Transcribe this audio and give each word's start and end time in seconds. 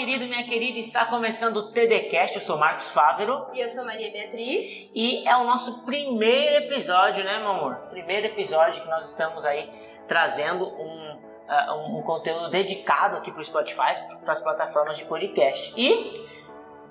querido, 0.00 0.24
minha 0.24 0.44
querida, 0.44 0.78
está 0.78 1.04
começando 1.04 1.58
o 1.58 1.72
TDCast. 1.72 2.36
Eu 2.36 2.42
sou 2.42 2.56
Marcos 2.56 2.88
Fávero. 2.88 3.48
E 3.52 3.60
eu 3.60 3.68
sou 3.68 3.84
Maria 3.84 4.10
Beatriz. 4.10 4.88
E 4.94 5.28
é 5.28 5.36
o 5.36 5.44
nosso 5.44 5.84
primeiro 5.84 6.64
episódio, 6.64 7.22
né, 7.22 7.38
meu 7.38 7.50
amor? 7.50 7.74
Primeiro 7.90 8.28
episódio 8.28 8.82
que 8.82 8.88
nós 8.88 9.10
estamos 9.10 9.44
aí 9.44 9.68
trazendo 10.08 10.64
um, 10.66 11.18
uh, 11.18 11.98
um, 11.98 12.02
conteúdo 12.02 12.48
dedicado 12.48 13.18
aqui 13.18 13.30
para 13.30 13.42
o 13.42 13.44
Spotify, 13.44 13.92
para 14.24 14.32
as 14.32 14.40
plataformas 14.40 14.96
de 14.96 15.04
podcast. 15.04 15.74
E. 15.76 16.24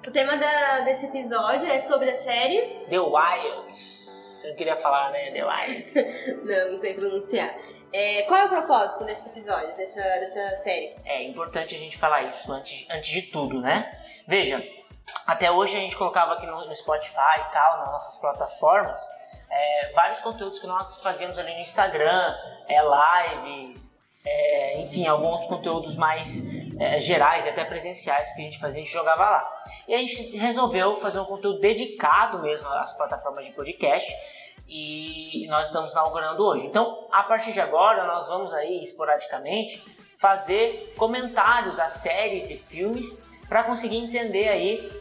O 0.08 0.12
tema 0.12 0.38
da, 0.38 0.82
desse 0.82 1.08
episódio 1.08 1.68
é 1.68 1.80
sobre 1.80 2.12
a 2.12 2.18
série 2.18 2.62
The 2.90 3.00
Wilds. 3.00 4.08
Você 4.40 4.50
não 4.50 4.56
queria 4.56 4.76
falar, 4.76 5.12
né? 5.12 5.32
The 5.32 5.46
Wilds. 5.46 5.96
não, 6.46 6.74
não 6.74 6.80
sei 6.80 6.94
pronunciar. 6.94 7.56
É, 7.92 8.24
qual 8.24 8.40
é 8.40 8.46
o 8.46 8.50
propósito 8.50 9.04
desse 9.06 9.30
episódio, 9.30 9.76
dessa, 9.76 10.02
dessa 10.02 10.58
série? 10.58 10.96
É 11.06 11.24
importante 11.24 11.76
a 11.76 11.78
gente 11.78 11.98
falar 11.98 12.24
isso 12.24 12.52
antes, 12.52 12.86
antes 12.90 13.10
de 13.10 13.24
tudo, 13.24 13.60
né? 13.60 14.00
Veja, 14.28 14.64
até 15.26 15.52
hoje 15.52 15.76
a 15.76 15.80
gente 15.80 15.96
colocava 15.96 16.34
aqui 16.34 16.46
no, 16.46 16.66
no 16.66 16.76
Spotify 16.76 17.40
e 17.40 17.52
tal, 17.52 17.80
nas 17.80 17.92
nossas 17.92 18.18
plataformas, 18.18 19.00
é, 19.50 19.92
vários 19.94 20.22
conteúdos 20.22 20.60
que 20.60 20.68
nós 20.68 21.02
fazíamos 21.02 21.40
ali 21.40 21.54
no 21.54 21.62
Instagram, 21.62 22.36
é, 22.68 22.80
lives, 22.80 24.00
é, 24.24 24.82
enfim, 24.82 25.08
alguns 25.08 25.48
conteúdos 25.48 25.96
mais 25.96 26.30
é, 26.80 27.02
gerais 27.02 27.46
e 27.46 27.50
até 27.50 27.66
presenciais 27.66 28.32
que 28.34 28.42
a 28.42 28.46
gente 28.46 28.60
fazia, 28.60 28.82
a 28.82 28.84
gente 28.84 28.94
jogava 28.94 29.24
lá. 29.24 29.60
E 29.88 29.96
a 29.96 29.98
gente 29.98 30.38
resolveu 30.38 30.96
fazer 30.98 31.20
um 31.20 31.26
conteúdo 31.26 31.60
dedicado 31.60 32.40
mesmo 32.40 32.68
às 32.70 32.94
plataformas 32.94 33.46
de 33.46 33.52
podcast 33.52 34.14
e 34.70 35.48
nós 35.48 35.68
estamos 35.68 35.92
inaugurando 35.92 36.46
hoje. 36.46 36.66
Então, 36.66 37.08
a 37.12 37.24
partir 37.24 37.52
de 37.52 37.60
agora, 37.60 38.06
nós 38.06 38.28
vamos 38.28 38.54
aí 38.54 38.82
esporadicamente 38.84 39.84
fazer 40.18 40.94
comentários 40.98 41.80
a 41.80 41.90
séries 41.90 42.50
e 42.50 42.56
filmes 42.56 43.18
para 43.48 43.64
conseguir 43.64 43.98
entender 43.98 44.48
aí 44.48 44.92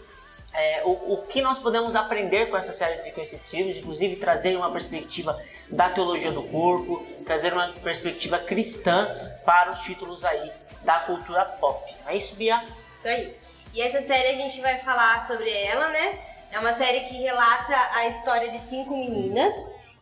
é, 0.55 0.83
o, 0.85 1.13
o, 1.13 1.27
que 1.29 1.43
nós 1.43 1.59
podemos 1.59 1.95
aprender 1.95 2.47
com 2.47 2.57
essas 2.57 2.77
séries 2.77 3.07
e 3.07 3.13
com 3.13 3.21
esses 3.21 3.49
filmes, 3.49 3.77
inclusive 3.77 4.17
trazer 4.17 4.57
uma 4.57 4.73
perspectiva 4.73 5.41
da 5.71 5.91
teologia 5.91 6.33
do 6.33 6.43
corpo, 6.45 7.07
trazer 7.27 7.53
uma 7.53 7.69
perspectiva 7.83 8.39
cristã 8.39 9.15
para 9.45 9.73
os 9.73 9.81
títulos 9.81 10.25
aí 10.25 10.51
da 10.83 11.01
cultura 11.01 11.45
pop. 11.45 11.95
Não 12.05 12.13
é 12.13 12.17
isso, 12.17 12.35
Bia? 12.35 12.65
Isso 12.97 13.09
aí. 13.09 13.37
E 13.75 13.83
essa 13.83 14.01
série 14.01 14.29
a 14.29 14.37
gente 14.37 14.61
vai 14.63 14.79
falar 14.79 15.27
sobre 15.27 15.51
ela, 15.51 15.91
né? 15.91 16.28
É 16.51 16.59
uma 16.59 16.75
série 16.75 17.01
que 17.01 17.15
relata 17.15 17.77
a 17.93 18.09
história 18.09 18.51
de 18.51 18.59
cinco 18.61 18.97
meninas 18.97 19.55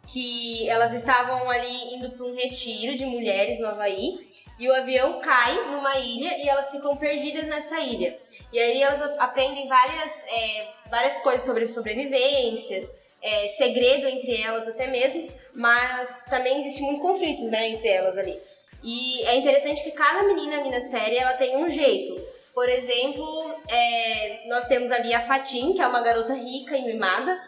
que 0.07 0.69
elas 0.69 0.95
estavam 0.95 1.51
ali 1.51 1.95
indo 1.95 2.11
para 2.11 2.27
um 2.27 2.35
retiro 2.35 2.97
de 2.97 3.05
mulheres 3.05 3.59
no 3.59 3.67
Havaí 3.67 4.19
e 4.59 4.69
o 4.69 4.75
avião 4.75 5.21
cai 5.21 5.55
numa 5.71 5.99
ilha 5.99 6.39
e 6.39 6.49
elas 6.49 6.71
ficam 6.71 6.97
perdidas 6.97 7.47
nessa 7.47 7.81
ilha. 7.81 8.17
E 8.53 8.59
aí 8.59 8.81
elas 8.81 9.19
aprendem 9.19 9.69
várias, 9.69 10.25
é, 10.29 10.69
várias 10.89 11.19
coisas 11.19 11.45
sobre 11.45 11.67
sobrevivências, 11.67 12.89
é, 13.21 13.49
segredo 13.59 14.07
entre 14.07 14.41
elas 14.41 14.69
até 14.69 14.87
mesmo, 14.87 15.29
mas 15.53 16.25
também 16.27 16.61
existe 16.61 16.81
muitos 16.81 17.03
conflitos 17.03 17.51
né, 17.51 17.71
entre 17.71 17.89
elas 17.89 18.17
ali. 18.17 18.41
E 18.85 19.25
é 19.25 19.37
interessante 19.37 19.83
que 19.83 19.91
cada 19.91 20.23
menina 20.23 20.59
ali 20.61 20.71
na 20.71 20.83
série 20.83 21.19
ela 21.19 21.35
tem 21.35 21.57
um 21.57 21.69
jeito. 21.69 22.36
Por 22.57 22.71
exemplo, 22.71 23.55
é, 23.69 24.49
nós 24.49 24.67
temos 24.67 24.91
ali 24.91 25.13
a 25.13 25.27
Fatim, 25.27 25.75
que 25.75 25.83
é 25.83 25.87
uma 25.87 26.01
garota 26.01 26.33
rica 26.33 26.75
e 26.75 26.87
mimada, 26.87 27.39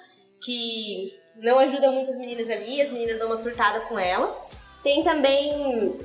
que 0.44 1.18
não 1.36 1.58
ajuda 1.58 1.90
muito 1.90 2.10
as 2.10 2.18
meninas 2.18 2.50
ali, 2.50 2.82
as 2.82 2.90
meninas 2.90 3.18
dão 3.18 3.28
uma 3.28 3.38
surtada 3.38 3.80
com 3.80 3.98
ela. 3.98 4.46
Tem 4.82 5.02
também 5.02 5.98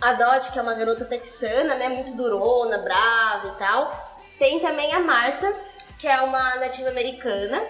a 0.00 0.12
Dot, 0.14 0.50
que 0.50 0.58
é 0.58 0.62
uma 0.62 0.74
garota 0.74 1.04
texana, 1.04 1.76
né, 1.76 1.88
muito 1.88 2.16
durona, 2.16 2.78
brava 2.78 3.46
e 3.46 3.58
tal. 3.60 4.18
Tem 4.40 4.58
também 4.58 4.92
a 4.92 4.98
Marta, 4.98 5.54
que 5.96 6.08
é 6.08 6.20
uma 6.22 6.56
nativa 6.56 6.88
americana, 6.88 7.64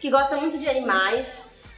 que 0.00 0.08
gosta 0.08 0.38
muito 0.38 0.56
de 0.56 0.66
animais. 0.66 1.26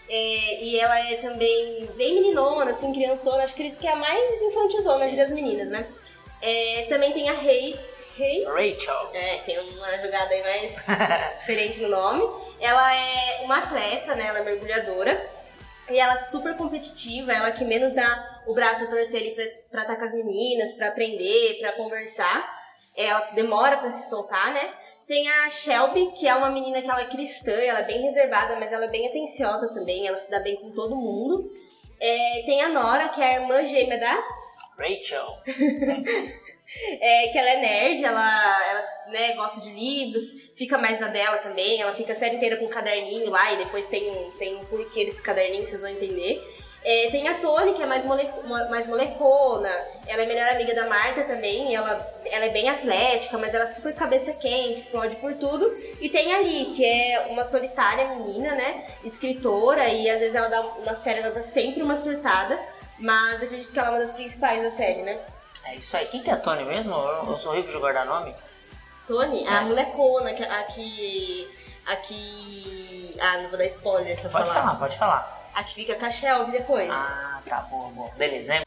É, 0.09 0.63
e 0.63 0.79
ela 0.79 1.01
é 1.01 1.17
também 1.17 1.89
bem 1.97 2.15
meninona, 2.15 2.71
assim, 2.71 2.93
criançona. 2.93 3.43
Acho 3.43 3.55
que 3.55 3.87
é 3.89 3.91
a 3.91 3.97
mais 3.97 4.41
infantizona 4.41 5.11
das 5.17 5.31
meninas, 5.31 5.69
né? 5.69 5.85
É, 6.41 6.87
também 6.89 7.13
tem 7.13 7.29
a 7.29 7.35
Rei, 7.35 7.77
Hey. 8.19 8.45
Rachel. 8.45 9.11
É, 9.15 9.39
tem 9.39 9.59
uma 9.59 9.99
jogada 9.99 10.35
aí 10.35 10.43
mais 10.43 10.75
diferente 11.41 11.81
no 11.81 11.89
nome. 11.89 12.23
Ela 12.61 12.95
é 12.95 13.41
uma 13.43 13.59
atleta, 13.59 14.15
né? 14.15 14.27
Ela 14.27 14.41
é 14.41 14.45
mergulhadora. 14.45 15.31
E 15.91 15.99
ela 15.99 16.15
é 16.15 16.25
super 16.25 16.57
competitiva, 16.57 17.33
ela 17.33 17.51
que 17.51 17.65
menos 17.65 17.95
dá 17.95 18.41
o 18.47 18.55
braço 18.55 18.85
a 18.85 18.87
torcer 18.87 19.21
ali 19.21 19.35
pra, 19.35 19.45
pra 19.71 19.83
estar 19.83 19.97
com 19.97 20.05
as 20.05 20.15
meninas, 20.15 20.73
pra 20.75 20.89
aprender, 20.89 21.59
pra 21.61 21.73
conversar. 21.73 22.49
Ela 22.97 23.21
demora 23.33 23.79
pra 23.79 23.91
se 23.91 24.09
soltar, 24.09 24.53
né? 24.53 24.73
Tem 25.07 25.29
a 25.29 25.51
Shelby, 25.51 26.13
que 26.13 26.27
é 26.27 26.35
uma 26.35 26.51
menina 26.51 26.81
que 26.81 26.89
ela 26.89 27.03
é 27.03 27.11
cristã, 27.11 27.53
ela 27.53 27.81
é 27.81 27.87
bem 27.87 28.01
reservada, 28.03 28.57
mas 28.57 28.73
ela 28.73 28.85
é 28.85 28.91
bem 28.91 29.09
atenciosa 29.09 29.75
também, 29.75 30.07
ela 30.07 30.17
se 30.17 30.31
dá 30.31 30.39
bem 30.39 30.57
com 30.57 30.71
todo 30.71 30.97
mundo. 30.97 31.51
É, 32.01 32.43
tem 32.47 32.63
a 32.63 32.69
Nora, 32.69 33.09
que 33.09 33.21
é 33.21 33.37
a 33.37 33.41
irmã 33.41 33.65
gêmea 33.65 33.99
da 33.99 34.19
Rachel. 34.79 35.27
é, 37.01 37.29
que 37.29 37.39
ela 37.39 37.51
é 37.51 37.61
nerd, 37.61 38.05
ela, 38.05 38.71
ela 38.71 38.83
né, 39.09 39.35
gosta 39.35 39.61
de 39.61 39.71
livros, 39.71 40.25
fica 40.57 40.79
mais 40.79 41.01
na 41.01 41.09
dela 41.09 41.39
também, 41.39 41.81
ela 41.81 41.95
fica 41.95 42.13
a 42.13 42.17
série 42.17 42.37
inteira 42.37 42.57
com 42.57 42.67
um 42.67 42.71
caderninho 42.71 43.31
lá 43.31 43.53
e 43.53 43.59
depois 43.59 43.87
tem, 43.89 44.31
tem 44.39 44.57
um 44.57 44.65
porquê 44.67 45.05
desse 45.05 45.23
caderninho 45.23 45.65
que 45.65 45.71
vocês 45.71 45.83
vão 45.83 45.91
entender. 45.91 46.43
É, 46.85 47.09
tem 47.11 47.29
a 47.29 47.39
Tony, 47.39 47.75
que 47.75 47.83
é 47.83 47.87
mais, 47.87 48.05
mole, 48.05 48.29
mais 48.45 48.89
molecona, 48.89 49.71
ela 50.05 50.23
é 50.23 50.27
melhor 50.27 50.49
amiga 50.49 50.75
da 50.75 50.89
Marta 50.89 51.23
também, 51.23 51.73
ela, 51.73 52.05
ela 52.25 52.47
é 52.47 52.51
bem 52.51 52.69
atlética, 52.69 53.39
mas 53.39 53.55
ela 53.55 53.65
é 53.65 53.69
super 53.69 53.95
cabeça 53.95 54.33
quente, 54.33 54.81
explode 54.81 55.15
por 55.17 55.33
tudo. 55.35 55.77
E 56.01 56.09
tem 56.09 56.35
a 56.35 56.39
Lee, 56.39 56.75
que 56.75 56.85
é 56.85 57.29
uma 57.31 57.45
solitária 57.45 58.09
menina, 58.09 58.57
né, 58.57 58.85
escritora, 59.05 59.89
e 59.89 60.11
às 60.11 60.19
vezes 60.19 60.35
ela 60.35 60.49
dá, 60.49 60.63
na 60.85 60.97
série 60.97 61.21
ela 61.21 61.31
dá 61.31 61.43
sempre 61.43 61.85
uma 61.85 61.97
surtada, 61.97 62.59
mas 62.99 63.41
acredito 63.41 63.71
que 63.71 63.79
ela 63.79 63.89
é 63.89 63.91
uma 63.93 64.05
das 64.05 64.15
principais 64.15 64.63
da 64.65 64.73
série, 64.73 65.03
né. 65.03 65.21
É 65.65 65.77
isso 65.77 65.97
aí. 65.97 66.07
Quem 66.07 66.23
que 66.23 66.31
é 66.31 66.35
a 66.35 66.39
Tony 66.39 66.65
mesmo? 66.65 66.95
Eu, 66.95 67.39
sou 67.39 67.55
rico 67.55 67.71
de 67.71 67.79
guardar 67.79 68.05
nome. 68.07 68.35
Tony? 69.07 69.45
É. 69.45 69.49
A 69.49 69.63
molecona, 69.63 70.31
a 70.31 70.63
que. 70.65 71.49
A 71.87 71.97
que. 71.97 73.17
Ah, 73.21 73.39
não 73.39 73.49
vou 73.49 73.59
dar 73.59 73.67
spoiler 73.67 74.19
se 74.19 74.25
eu 74.25 74.31
pode 74.31 74.49
falar. 74.49 74.55
Pode 74.55 74.65
falar, 74.65 74.79
pode 74.79 74.99
falar. 74.99 75.51
A 75.55 75.65
que 75.65 75.75
fica 75.75 75.95
com 75.97 76.07
a 76.07 76.11
Shelby 76.11 76.53
depois. 76.53 76.91
Ah, 76.91 77.41
tá, 77.47 77.61
boa, 77.63 77.91
boa. 77.91 78.11
Beleza, 78.17 78.55
né? 78.55 78.63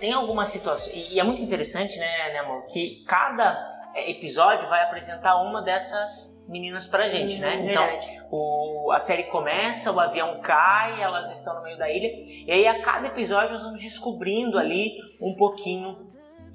Tem 0.00 0.12
alguma 0.12 0.46
situação, 0.46 0.92
e 0.92 1.18
é 1.18 1.24
muito 1.24 1.40
interessante, 1.40 1.98
né, 1.98 2.32
né 2.32 2.38
amor, 2.38 2.66
que 2.66 3.04
cada 3.06 3.83
episódio 3.96 4.68
vai 4.68 4.82
apresentar 4.82 5.36
uma 5.42 5.62
dessas 5.62 6.34
meninas 6.48 6.86
pra 6.86 7.08
gente, 7.08 7.38
né? 7.38 7.56
Hum, 7.56 7.70
então, 7.70 7.88
o, 8.30 8.92
a 8.92 8.98
série 8.98 9.24
começa, 9.24 9.90
o 9.90 9.98
avião 9.98 10.40
cai, 10.40 11.00
elas 11.02 11.32
estão 11.32 11.54
no 11.54 11.62
meio 11.62 11.78
da 11.78 11.90
ilha, 11.90 12.08
e 12.46 12.50
aí 12.50 12.66
a 12.66 12.82
cada 12.82 13.06
episódio 13.06 13.52
nós 13.52 13.62
vamos 13.62 13.80
descobrindo 13.80 14.58
ali 14.58 14.92
um 15.20 15.34
pouquinho 15.34 16.10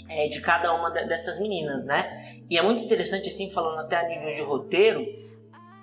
é, 0.08 0.28
de 0.28 0.42
cada 0.42 0.74
uma 0.74 0.90
dessas 0.92 1.40
meninas, 1.40 1.84
né? 1.86 2.42
E 2.50 2.58
é 2.58 2.62
muito 2.62 2.84
interessante, 2.84 3.30
assim, 3.30 3.50
falando 3.50 3.80
até 3.80 3.98
a 3.98 4.08
nível 4.08 4.32
de 4.32 4.42
roteiro, 4.42 5.06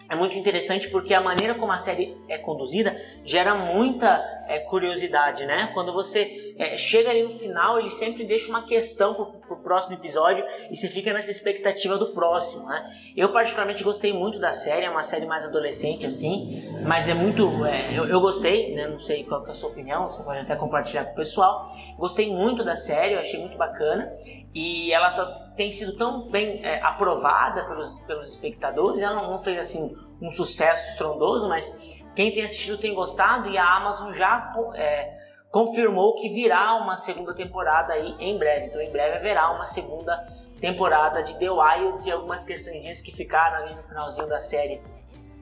é 0.08 0.14
muito 0.14 0.38
interessante 0.38 0.88
porque 0.88 1.12
a 1.12 1.20
maneira 1.20 1.54
como 1.54 1.72
a 1.72 1.78
série 1.78 2.16
é 2.28 2.38
conduzida 2.38 2.96
gera 3.24 3.54
muita 3.54 4.24
é, 4.46 4.60
curiosidade, 4.60 5.44
né? 5.44 5.70
Quando 5.74 5.92
você 5.92 6.54
é, 6.58 6.76
chega 6.76 7.10
ali 7.10 7.24
no 7.24 7.30
final, 7.30 7.80
ele 7.80 7.90
sempre 7.90 8.24
deixa 8.24 8.48
uma 8.48 8.64
questão 8.64 9.40
pro, 9.46 9.56
próximo 9.56 9.94
episódio 9.94 10.44
e 10.70 10.76
você 10.76 10.88
fica 10.88 11.12
nessa 11.12 11.30
expectativa 11.30 11.96
do 11.98 12.12
próximo, 12.12 12.66
né? 12.66 12.88
Eu 13.16 13.32
particularmente 13.32 13.82
gostei 13.82 14.12
muito 14.12 14.38
da 14.38 14.52
série, 14.52 14.84
é 14.84 14.90
uma 14.90 15.02
série 15.02 15.26
mais 15.26 15.44
adolescente 15.44 16.06
assim, 16.06 16.68
mas 16.86 17.08
é 17.08 17.14
muito, 17.14 17.64
é, 17.64 17.96
eu, 17.96 18.06
eu, 18.06 18.20
gostei, 18.20 18.74
né? 18.74 18.86
Não 18.86 19.00
sei 19.00 19.24
qual 19.24 19.46
é 19.46 19.50
a 19.50 19.54
sua 19.54 19.70
opinião, 19.70 20.10
você 20.10 20.22
pode 20.22 20.40
até 20.40 20.56
compartilhar 20.56 21.04
com 21.04 21.12
o 21.12 21.16
pessoal. 21.16 21.70
Gostei 21.98 22.30
muito 22.30 22.64
da 22.64 22.76
série, 22.76 23.14
eu 23.14 23.20
achei 23.20 23.40
muito 23.40 23.56
bacana 23.56 24.12
e 24.54 24.92
ela 24.92 25.10
tá, 25.10 25.52
tem 25.56 25.70
sido 25.72 25.96
tão 25.96 26.28
bem 26.30 26.64
é, 26.64 26.80
aprovada 26.82 27.64
pelos, 27.64 27.98
pelos 28.00 28.30
espectadores. 28.30 29.02
Ela 29.02 29.14
não, 29.14 29.30
não 29.30 29.38
fez 29.38 29.58
assim 29.58 29.94
um 30.20 30.30
sucesso 30.30 30.92
estrondoso, 30.92 31.48
mas 31.48 31.70
quem 32.14 32.32
tem 32.32 32.44
assistido 32.44 32.78
tem 32.78 32.94
gostado 32.94 33.50
e 33.50 33.58
a 33.58 33.76
Amazon 33.76 34.12
já 34.14 34.54
é, 34.74 35.25
confirmou 35.50 36.14
que 36.14 36.28
virá 36.28 36.74
uma 36.74 36.96
segunda 36.96 37.34
temporada 37.34 37.92
aí 37.92 38.14
em 38.18 38.38
breve. 38.38 38.66
Então 38.66 38.80
em 38.80 38.90
breve 38.90 39.16
haverá 39.16 39.50
uma 39.50 39.64
segunda 39.64 40.26
temporada 40.60 41.22
de 41.22 41.34
The 41.38 41.50
Wilds 41.50 42.06
e 42.06 42.10
algumas 42.10 42.44
questõezinhas 42.44 43.00
que 43.00 43.14
ficaram 43.14 43.64
ali 43.64 43.74
no 43.74 43.82
finalzinho 43.82 44.26
da 44.28 44.40
série. 44.40 44.80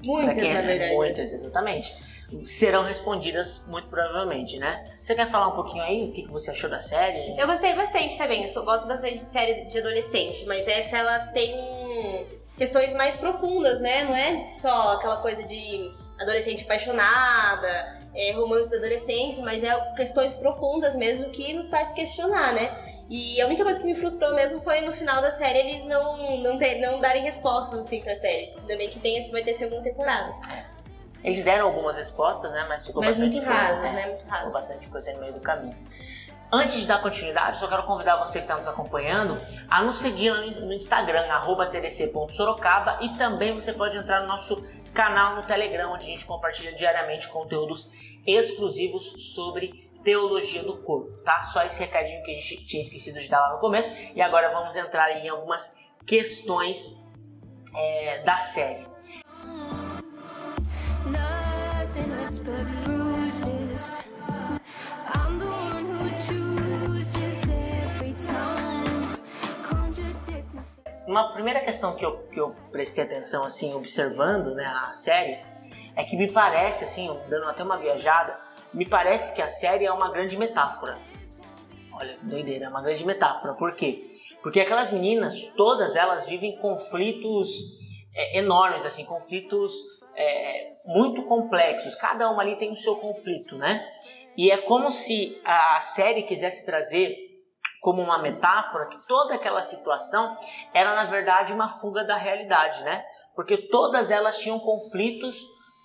Muitas, 0.04 0.34
quem, 0.34 0.52
na 0.52 0.60
é 0.60 0.62
verdade. 0.62 0.94
Muitas, 0.94 1.32
exatamente. 1.32 1.94
Serão 2.46 2.82
respondidas 2.84 3.62
muito 3.66 3.88
provavelmente, 3.88 4.58
né? 4.58 4.84
Você 5.00 5.14
quer 5.14 5.30
falar 5.30 5.48
um 5.48 5.54
pouquinho 5.54 5.82
aí 5.82 6.08
o 6.08 6.12
que 6.12 6.26
você 6.28 6.50
achou 6.50 6.68
da 6.68 6.80
série? 6.80 7.38
Eu 7.38 7.46
gostei 7.46 7.74
bastante 7.74 8.18
também. 8.18 8.50
Eu 8.50 8.64
gosto 8.64 8.88
bastante 8.88 9.24
de 9.24 9.32
série 9.32 9.66
de 9.66 9.78
adolescente, 9.78 10.44
mas 10.46 10.66
essa 10.66 10.98
ela 10.98 11.26
tem 11.28 12.26
questões 12.56 12.92
mais 12.94 13.16
profundas, 13.18 13.80
né? 13.80 14.04
Não 14.04 14.16
é 14.16 14.48
só 14.60 14.94
aquela 14.94 15.18
coisa 15.18 15.42
de 15.44 15.92
adolescente 16.18 16.64
apaixonada, 16.64 18.03
é, 18.14 18.32
romances 18.32 18.72
adolescentes, 18.72 19.40
mas 19.40 19.62
é 19.62 19.74
questões 19.94 20.36
profundas 20.36 20.94
mesmo 20.94 21.30
que 21.30 21.52
nos 21.52 21.68
faz 21.70 21.92
questionar, 21.92 22.54
né? 22.54 22.94
E 23.10 23.40
a 23.40 23.46
única 23.46 23.62
coisa 23.64 23.80
que 23.80 23.86
me 23.86 23.94
frustrou 23.94 24.34
mesmo 24.34 24.60
foi 24.62 24.80
no 24.80 24.92
final 24.92 25.20
da 25.20 25.30
série 25.32 25.58
eles 25.58 25.84
não, 25.84 26.40
não, 26.42 26.56
ter, 26.56 26.80
não 26.80 27.00
darem 27.00 27.22
respostas 27.22 27.80
assim 27.80 28.00
pra 28.00 28.16
série. 28.16 28.54
Ainda 28.58 28.76
bem 28.76 28.88
que 28.88 28.98
tem, 28.98 29.30
vai 29.30 29.42
ter 29.42 29.54
segunda 29.56 29.82
temporada. 29.82 30.32
É. 30.50 30.64
Eles 31.22 31.42
deram 31.42 31.66
algumas 31.66 31.96
respostas, 31.96 32.50
né? 32.52 32.66
Mas 32.68 32.86
ficou 32.86 33.02
Mas 33.02 33.12
bastante 33.12 33.34
muito 33.36 33.46
coisa, 33.46 33.60
rasas, 33.60 33.82
né? 33.82 33.92
né? 33.92 34.06
Muito 34.06 34.18
Ficou 34.18 34.30
rasas. 34.32 34.52
bastante 34.52 34.86
coisa 34.88 35.12
no 35.12 35.20
meio 35.20 35.32
do 35.32 35.40
caminho. 35.40 35.76
Antes 36.52 36.76
de 36.76 36.86
dar 36.86 37.02
continuidade, 37.02 37.58
só 37.58 37.66
quero 37.66 37.82
convidar 37.82 38.16
você 38.16 38.38
que 38.38 38.44
está 38.44 38.56
nos 38.56 38.68
acompanhando 38.68 39.40
a 39.68 39.82
nos 39.82 39.96
seguir 39.96 40.30
no 40.60 40.72
Instagram, 40.72 41.26
tdc.sorocaba 41.70 42.98
e 43.00 43.08
também 43.18 43.54
você 43.54 43.72
pode 43.72 43.96
entrar 43.96 44.20
no 44.20 44.28
nosso 44.28 44.62
canal 44.92 45.36
no 45.36 45.42
Telegram, 45.42 45.92
onde 45.92 46.04
a 46.04 46.08
gente 46.08 46.24
compartilha 46.24 46.72
diariamente 46.74 47.28
conteúdos 47.28 47.90
exclusivos 48.26 49.34
sobre 49.34 49.90
teologia 50.04 50.62
do 50.62 50.76
corpo, 50.82 51.10
tá? 51.24 51.42
Só 51.44 51.62
esse 51.64 51.80
recadinho 51.80 52.22
que 52.22 52.30
a 52.30 52.34
gente 52.34 52.64
tinha 52.66 52.82
esquecido 52.82 53.18
de 53.18 53.28
dar 53.28 53.40
lá 53.40 53.54
no 53.54 53.58
começo 53.58 53.90
e 54.14 54.20
agora 54.20 54.50
vamos 54.50 54.76
entrar 54.76 55.10
em 55.12 55.28
algumas 55.28 55.74
questões 56.06 56.94
é, 57.74 58.22
da 58.22 58.38
série. 58.38 58.86
Nothing 61.06 62.24
Uma 71.14 71.32
primeira 71.32 71.60
questão 71.60 71.94
que 71.94 72.04
eu, 72.04 72.26
que 72.32 72.40
eu 72.40 72.56
prestei 72.72 73.04
atenção, 73.04 73.44
assim, 73.44 73.72
observando 73.72 74.52
né, 74.52 74.64
a 74.64 74.92
série, 74.92 75.38
é 75.94 76.02
que 76.02 76.16
me 76.16 76.28
parece, 76.28 76.82
assim, 76.82 77.08
dando 77.28 77.46
até 77.46 77.62
uma 77.62 77.76
viajada, 77.76 78.36
me 78.72 78.84
parece 78.84 79.32
que 79.32 79.40
a 79.40 79.46
série 79.46 79.84
é 79.84 79.92
uma 79.92 80.10
grande 80.10 80.36
metáfora. 80.36 80.98
Olha, 81.92 82.18
doideira, 82.20 82.64
é 82.64 82.68
uma 82.68 82.82
grande 82.82 83.06
metáfora. 83.06 83.54
Por 83.54 83.76
quê? 83.76 84.10
Porque 84.42 84.58
aquelas 84.58 84.90
meninas, 84.90 85.40
todas 85.56 85.94
elas 85.94 86.26
vivem 86.26 86.56
conflitos 86.56 87.48
é, 88.12 88.38
enormes, 88.38 88.84
assim, 88.84 89.04
conflitos 89.04 89.72
é, 90.16 90.72
muito 90.84 91.22
complexos. 91.22 91.94
Cada 91.94 92.28
uma 92.28 92.42
ali 92.42 92.56
tem 92.56 92.72
o 92.72 92.76
seu 92.76 92.96
conflito, 92.96 93.56
né? 93.56 93.88
E 94.36 94.50
é 94.50 94.56
como 94.56 94.90
se 94.90 95.40
a 95.44 95.80
série 95.80 96.24
quisesse 96.24 96.66
trazer 96.66 97.23
como 97.84 98.00
uma 98.00 98.16
metáfora 98.16 98.86
que 98.86 98.96
toda 99.06 99.34
aquela 99.34 99.60
situação 99.60 100.38
era 100.72 100.94
na 100.94 101.04
verdade 101.04 101.52
uma 101.52 101.68
fuga 101.80 102.02
da 102.02 102.16
realidade, 102.16 102.82
né? 102.82 103.04
Porque 103.36 103.58
todas 103.68 104.10
elas 104.10 104.38
tinham 104.38 104.58
conflitos 104.58 105.36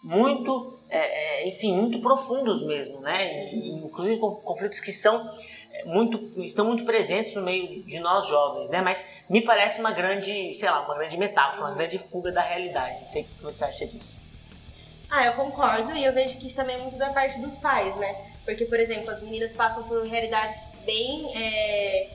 muito, 0.01 0.79
é, 0.89 1.41
é, 1.43 1.49
enfim, 1.49 1.75
muito 1.75 1.99
profundos 1.99 2.65
mesmo, 2.65 3.01
né? 3.01 3.51
Inclusive 3.53 4.17
conf- 4.17 4.41
conflitos 4.45 4.79
que 4.79 4.93
são 4.93 5.29
é, 5.73 5.83
muito, 5.83 6.17
estão 6.41 6.63
muito 6.63 6.85
presentes 6.85 7.35
no 7.35 7.41
meio 7.43 7.67
de 7.85 7.99
nós 7.99 8.25
jovens, 8.29 8.69
né? 8.69 8.81
Mas 8.81 9.05
me 9.29 9.41
parece 9.43 9.81
uma 9.81 9.91
grande, 9.91 10.55
sei 10.55 10.69
lá, 10.69 10.85
uma 10.85 10.95
grande 10.95 11.17
metáfora, 11.17 11.65
uma 11.65 11.75
grande 11.75 11.99
fuga 12.09 12.31
da 12.31 12.41
realidade. 12.41 12.97
Não 13.01 13.07
sei 13.09 13.23
o 13.23 13.25
que 13.25 13.41
você 13.43 13.65
acha 13.65 13.85
disso. 13.87 14.17
Ah, 15.11 15.25
eu 15.25 15.33
concordo 15.33 15.91
e 15.91 16.05
eu 16.05 16.13
vejo 16.13 16.39
que 16.39 16.47
isso 16.47 16.55
também 16.55 16.75
é 16.77 16.81
muito 16.81 16.97
da 16.97 17.11
parte 17.11 17.41
dos 17.41 17.57
pais, 17.57 17.93
né? 17.97 18.13
Porque, 18.45 18.63
por 18.65 18.79
exemplo, 18.79 19.09
as 19.09 19.21
meninas 19.21 19.53
passam 19.53 19.85
por 19.85 20.07
realidades 20.07 20.55
bem, 20.85 21.31
é, 21.35 22.09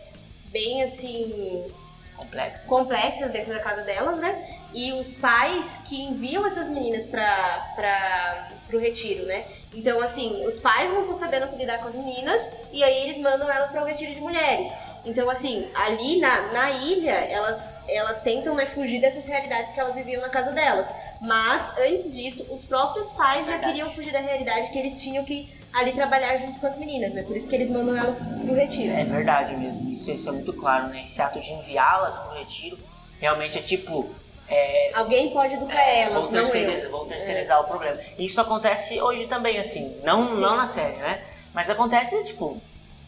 bem 0.46 0.82
assim, 0.82 1.72
Complexo. 2.16 2.66
complexas 2.66 3.32
dentro 3.32 3.52
da 3.52 3.60
casa 3.60 3.82
delas, 3.82 4.18
né? 4.18 4.58
E 4.72 4.92
os 4.92 5.14
pais 5.14 5.64
que 5.88 6.02
enviam 6.02 6.46
essas 6.46 6.68
meninas 6.68 7.06
pra, 7.06 7.72
pra, 7.76 8.48
pro 8.66 8.78
retiro, 8.78 9.24
né? 9.26 9.44
Então, 9.72 10.00
assim, 10.00 10.44
os 10.46 10.58
pais 10.60 10.90
não 10.92 11.02
estão 11.02 11.18
sabendo 11.18 11.46
como 11.46 11.58
lidar 11.58 11.78
com 11.78 11.88
as 11.88 11.94
meninas 11.94 12.42
e 12.72 12.82
aí 12.82 13.08
eles 13.08 13.18
mandam 13.18 13.50
elas 13.50 13.70
para 13.70 13.82
o 13.82 13.86
retiro 13.86 14.14
de 14.14 14.20
mulheres. 14.20 14.72
Então, 15.04 15.28
assim, 15.28 15.68
ali 15.74 16.18
na, 16.18 16.52
na 16.52 16.70
ilha, 16.70 17.12
elas, 17.12 17.60
elas 17.88 18.22
tentam 18.22 18.54
né, 18.54 18.66
fugir 18.66 19.00
dessas 19.00 19.26
realidades 19.26 19.72
que 19.72 19.78
elas 19.78 19.94
viviam 19.94 20.22
na 20.22 20.28
casa 20.28 20.50
delas. 20.52 20.86
Mas, 21.20 21.78
antes 21.78 22.12
disso, 22.12 22.46
os 22.52 22.64
próprios 22.64 23.10
pais 23.12 23.46
já 23.46 23.58
queriam 23.58 23.90
fugir 23.92 24.12
da 24.12 24.20
realidade 24.20 24.70
que 24.70 24.78
eles 24.78 25.00
tinham 25.00 25.24
que 25.24 25.52
ali 25.74 25.92
trabalhar 25.92 26.38
junto 26.38 26.60
com 26.60 26.66
as 26.66 26.78
meninas, 26.78 27.12
né? 27.12 27.22
Por 27.22 27.36
isso 27.36 27.48
que 27.48 27.54
eles 27.54 27.68
mandam 27.68 27.96
elas 27.96 28.16
pro 28.16 28.54
retiro. 28.54 28.92
É 28.92 29.04
verdade 29.04 29.56
mesmo, 29.56 29.90
isso, 29.90 30.10
isso 30.10 30.28
é 30.28 30.32
muito 30.32 30.52
claro, 30.52 30.86
né? 30.86 31.02
Esse 31.04 31.20
ato 31.20 31.40
de 31.40 31.52
enviá-las 31.52 32.14
para 32.14 32.30
o 32.30 32.38
retiro 32.38 32.78
realmente 33.20 33.58
é 33.58 33.62
tipo. 33.62 34.08
É, 34.48 34.92
Alguém 34.94 35.30
pode 35.30 35.54
educar 35.54 35.80
é, 35.80 36.02
elas, 36.02 36.30
não 36.30 36.54
eu. 36.54 36.54
É. 36.54 36.88
vou 36.88 37.06
terceirizar 37.06 37.60
o 37.60 37.64
problema. 37.64 37.98
E 38.18 38.26
isso 38.26 38.40
acontece 38.40 39.00
hoje 39.00 39.26
também, 39.26 39.58
assim, 39.58 40.00
não, 40.04 40.36
não 40.36 40.56
na 40.56 40.66
série, 40.66 40.96
né? 40.96 41.24
Mas 41.52 41.68
acontece, 41.70 42.22
tipo, 42.24 42.60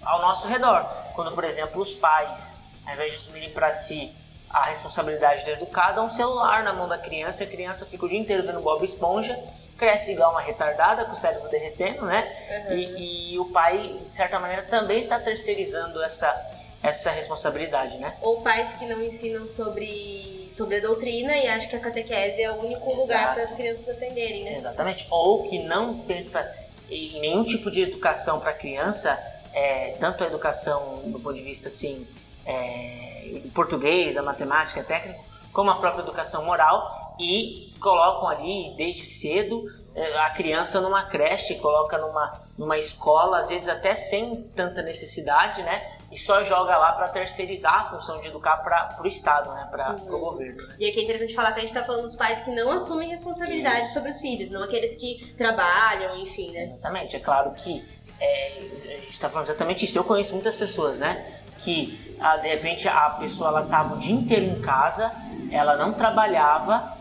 ao 0.03 0.21
nosso 0.23 0.49
redor. 0.49 0.83
Quando, 1.15 1.33
por 1.33 1.45
exemplo, 1.45 1.83
os 1.83 1.93
pais, 1.93 2.53
ao 2.87 2.95
invés 2.95 3.13
de 3.13 3.19
assumirem 3.19 3.51
para 3.51 3.73
si 3.73 4.11
a 4.49 4.65
responsabilidade 4.65 5.45
de 5.45 5.51
educar, 5.51 5.93
dão 5.93 6.07
um 6.07 6.11
celular 6.11 6.63
na 6.63 6.73
mão 6.73 6.89
da 6.89 6.97
criança, 6.97 7.45
a 7.45 7.47
criança 7.47 7.85
fica 7.85 8.07
o 8.07 8.09
dia 8.09 8.19
inteiro 8.19 8.43
vendo 8.43 8.61
Bob 8.61 8.83
Esponja, 8.85 9.39
cresce 9.76 10.12
igual 10.12 10.31
uma 10.32 10.40
retardada, 10.40 11.05
com 11.05 11.12
o 11.17 11.20
cérebro 11.20 11.49
derretendo, 11.49 12.05
né? 12.06 12.26
Uhum. 12.69 12.76
E, 12.76 13.34
e 13.34 13.38
o 13.38 13.44
pai, 13.46 13.78
de 13.78 14.11
certa 14.11 14.38
maneira, 14.38 14.62
também 14.62 15.00
está 15.00 15.19
terceirizando 15.19 16.02
essa, 16.02 16.34
essa 16.82 17.11
responsabilidade, 17.11 17.99
né? 17.99 18.14
Ou 18.23 18.40
pais 18.40 18.69
que 18.78 18.87
não 18.87 19.02
ensinam 19.02 19.46
sobre, 19.46 20.50
sobre 20.55 20.76
a 20.76 20.81
doutrina 20.81 21.37
e 21.37 21.46
acham 21.46 21.69
que 21.69 21.76
a 21.76 21.81
catequese 21.81 22.43
é 22.43 22.50
o 22.50 22.64
único 22.64 22.90
lugar 22.93 23.23
Exato. 23.23 23.34
para 23.34 23.43
as 23.44 23.52
crianças 23.52 23.88
aprenderem, 23.88 24.44
né? 24.44 24.56
Exatamente. 24.58 25.06
Ou 25.11 25.49
que 25.49 25.58
não 25.62 25.99
pensa 26.00 26.50
em 26.90 27.20
nenhum 27.20 27.44
tipo 27.44 27.70
de 27.70 27.82
educação 27.82 28.40
para 28.40 28.52
criança, 28.52 29.19
é, 29.52 29.96
tanto 29.99 30.25
a 30.25 30.26
educação 30.26 31.02
do 31.06 31.19
ponto 31.19 31.34
de 31.34 31.43
vista 31.43 31.69
assim, 31.69 32.06
é, 32.46 33.40
português, 33.55 34.14
da 34.14 34.22
matemática, 34.22 34.82
técnico, 34.82 35.22
como 35.52 35.70
a 35.70 35.76
própria 35.76 36.02
educação 36.02 36.44
moral 36.44 36.95
e 37.19 37.73
colocam 37.81 38.29
ali 38.29 38.75
desde 38.77 39.05
cedo 39.07 39.65
é, 39.97 40.19
a 40.19 40.31
criança 40.31 40.79
numa 40.79 41.05
creche, 41.05 41.55
coloca 41.55 41.97
numa, 41.97 42.41
numa 42.59 42.77
escola, 42.77 43.39
às 43.39 43.49
vezes 43.49 43.67
até 43.67 43.95
sem 43.95 44.43
tanta 44.55 44.83
necessidade, 44.83 45.63
né? 45.63 45.91
E 46.13 46.19
só 46.19 46.45
joga 46.45 46.77
lá 46.77 46.93
para 46.93 47.08
terceirizar 47.08 47.81
a 47.81 47.85
função 47.85 48.20
de 48.20 48.29
educar 48.29 48.58
para 48.58 49.01
o 49.03 49.06
Estado, 49.06 49.51
né? 49.55 49.67
Para 49.70 49.94
o 49.94 50.19
governo. 50.19 50.69
Né? 50.69 50.77
E 50.81 50.91
aqui 50.91 51.01
é 51.01 51.03
interessante 51.05 51.35
falar 51.35 51.53
que 51.53 51.61
a 51.61 51.63
gente 51.63 51.73
tá 51.73 51.82
falando 51.82 52.03
dos 52.03 52.15
pais 52.15 52.41
que 52.41 52.51
não 52.51 52.70
assumem 52.73 53.08
responsabilidade 53.08 53.94
sobre 53.94 54.11
os 54.11 54.20
filhos, 54.20 54.51
não 54.51 54.63
aqueles 54.63 54.96
que 54.96 55.32
trabalham, 55.39 56.15
enfim, 56.19 56.51
né? 56.53 56.65
Exatamente, 56.65 57.17
é 57.17 57.20
claro 57.20 57.53
que 57.53 57.82
é, 58.20 58.58
a 58.58 58.99
gente 58.99 59.13
está 59.13 59.31
falando 59.31 59.49
exatamente 59.49 59.87
isso. 59.87 59.96
Eu 59.96 60.05
conheço 60.05 60.35
muitas 60.35 60.56
pessoas, 60.56 60.99
né? 60.99 61.41
Que 61.61 62.15
ah, 62.20 62.37
de 62.37 62.49
repente 62.49 62.87
a 62.87 63.11
pessoa 63.11 63.49
ela 63.49 63.63
estava 63.63 63.94
o 63.94 63.99
dia 63.99 64.15
inteiro 64.15 64.44
em 64.44 64.61
casa, 64.61 65.11
ela 65.51 65.75
não 65.79 65.94
trabalhava 65.94 66.95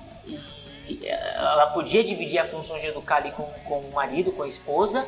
e 0.87 1.07
ela 1.07 1.67
podia 1.67 2.03
dividir 2.03 2.39
a 2.39 2.45
função 2.45 2.77
de 2.79 2.87
educar 2.87 3.17
ali 3.17 3.31
com, 3.31 3.43
com 3.43 3.79
o 3.79 3.93
marido, 3.93 4.31
com 4.31 4.43
a 4.43 4.47
esposa 4.47 5.05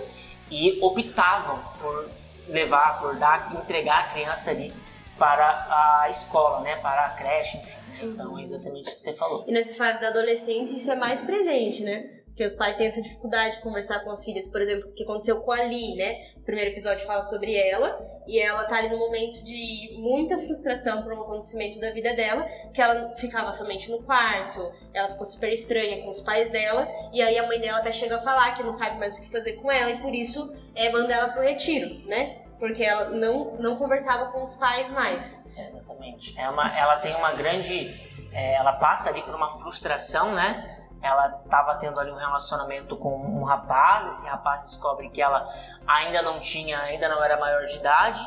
e 0.50 0.80
optavam 0.82 1.60
por 1.80 2.10
levar, 2.48 3.00
por 3.00 3.16
dar, 3.16 3.54
entregar 3.56 4.06
a 4.06 4.08
criança 4.10 4.50
ali 4.52 4.74
para 5.18 5.68
a 5.70 6.10
escola, 6.10 6.62
né? 6.62 6.76
Para 6.78 7.06
a 7.06 7.10
creche, 7.10 7.58
enfim. 7.58 7.70
né? 7.70 8.00
Então 8.04 8.38
é 8.40 8.44
exatamente 8.44 8.90
o 8.90 8.96
que 8.96 9.02
você 9.02 9.14
falou. 9.14 9.46
E 9.48 9.52
nessa 9.52 9.74
fase 9.76 10.00
da 10.00 10.10
adolescência 10.10 10.78
isso 10.78 10.92
é 10.92 10.96
mais 10.96 11.22
presente, 11.22 11.84
né? 11.84 12.17
Porque 12.38 12.46
os 12.46 12.56
pais 12.56 12.78
têm 12.78 12.86
essa 12.86 13.02
dificuldade 13.02 13.56
de 13.56 13.62
conversar 13.64 14.02
com 14.04 14.12
as 14.12 14.24
filhas, 14.24 14.48
por 14.48 14.62
exemplo, 14.62 14.92
o 14.92 14.94
que 14.94 15.02
aconteceu 15.02 15.42
com 15.42 15.52
a 15.52 15.64
Lee, 15.64 15.96
né? 15.96 16.34
O 16.36 16.42
primeiro 16.42 16.70
episódio 16.70 17.04
fala 17.08 17.24
sobre 17.24 17.56
ela, 17.56 18.00
e 18.28 18.40
ela 18.40 18.66
tá 18.66 18.76
ali 18.78 18.90
num 18.90 19.00
momento 19.00 19.44
de 19.44 19.96
muita 19.98 20.38
frustração 20.38 21.02
por 21.02 21.14
um 21.14 21.22
acontecimento 21.24 21.80
da 21.80 21.90
vida 21.90 22.16
dela, 22.16 22.48
que 22.76 22.80
ela 22.80 23.16
ficava 23.16 23.52
somente 23.54 23.90
no 23.90 24.04
quarto, 24.04 24.72
ela 24.94 25.08
ficou 25.14 25.26
super 25.26 25.52
estranha 25.52 26.04
com 26.04 26.10
os 26.10 26.22
pais 26.22 26.52
dela, 26.52 26.88
e 27.12 27.24
aí 27.24 27.40
a 27.40 27.48
mãe 27.48 27.60
dela 27.60 27.80
até 27.80 27.92
chega 27.92 28.18
a 28.18 28.22
falar 28.22 28.54
que 28.54 28.62
não 28.62 28.72
sabe 28.72 29.00
mais 29.00 29.18
o 29.18 29.22
que 29.24 29.32
fazer 29.32 29.54
com 29.54 29.72
ela, 29.72 29.90
e 29.90 29.98
por 30.00 30.14
isso 30.14 30.54
é, 30.76 30.92
manda 30.92 31.12
ela 31.12 31.30
pro 31.30 31.42
retiro, 31.42 32.08
né? 32.08 32.38
Porque 32.60 32.84
ela 32.84 33.10
não, 33.10 33.56
não 33.56 33.78
conversava 33.78 34.32
com 34.32 34.44
os 34.44 34.56
pais 34.58 34.92
mais. 34.92 35.44
Exatamente. 35.58 36.40
É 36.40 36.48
uma, 36.48 36.78
ela 36.78 36.98
tem 36.98 37.16
uma 37.16 37.34
grande. 37.34 38.00
é, 38.32 38.54
ela 38.54 38.74
passa 38.74 39.10
ali 39.10 39.24
por 39.24 39.34
uma 39.34 39.50
frustração, 39.58 40.36
né? 40.36 40.77
Ela 41.02 41.42
estava 41.44 41.76
tendo 41.76 42.00
ali 42.00 42.12
um 42.12 42.16
relacionamento 42.16 42.96
com 42.98 43.16
um 43.16 43.44
rapaz. 43.44 44.08
Esse 44.10 44.28
rapaz 44.28 44.64
descobre 44.64 45.10
que 45.10 45.22
ela 45.22 45.48
ainda 45.86 46.22
não 46.22 46.40
tinha, 46.40 46.80
ainda 46.80 47.08
não 47.08 47.24
era 47.24 47.38
maior 47.40 47.66
de 47.66 47.76
idade. 47.76 48.20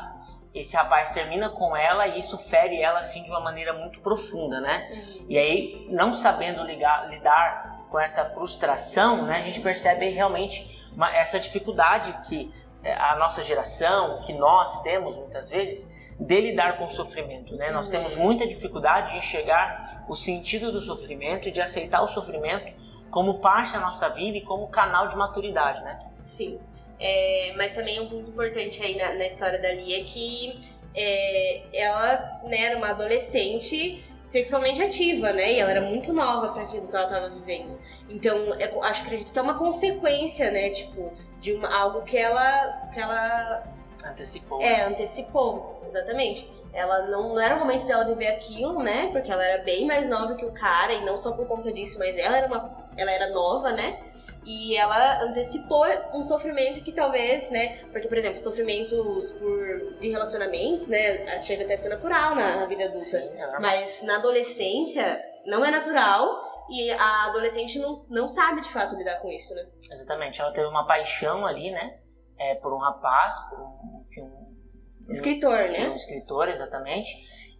Esse 0.53 0.75
rapaz 0.75 1.09
termina 1.11 1.49
com 1.49 1.75
ela 1.75 2.07
e 2.07 2.19
isso 2.19 2.37
fere 2.37 2.81
ela 2.81 2.99
assim 2.99 3.23
de 3.23 3.29
uma 3.29 3.39
maneira 3.39 3.73
muito 3.73 3.99
profunda, 4.01 4.59
né? 4.59 4.87
E 5.29 5.37
aí, 5.37 5.87
não 5.89 6.13
sabendo 6.13 6.63
ligar- 6.63 7.07
lidar 7.09 7.79
com 7.89 7.99
essa 7.99 8.23
frustração, 8.25 9.23
né, 9.23 9.37
a 9.37 9.41
gente 9.41 9.59
percebe 9.59 10.09
realmente 10.09 10.89
uma- 10.93 11.13
essa 11.13 11.39
dificuldade 11.39 12.13
que 12.27 12.53
é, 12.83 12.95
a 12.95 13.15
nossa 13.15 13.43
geração, 13.43 14.21
que 14.23 14.33
nós 14.33 14.81
temos 14.81 15.15
muitas 15.15 15.47
vezes, 15.49 15.87
de 16.21 16.39
lidar 16.39 16.77
com 16.77 16.85
o 16.85 16.89
sofrimento. 16.89 17.55
Né? 17.55 17.71
Nós 17.71 17.89
temos 17.89 18.15
muita 18.15 18.47
dificuldade 18.47 19.11
de 19.11 19.17
enxergar 19.17 20.05
o 20.07 20.15
sentido 20.15 20.71
do 20.71 20.79
sofrimento 20.79 21.47
e 21.47 21.51
de 21.51 21.59
aceitar 21.59 22.01
o 22.01 22.07
sofrimento 22.07 22.71
como 23.09 23.39
parte 23.39 23.73
da 23.73 23.79
nossa 23.79 24.07
vida 24.09 24.37
e 24.37 24.41
como 24.41 24.67
canal 24.67 25.07
de 25.07 25.15
maturidade, 25.15 25.83
né? 25.83 25.99
Sim. 26.21 26.59
É, 26.99 27.53
mas 27.57 27.73
também 27.73 27.99
um 27.99 28.07
ponto 28.07 28.29
importante 28.29 28.81
aí 28.81 28.95
na, 28.95 29.15
na 29.15 29.25
história 29.25 29.59
da 29.59 29.73
Lia 29.73 30.01
é 30.01 30.03
que 30.03 30.61
é, 30.95 31.63
ela 31.73 32.39
né, 32.43 32.65
era 32.65 32.77
uma 32.77 32.89
adolescente 32.89 34.03
sexualmente 34.27 34.81
ativa, 34.81 35.33
né? 35.33 35.53
E 35.53 35.59
ela 35.59 35.71
era 35.71 35.81
muito 35.81 36.13
nova 36.13 36.53
para 36.53 36.63
aquilo 36.63 36.87
que 36.87 36.95
ela 36.95 37.05
estava 37.05 37.29
vivendo. 37.29 37.77
Então, 38.07 38.37
eu 38.37 38.83
acho 38.83 39.01
que 39.01 39.07
acredito 39.07 39.33
que 39.33 39.39
é 39.39 39.41
uma 39.41 39.57
consequência, 39.57 40.51
né? 40.51 40.69
Tipo, 40.69 41.11
de 41.41 41.53
uma, 41.53 41.67
algo 41.75 42.03
que 42.03 42.15
ela, 42.15 42.89
que 42.93 42.99
ela 42.99 43.63
Antecipou. 44.05 44.61
é, 44.61 44.83
antecipou, 44.83 45.81
exatamente. 45.87 46.49
Ela 46.73 47.07
não, 47.07 47.29
não 47.29 47.39
era 47.39 47.55
o 47.55 47.59
momento 47.59 47.85
dela 47.85 48.05
viver 48.05 48.27
aquilo, 48.27 48.81
né? 48.81 49.09
Porque 49.11 49.31
ela 49.31 49.43
era 49.43 49.63
bem 49.63 49.85
mais 49.85 50.07
nova 50.09 50.35
que 50.35 50.45
o 50.45 50.53
cara, 50.53 50.93
e 50.93 51.05
não 51.05 51.17
só 51.17 51.33
por 51.33 51.47
conta 51.47 51.71
disso, 51.71 51.99
mas 51.99 52.17
ela 52.17 52.37
era 52.37 52.47
uma. 52.47 52.89
Ela 52.95 53.11
era 53.11 53.29
nova, 53.29 53.71
né? 53.71 53.99
E 54.45 54.75
ela 54.75 55.23
antecipou 55.23 55.85
um 56.13 56.23
sofrimento 56.23 56.83
que 56.83 56.91
talvez, 56.91 57.49
né? 57.51 57.83
Porque, 57.91 58.07
por 58.07 58.17
exemplo, 58.17 58.39
sofrimentos 58.39 59.31
por, 59.33 59.99
de 59.99 60.09
relacionamentos, 60.09 60.87
né? 60.87 61.39
Chega 61.41 61.63
até 61.63 61.75
a 61.75 61.77
ser 61.77 61.89
natural 61.89 62.33
na, 62.33 62.57
na 62.57 62.65
vida 62.65 62.85
adulta. 62.85 63.05
Sim, 63.05 63.17
é 63.17 63.41
normal. 63.41 63.61
Mas 63.61 64.01
na 64.01 64.15
adolescência 64.15 65.21
não 65.45 65.63
é 65.63 65.69
natural 65.69 66.65
e 66.71 66.89
a 66.89 67.25
adolescente 67.25 67.77
não, 67.77 68.05
não 68.09 68.27
sabe 68.27 68.61
de 68.61 68.71
fato 68.71 68.95
lidar 68.95 69.19
com 69.19 69.29
isso, 69.29 69.53
né? 69.53 69.63
Exatamente. 69.91 70.41
Ela 70.41 70.53
teve 70.53 70.67
uma 70.67 70.87
paixão 70.87 71.45
ali, 71.45 71.69
né? 71.69 71.99
É, 72.41 72.55
por 72.55 72.73
um 72.73 72.77
rapaz, 72.77 73.35
por 73.49 73.59
um, 73.59 74.01
enfim, 74.01 74.21
um- 74.21 75.11
Escritor, 75.11 75.51
um 75.51 75.71
né? 75.71 75.95
escritor, 75.95 76.47
exatamente. 76.49 77.09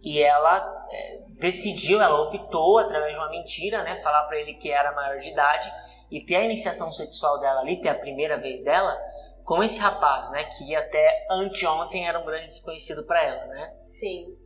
E 0.02 0.20
ela 0.20 0.86
é, 0.90 1.18
decidiu, 1.38 2.00
ela 2.00 2.20
optou, 2.22 2.78
através 2.78 3.12
de 3.12 3.18
uma 3.18 3.30
mentira, 3.30 3.82
né? 3.84 4.00
Falar 4.02 4.24
pra 4.24 4.38
ele 4.38 4.54
que 4.54 4.70
era 4.70 4.92
maior 4.92 5.20
de 5.20 5.28
idade 5.28 5.70
e 6.10 6.24
ter 6.24 6.36
a 6.36 6.44
iniciação 6.44 6.90
sexual 6.92 7.38
dela 7.40 7.60
ali, 7.60 7.80
ter 7.80 7.90
a 7.90 7.94
primeira 7.94 8.36
vez 8.38 8.62
dela, 8.64 8.96
com 9.44 9.62
esse 9.62 9.78
rapaz, 9.78 10.30
né? 10.30 10.44
Que 10.56 10.74
até 10.74 11.26
anteontem 11.30 12.08
era 12.08 12.18
um 12.18 12.24
grande 12.24 12.48
desconhecido 12.48 13.04
pra 13.04 13.22
ela, 13.22 13.46
né? 13.46 13.72
Sim, 13.84 14.36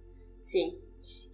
sim. 0.45 0.79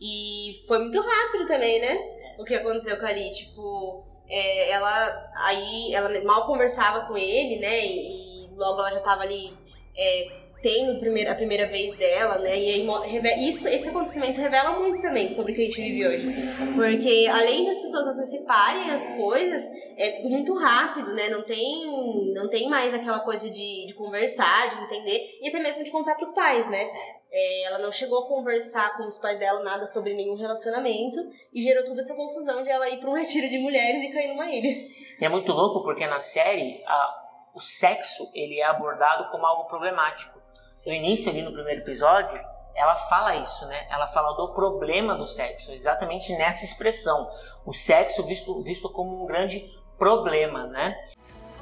E 0.01 0.65
foi 0.69 0.79
muito 0.79 1.01
rápido 1.01 1.47
também, 1.47 1.81
né? 1.81 1.97
O 2.39 2.45
que 2.45 2.55
aconteceu 2.55 2.99
com 2.99 3.07
a 3.07 3.09
Ali, 3.09 3.33
tipo, 3.33 4.05
é, 4.29 4.71
ela 4.71 5.31
aí 5.37 5.93
ela 5.95 6.09
mal 6.25 6.47
conversava 6.47 7.07
com 7.07 7.17
ele, 7.17 7.61
né? 7.61 7.85
E 7.87 8.32
logo 8.57 8.81
ela 8.81 8.93
já 8.93 9.01
tava 9.01 9.23
ali 9.23 9.51
é, 9.97 10.43
tendo 10.63 10.93
a 11.29 11.35
primeira, 11.35 11.67
vez 11.67 11.97
dela, 11.99 12.39
né? 12.39 12.57
E 12.57 12.71
aí 12.71 13.49
isso, 13.49 13.67
esse 13.67 13.89
acontecimento 13.89 14.41
revela 14.41 14.79
muito 14.79 15.03
também 15.03 15.31
sobre 15.33 15.53
o 15.53 15.55
que 15.55 15.63
a 15.63 15.67
gente 15.67 15.81
vive 15.81 16.07
hoje. 16.07 16.27
Porque 16.75 17.27
além 17.29 17.65
das 17.67 17.81
pessoas 17.81 18.07
anteciparem 18.07 18.91
as 18.91 19.17
coisas, 19.17 19.63
é 19.97 20.11
tudo 20.13 20.31
muito 20.31 20.55
rápido, 20.55 21.13
né? 21.15 21.29
Não 21.29 21.43
tem, 21.43 22.33
não 22.33 22.49
tem 22.49 22.69
mais 22.69 22.95
aquela 22.95 23.21
coisa 23.21 23.51
de, 23.51 23.87
de 23.89 23.95
conversar, 23.95 24.71
de 24.71 24.85
entender, 24.85 25.39
e 25.41 25.49
até 25.49 25.59
mesmo 25.59 25.83
de 25.83 25.91
contar 25.91 26.15
pros 26.15 26.33
pais, 26.33 26.71
né? 26.71 26.87
É, 27.31 27.65
ela 27.65 27.79
não 27.79 27.91
chegou 27.91 28.25
a 28.25 28.29
conversar 28.29 28.97
com 28.97 29.05
os 29.05 29.19
pais 29.19 29.39
dela 29.39 29.63
nada 29.65 29.87
sobre 29.87 30.15
nenhum 30.15 30.37
relacionamento 30.37 31.19
e 31.53 31.63
gerou 31.63 31.83
toda 31.85 32.01
essa 32.01 32.15
confusão 32.15 32.63
de 32.63 32.71
ela 32.71 32.89
ir 32.89 33.01
para 33.01 33.11
um 33.11 33.15
retiro 33.19 33.49
de 33.49 33.59
mulheres 33.59 34.03
e 34.03 34.13
cair 34.13 34.29
numa 34.29 34.47
ilha. 34.47 34.87
E 35.21 35.25
é 35.25 35.29
muito 35.29 35.51
louco 35.53 35.83
porque 35.83 36.07
na 36.07 36.19
série 36.21 36.83
a- 36.87 37.22
o 37.55 37.61
sexo 37.61 38.31
ele 38.35 38.61
é 38.61 38.65
abordado 38.65 39.31
como 39.31 39.45
algo 39.45 39.65
problemático. 39.65 40.41
No 40.87 40.93
início 40.93 41.31
ali 41.31 41.43
no 41.43 41.53
primeiro 41.53 41.83
episódio, 41.83 42.41
ela 42.75 42.97
fala 42.97 43.37
isso, 43.37 43.67
né? 43.67 43.87
Ela 43.91 44.07
fala 44.09 44.33
do 44.35 44.55
problema 44.55 45.15
do 45.15 45.29
sexo, 45.29 45.71
exatamente 45.73 46.33
nessa 46.37 46.65
expressão. 46.65 47.31
O 47.65 47.73
sexo 47.73 48.25
visto, 48.27 48.63
visto 48.63 48.91
como 48.91 49.23
um 49.23 49.27
grande 49.27 49.71
problema, 49.99 50.67
né? 50.67 50.97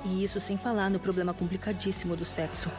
E 0.05 0.23
isso 0.23 0.41
sem 0.41 0.57
falar 0.57 0.89
no 0.89 0.99
problema 0.99 1.35
complicadíssimo 1.35 2.17
do 2.17 2.25
sexo. 2.25 2.71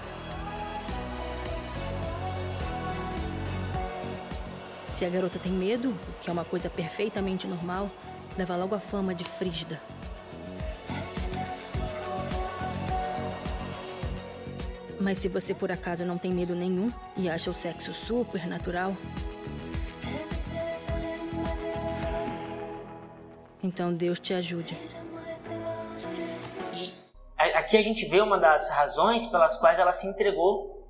Se 4.91 5.05
a 5.05 5.09
garota 5.09 5.37
tem 5.37 5.51
medo, 5.51 5.89
o 5.89 6.23
que 6.23 6.29
é 6.29 6.33
uma 6.33 6.45
coisa 6.45 6.69
perfeitamente 6.69 7.45
normal, 7.45 7.89
leva 8.37 8.55
logo 8.55 8.73
a 8.73 8.79
fama 8.79 9.13
de 9.13 9.23
frígida. 9.23 9.79
Mas 15.01 15.17
se 15.17 15.27
você 15.27 15.53
por 15.53 15.71
acaso 15.71 16.05
não 16.05 16.17
tem 16.17 16.31
medo 16.31 16.53
nenhum 16.53 16.89
e 17.17 17.27
acha 17.27 17.49
o 17.49 17.53
sexo 17.55 17.91
super 17.91 18.45
natural, 18.45 18.93
então 23.63 23.91
Deus 23.91 24.19
te 24.19 24.33
ajude. 24.35 24.77
E 26.71 26.93
aqui 27.39 27.77
a 27.77 27.81
gente 27.81 28.05
vê 28.05 28.21
uma 28.21 28.37
das 28.37 28.69
razões 28.69 29.25
pelas 29.25 29.57
quais 29.57 29.79
ela 29.79 29.91
se 29.91 30.05
entregou 30.05 30.87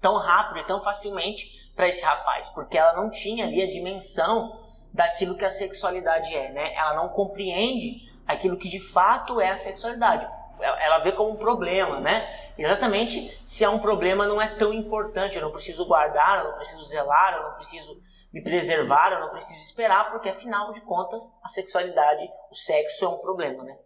tão 0.00 0.16
rápido 0.16 0.58
e 0.58 0.66
tão 0.66 0.82
facilmente 0.82 1.70
para 1.76 1.88
esse 1.88 2.02
rapaz, 2.02 2.48
porque 2.48 2.76
ela 2.76 2.94
não 2.94 3.10
tinha 3.10 3.46
ali 3.46 3.62
a 3.62 3.70
dimensão 3.70 4.58
daquilo 4.92 5.36
que 5.36 5.44
a 5.44 5.50
sexualidade 5.50 6.34
é, 6.34 6.50
né? 6.50 6.74
Ela 6.74 6.96
não 6.96 7.08
compreende 7.10 8.10
aquilo 8.26 8.56
que 8.56 8.68
de 8.68 8.80
fato 8.80 9.40
é 9.40 9.50
a 9.50 9.56
sexualidade. 9.56 10.26
Ela 10.60 10.98
vê 10.98 11.12
como 11.12 11.30
um 11.30 11.36
problema, 11.36 12.00
né? 12.00 12.28
Exatamente 12.56 13.40
se 13.44 13.64
é 13.64 13.68
um 13.68 13.78
problema 13.78 14.26
não 14.26 14.40
é 14.40 14.54
tão 14.56 14.72
importante, 14.72 15.36
eu 15.36 15.42
não 15.42 15.50
preciso 15.50 15.86
guardar, 15.86 16.38
eu 16.38 16.50
não 16.50 16.56
preciso 16.56 16.84
zelar, 16.84 17.34
eu 17.34 17.42
não 17.44 17.54
preciso 17.54 18.00
me 18.32 18.42
preservar, 18.42 19.12
eu 19.12 19.20
não 19.20 19.30
preciso 19.30 19.60
esperar, 19.60 20.10
porque 20.10 20.28
afinal 20.28 20.72
de 20.72 20.80
contas 20.82 21.22
a 21.42 21.48
sexualidade, 21.48 22.28
o 22.50 22.54
sexo 22.54 23.04
é 23.04 23.08
um 23.08 23.18
problema, 23.18 23.62
né? 23.62 23.76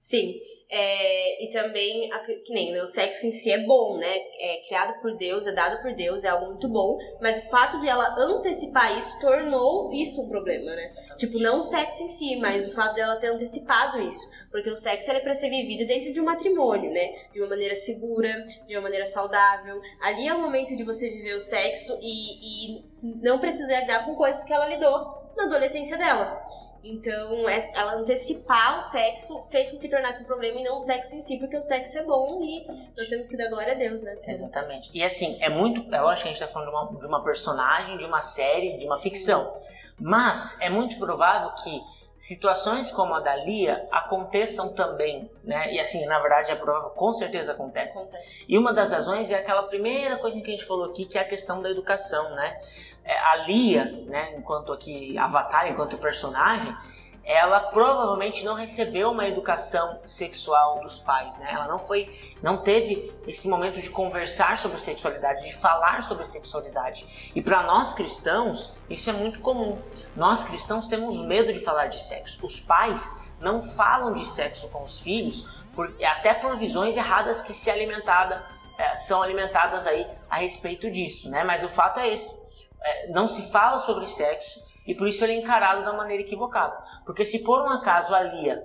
Sim, 0.00 0.40
é, 0.70 1.44
e 1.44 1.50
também, 1.50 2.08
que 2.44 2.54
nem 2.54 2.72
né, 2.72 2.82
o 2.82 2.86
sexo 2.86 3.26
em 3.26 3.32
si 3.32 3.50
é 3.50 3.58
bom, 3.58 3.98
né? 3.98 4.16
É 4.38 4.56
criado 4.66 4.98
por 5.00 5.14
Deus, 5.16 5.46
é 5.46 5.52
dado 5.52 5.82
por 5.82 5.92
Deus, 5.94 6.24
é 6.24 6.28
algo 6.28 6.46
muito 6.46 6.68
bom, 6.68 6.96
mas 7.20 7.36
o 7.44 7.50
fato 7.50 7.78
de 7.80 7.86
ela 7.86 8.16
antecipar 8.18 8.98
isso 8.98 9.20
tornou 9.20 9.92
isso 9.92 10.22
um 10.22 10.28
problema, 10.28 10.74
né? 10.74 10.88
Tipo, 11.18 11.38
não 11.38 11.58
o 11.58 11.62
sexo 11.62 12.02
em 12.02 12.08
si, 12.08 12.36
mas 12.36 12.66
o 12.66 12.74
fato 12.74 12.94
dela 12.94 13.20
ter 13.20 13.26
antecipado 13.26 14.00
isso. 14.00 14.30
Porque 14.50 14.70
o 14.70 14.76
sexo 14.76 15.10
é 15.10 15.20
pra 15.20 15.34
ser 15.34 15.50
vivido 15.50 15.86
dentro 15.86 16.12
de 16.12 16.20
um 16.20 16.24
matrimônio, 16.24 16.90
né? 16.90 17.06
De 17.32 17.40
uma 17.40 17.50
maneira 17.50 17.76
segura, 17.76 18.42
de 18.66 18.74
uma 18.74 18.82
maneira 18.82 19.06
saudável. 19.06 19.80
Ali 20.00 20.26
é 20.26 20.34
o 20.34 20.40
momento 20.40 20.74
de 20.76 20.82
você 20.82 21.10
viver 21.10 21.34
o 21.34 21.40
sexo 21.40 21.98
e, 22.00 22.78
e 22.78 22.84
não 23.22 23.38
precisar 23.38 23.80
lidar 23.80 24.06
com 24.06 24.14
coisas 24.14 24.42
que 24.44 24.52
ela 24.52 24.66
lidou 24.66 25.30
na 25.36 25.44
adolescência 25.44 25.98
dela. 25.98 26.42
Então, 26.82 27.48
es- 27.48 27.70
ela 27.74 27.94
antecipar 27.94 28.78
o 28.78 28.82
sexo 28.90 29.46
fez 29.50 29.70
com 29.70 29.78
que 29.78 29.88
tornasse 29.88 30.22
um 30.22 30.26
problema 30.26 30.60
e 30.60 30.64
não 30.64 30.76
o 30.76 30.80
sexo 30.80 31.14
em 31.14 31.22
si, 31.22 31.38
porque 31.38 31.56
o 31.56 31.62
sexo 31.62 31.98
é 31.98 32.02
bom 32.04 32.40
e 32.42 32.66
nós 32.96 33.08
temos 33.08 33.28
que 33.28 33.36
dar 33.36 33.48
glória 33.50 33.72
a 33.72 33.76
Deus, 33.76 34.02
né? 34.02 34.16
Exatamente. 34.26 34.90
E 34.94 35.02
assim, 35.04 35.36
é 35.40 35.48
muito. 35.50 35.94
É 35.94 36.00
lógico 36.00 36.22
que 36.22 36.28
a 36.28 36.32
gente 36.32 36.42
está 36.42 36.48
falando 36.48 36.70
de 36.70 36.74
uma, 36.74 37.00
de 37.00 37.06
uma 37.06 37.22
personagem, 37.24 37.98
de 37.98 38.04
uma 38.04 38.20
série, 38.20 38.78
de 38.78 38.86
uma 38.86 38.98
ficção. 38.98 39.54
Mas 39.98 40.56
é 40.60 40.70
muito 40.70 40.98
provável 40.98 41.50
que 41.62 41.82
situações 42.20 42.90
como 42.90 43.14
a 43.14 43.20
da 43.20 43.34
Lia 43.34 43.88
aconteçam 43.90 44.74
também, 44.74 45.30
né? 45.42 45.72
E 45.72 45.80
assim, 45.80 46.04
na 46.04 46.20
verdade 46.20 46.52
é 46.52 46.54
provável, 46.54 46.90
com 46.90 47.14
certeza 47.14 47.52
acontece. 47.52 47.98
Acontece. 47.98 48.44
E 48.46 48.58
uma 48.58 48.74
das 48.74 48.92
razões 48.92 49.30
é 49.30 49.36
aquela 49.36 49.62
primeira 49.62 50.18
coisa 50.18 50.38
que 50.38 50.46
a 50.46 50.50
gente 50.50 50.66
falou 50.66 50.90
aqui, 50.90 51.06
que 51.06 51.16
é 51.16 51.22
a 51.22 51.28
questão 51.28 51.62
da 51.62 51.70
educação, 51.70 52.34
né? 52.34 52.60
É, 53.02 53.18
A 53.18 53.36
Lia, 53.36 53.86
né, 54.06 54.34
enquanto 54.36 54.70
aqui 54.70 55.16
Avatar, 55.16 55.66
enquanto 55.68 55.96
personagem, 55.96 56.76
ela 57.24 57.60
provavelmente 57.60 58.44
não 58.44 58.54
recebeu 58.54 59.10
uma 59.10 59.26
educação 59.28 60.00
sexual 60.06 60.80
dos 60.80 60.98
pais, 61.00 61.36
né? 61.38 61.48
Ela 61.52 61.68
não 61.68 61.78
foi, 61.78 62.10
não 62.42 62.58
teve 62.58 63.12
esse 63.26 63.48
momento 63.48 63.80
de 63.80 63.90
conversar 63.90 64.58
sobre 64.58 64.78
sexualidade, 64.78 65.44
de 65.46 65.54
falar 65.54 66.02
sobre 66.04 66.24
sexualidade. 66.24 67.30
E 67.34 67.42
para 67.42 67.62
nós 67.62 67.94
cristãos, 67.94 68.74
isso 68.88 69.08
é 69.10 69.12
muito 69.12 69.40
comum. 69.40 69.80
Nós 70.16 70.42
cristãos 70.44 70.88
temos 70.88 71.20
medo 71.20 71.52
de 71.52 71.60
falar 71.60 71.86
de 71.86 72.02
sexo. 72.02 72.44
Os 72.44 72.58
pais 72.60 73.00
não 73.38 73.62
falam 73.62 74.14
de 74.14 74.26
sexo 74.26 74.68
com 74.68 74.82
os 74.82 74.98
filhos, 75.00 75.46
por- 75.74 75.94
até 76.04 76.34
por 76.34 76.56
visões 76.58 76.96
erradas 76.96 77.40
que 77.42 77.52
se 77.52 77.70
alimentada, 77.70 78.44
eh, 78.78 78.96
são 78.96 79.22
alimentadas 79.22 79.86
aí 79.86 80.06
a 80.28 80.36
respeito 80.36 80.90
disso, 80.90 81.28
né? 81.30 81.44
Mas 81.44 81.62
o 81.62 81.68
fato 81.68 82.00
é 82.00 82.12
esse. 82.12 82.38
É, 82.82 83.08
não 83.08 83.28
se 83.28 83.50
fala 83.52 83.78
sobre 83.78 84.06
sexo 84.06 84.58
e 84.90 84.94
por 84.96 85.06
isso 85.06 85.22
ele 85.22 85.34
é 85.34 85.36
encarado 85.36 85.84
da 85.84 85.92
maneira 85.92 86.24
equivocada. 86.24 86.76
Porque 87.06 87.24
se 87.24 87.38
por 87.38 87.62
um 87.62 87.70
acaso 87.70 88.12
a 88.12 88.20
Lia 88.22 88.60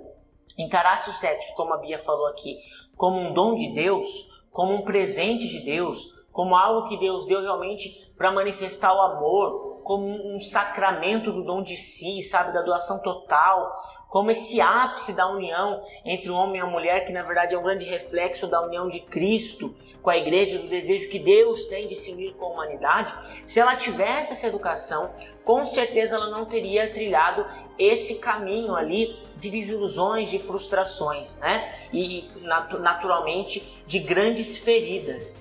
encarasse 0.58 1.08
o 1.08 1.12
sexo, 1.12 1.54
como 1.54 1.72
a 1.72 1.76
Bia 1.76 2.00
falou 2.00 2.26
aqui, 2.26 2.58
como 2.96 3.16
um 3.16 3.32
dom 3.32 3.54
de 3.54 3.72
Deus, 3.72 4.08
como 4.50 4.74
um 4.74 4.82
presente 4.82 5.46
de 5.46 5.60
Deus, 5.60 6.12
como 6.32 6.56
algo 6.56 6.88
que 6.88 6.96
Deus 6.98 7.26
deu 7.26 7.42
realmente 7.42 8.12
para 8.18 8.32
manifestar 8.32 8.92
o 8.92 9.00
amor 9.02 9.82
como 9.84 10.34
um 10.34 10.40
sacramento 10.40 11.30
do 11.30 11.44
dom 11.44 11.62
de 11.62 11.76
si, 11.76 12.20
sabe, 12.22 12.52
da 12.52 12.62
doação 12.62 12.98
total, 12.98 13.72
como 14.08 14.30
esse 14.30 14.60
ápice 14.60 15.12
da 15.12 15.28
união 15.28 15.82
entre 16.04 16.30
o 16.30 16.34
homem 16.34 16.56
e 16.56 16.60
a 16.60 16.66
mulher, 16.66 17.04
que 17.04 17.12
na 17.12 17.22
verdade 17.22 17.54
é 17.54 17.58
um 17.58 17.62
grande 17.62 17.84
reflexo 17.86 18.46
da 18.46 18.60
união 18.62 18.88
de 18.88 19.00
Cristo 19.00 19.74
com 20.00 20.10
a 20.10 20.16
igreja, 20.16 20.58
do 20.58 20.68
desejo 20.68 21.08
que 21.08 21.18
Deus 21.18 21.66
tem 21.66 21.88
de 21.88 21.96
se 21.96 22.12
unir 22.12 22.34
com 22.34 22.46
a 22.46 22.48
humanidade, 22.48 23.12
se 23.46 23.58
ela 23.58 23.74
tivesse 23.74 24.32
essa 24.32 24.46
educação, 24.46 25.10
com 25.44 25.64
certeza 25.66 26.16
ela 26.16 26.30
não 26.30 26.44
teria 26.44 26.90
trilhado 26.92 27.44
esse 27.78 28.14
caminho 28.16 28.74
ali 28.74 29.18
de 29.36 29.50
desilusões, 29.50 30.30
de 30.30 30.38
frustrações, 30.38 31.36
né? 31.36 31.74
E 31.92 32.30
natu 32.40 32.78
naturalmente 32.78 33.82
de 33.86 33.98
grandes 33.98 34.56
feridas. 34.56 35.38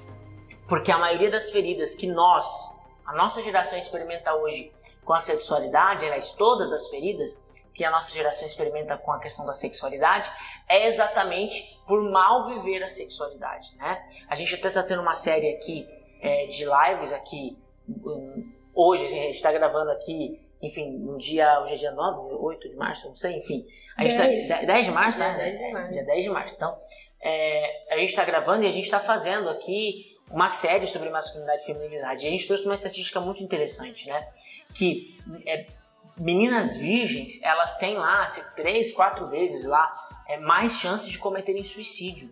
Porque 0.68 0.92
a 0.92 0.98
maioria 0.98 1.30
das 1.30 1.52
feridas 1.52 1.94
que 1.94 2.08
nós, 2.08 2.46
a 3.06 3.14
nossa 3.14 3.42
geração 3.42 3.78
experimenta 3.78 4.34
hoje 4.34 4.72
com 5.04 5.14
a 5.14 5.22
sexualidade, 5.22 6.04
aliás, 6.04 6.32
todas 6.32 6.74
as 6.74 6.90
feridas 6.90 7.42
que 7.76 7.84
a 7.84 7.92
nossa 7.92 8.12
geração 8.12 8.48
experimenta 8.48 8.98
com 8.98 9.12
a 9.12 9.20
questão 9.20 9.46
da 9.46 9.54
sexualidade, 9.54 10.32
é 10.68 10.88
exatamente 10.88 11.78
por 11.86 12.02
mal 12.10 12.48
viver 12.48 12.82
a 12.82 12.88
sexualidade, 12.88 13.76
né? 13.76 14.08
A 14.30 14.34
gente 14.34 14.56
até 14.56 14.70
está 14.70 14.82
tendo 14.82 15.02
uma 15.02 15.14
série 15.14 15.50
aqui 15.50 15.88
é, 16.22 16.46
de 16.48 16.66
lives 16.66 17.12
aqui, 17.12 17.58
um, 17.88 18.52
hoje 18.74 19.04
a 19.04 19.08
gente 19.10 19.36
está 19.36 19.52
gravando 19.52 19.92
aqui, 19.92 20.42
enfim, 20.62 20.98
no 20.98 21.18
dia, 21.18 21.62
hoje 21.62 21.74
é 21.74 21.78
dia 21.78 21.92
9, 21.92 22.34
8 22.34 22.70
de 22.70 22.76
março, 22.76 23.08
não 23.08 23.16
sei, 23.16 23.38
enfim. 23.38 23.66
A 23.98 24.04
gente 24.04 24.18
10. 24.18 24.48
tá, 24.48 24.62
10 24.62 24.86
de 24.86 24.92
março, 24.92 25.20
né? 25.20 25.38
10 25.38 25.58
de 25.58 25.72
março. 25.72 25.92
Dia 25.92 26.06
10 26.06 26.24
de 26.24 26.30
março. 26.30 26.56
Então, 26.56 26.80
é, 27.22 27.94
a 27.94 27.98
gente 27.98 28.10
está 28.10 28.24
gravando 28.24 28.64
e 28.64 28.68
a 28.68 28.72
gente 28.72 28.86
está 28.86 29.00
fazendo 29.02 29.50
aqui 29.50 30.16
uma 30.32 30.50
série 30.50 30.88
sobre 30.88 31.10
masculinidade 31.10 31.62
e 31.62 31.66
feminilidade. 31.66 32.26
E 32.26 32.28
a 32.28 32.32
gente 32.32 32.48
trouxe 32.48 32.66
uma 32.66 32.74
estatística 32.74 33.20
muito 33.20 33.44
interessante, 33.44 34.08
né? 34.08 34.28
Que 34.74 35.20
é, 35.46 35.68
meninas 36.18 36.76
virgens, 36.76 37.40
elas 37.42 37.78
têm 37.78 37.96
lá, 37.98 38.26
três, 38.56 38.92
quatro 38.92 39.28
vezes 39.28 39.66
lá, 39.66 39.92
é, 40.28 40.38
mais 40.38 40.74
chances 40.74 41.10
de 41.10 41.18
cometerem 41.18 41.64
suicídio. 41.64 42.30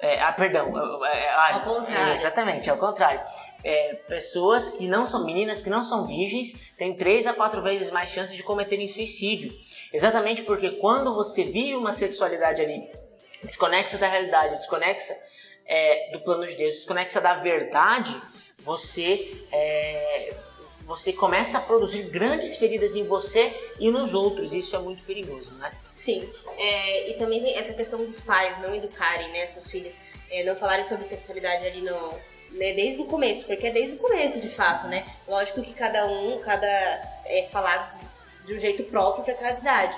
É, 0.00 0.20
ah, 0.20 0.32
perdão. 0.32 1.04
é, 1.06 1.18
é, 1.18 1.30
ah, 1.30 1.54
Ao 1.54 1.60
contrário. 1.62 2.12
é, 2.12 2.14
exatamente, 2.16 2.70
ao 2.70 2.76
contrário. 2.76 3.22
É, 3.62 3.94
pessoas 4.06 4.68
que 4.68 4.86
não 4.86 5.06
são, 5.06 5.24
meninas 5.24 5.62
que 5.62 5.70
não 5.70 5.82
são 5.82 6.06
virgens, 6.06 6.52
têm 6.76 6.94
três 6.94 7.26
a 7.26 7.32
quatro 7.32 7.62
vezes 7.62 7.90
mais 7.90 8.10
chances 8.10 8.36
de 8.36 8.42
cometerem 8.42 8.86
suicídio. 8.86 9.52
Exatamente 9.92 10.42
porque 10.42 10.72
quando 10.72 11.14
você 11.14 11.44
vive 11.44 11.74
uma 11.74 11.92
sexualidade 11.92 12.60
ali 12.60 12.90
desconexa 13.42 13.96
da 13.96 14.08
realidade, 14.08 14.56
desconexa 14.56 15.16
é, 15.66 16.10
do 16.12 16.20
plano 16.20 16.46
de 16.46 16.54
Deus, 16.54 16.74
desconexa 16.74 17.20
da 17.20 17.34
verdade, 17.34 18.14
você 18.58 19.34
é, 19.52 20.34
você 20.86 21.12
começa 21.12 21.58
a 21.58 21.60
produzir 21.60 22.04
grandes 22.04 22.56
feridas 22.56 22.94
em 22.94 23.04
você 23.04 23.54
e 23.78 23.90
nos 23.90 24.14
outros. 24.14 24.52
Isso 24.52 24.74
é 24.76 24.78
muito 24.78 25.02
perigoso, 25.04 25.50
né? 25.54 25.70
Sim, 25.94 26.28
é, 26.58 27.10
e 27.10 27.14
também 27.14 27.42
tem 27.42 27.56
essa 27.56 27.72
questão 27.72 28.04
dos 28.04 28.20
pais 28.20 28.60
não 28.60 28.74
educarem 28.74 29.32
né, 29.32 29.46
seus 29.46 29.70
filhos, 29.70 29.94
é, 30.30 30.44
não 30.44 30.54
falarem 30.54 30.84
sobre 30.86 31.04
sexualidade 31.04 31.66
ali 31.66 31.80
no, 31.80 32.10
né, 32.50 32.74
desde 32.74 33.02
o 33.02 33.06
começo, 33.06 33.46
porque 33.46 33.66
é 33.66 33.70
desde 33.70 33.96
o 33.96 33.98
começo 33.98 34.38
de 34.38 34.50
fato, 34.50 34.86
né? 34.86 35.06
Lógico 35.26 35.62
que 35.62 35.72
cada 35.72 36.06
um, 36.06 36.40
cada 36.40 36.66
é 36.66 37.48
falar 37.50 37.98
de 38.44 38.54
um 38.54 38.60
jeito 38.60 38.84
próprio 38.84 39.24
para 39.24 39.34
cada 39.34 39.58
idade, 39.60 39.96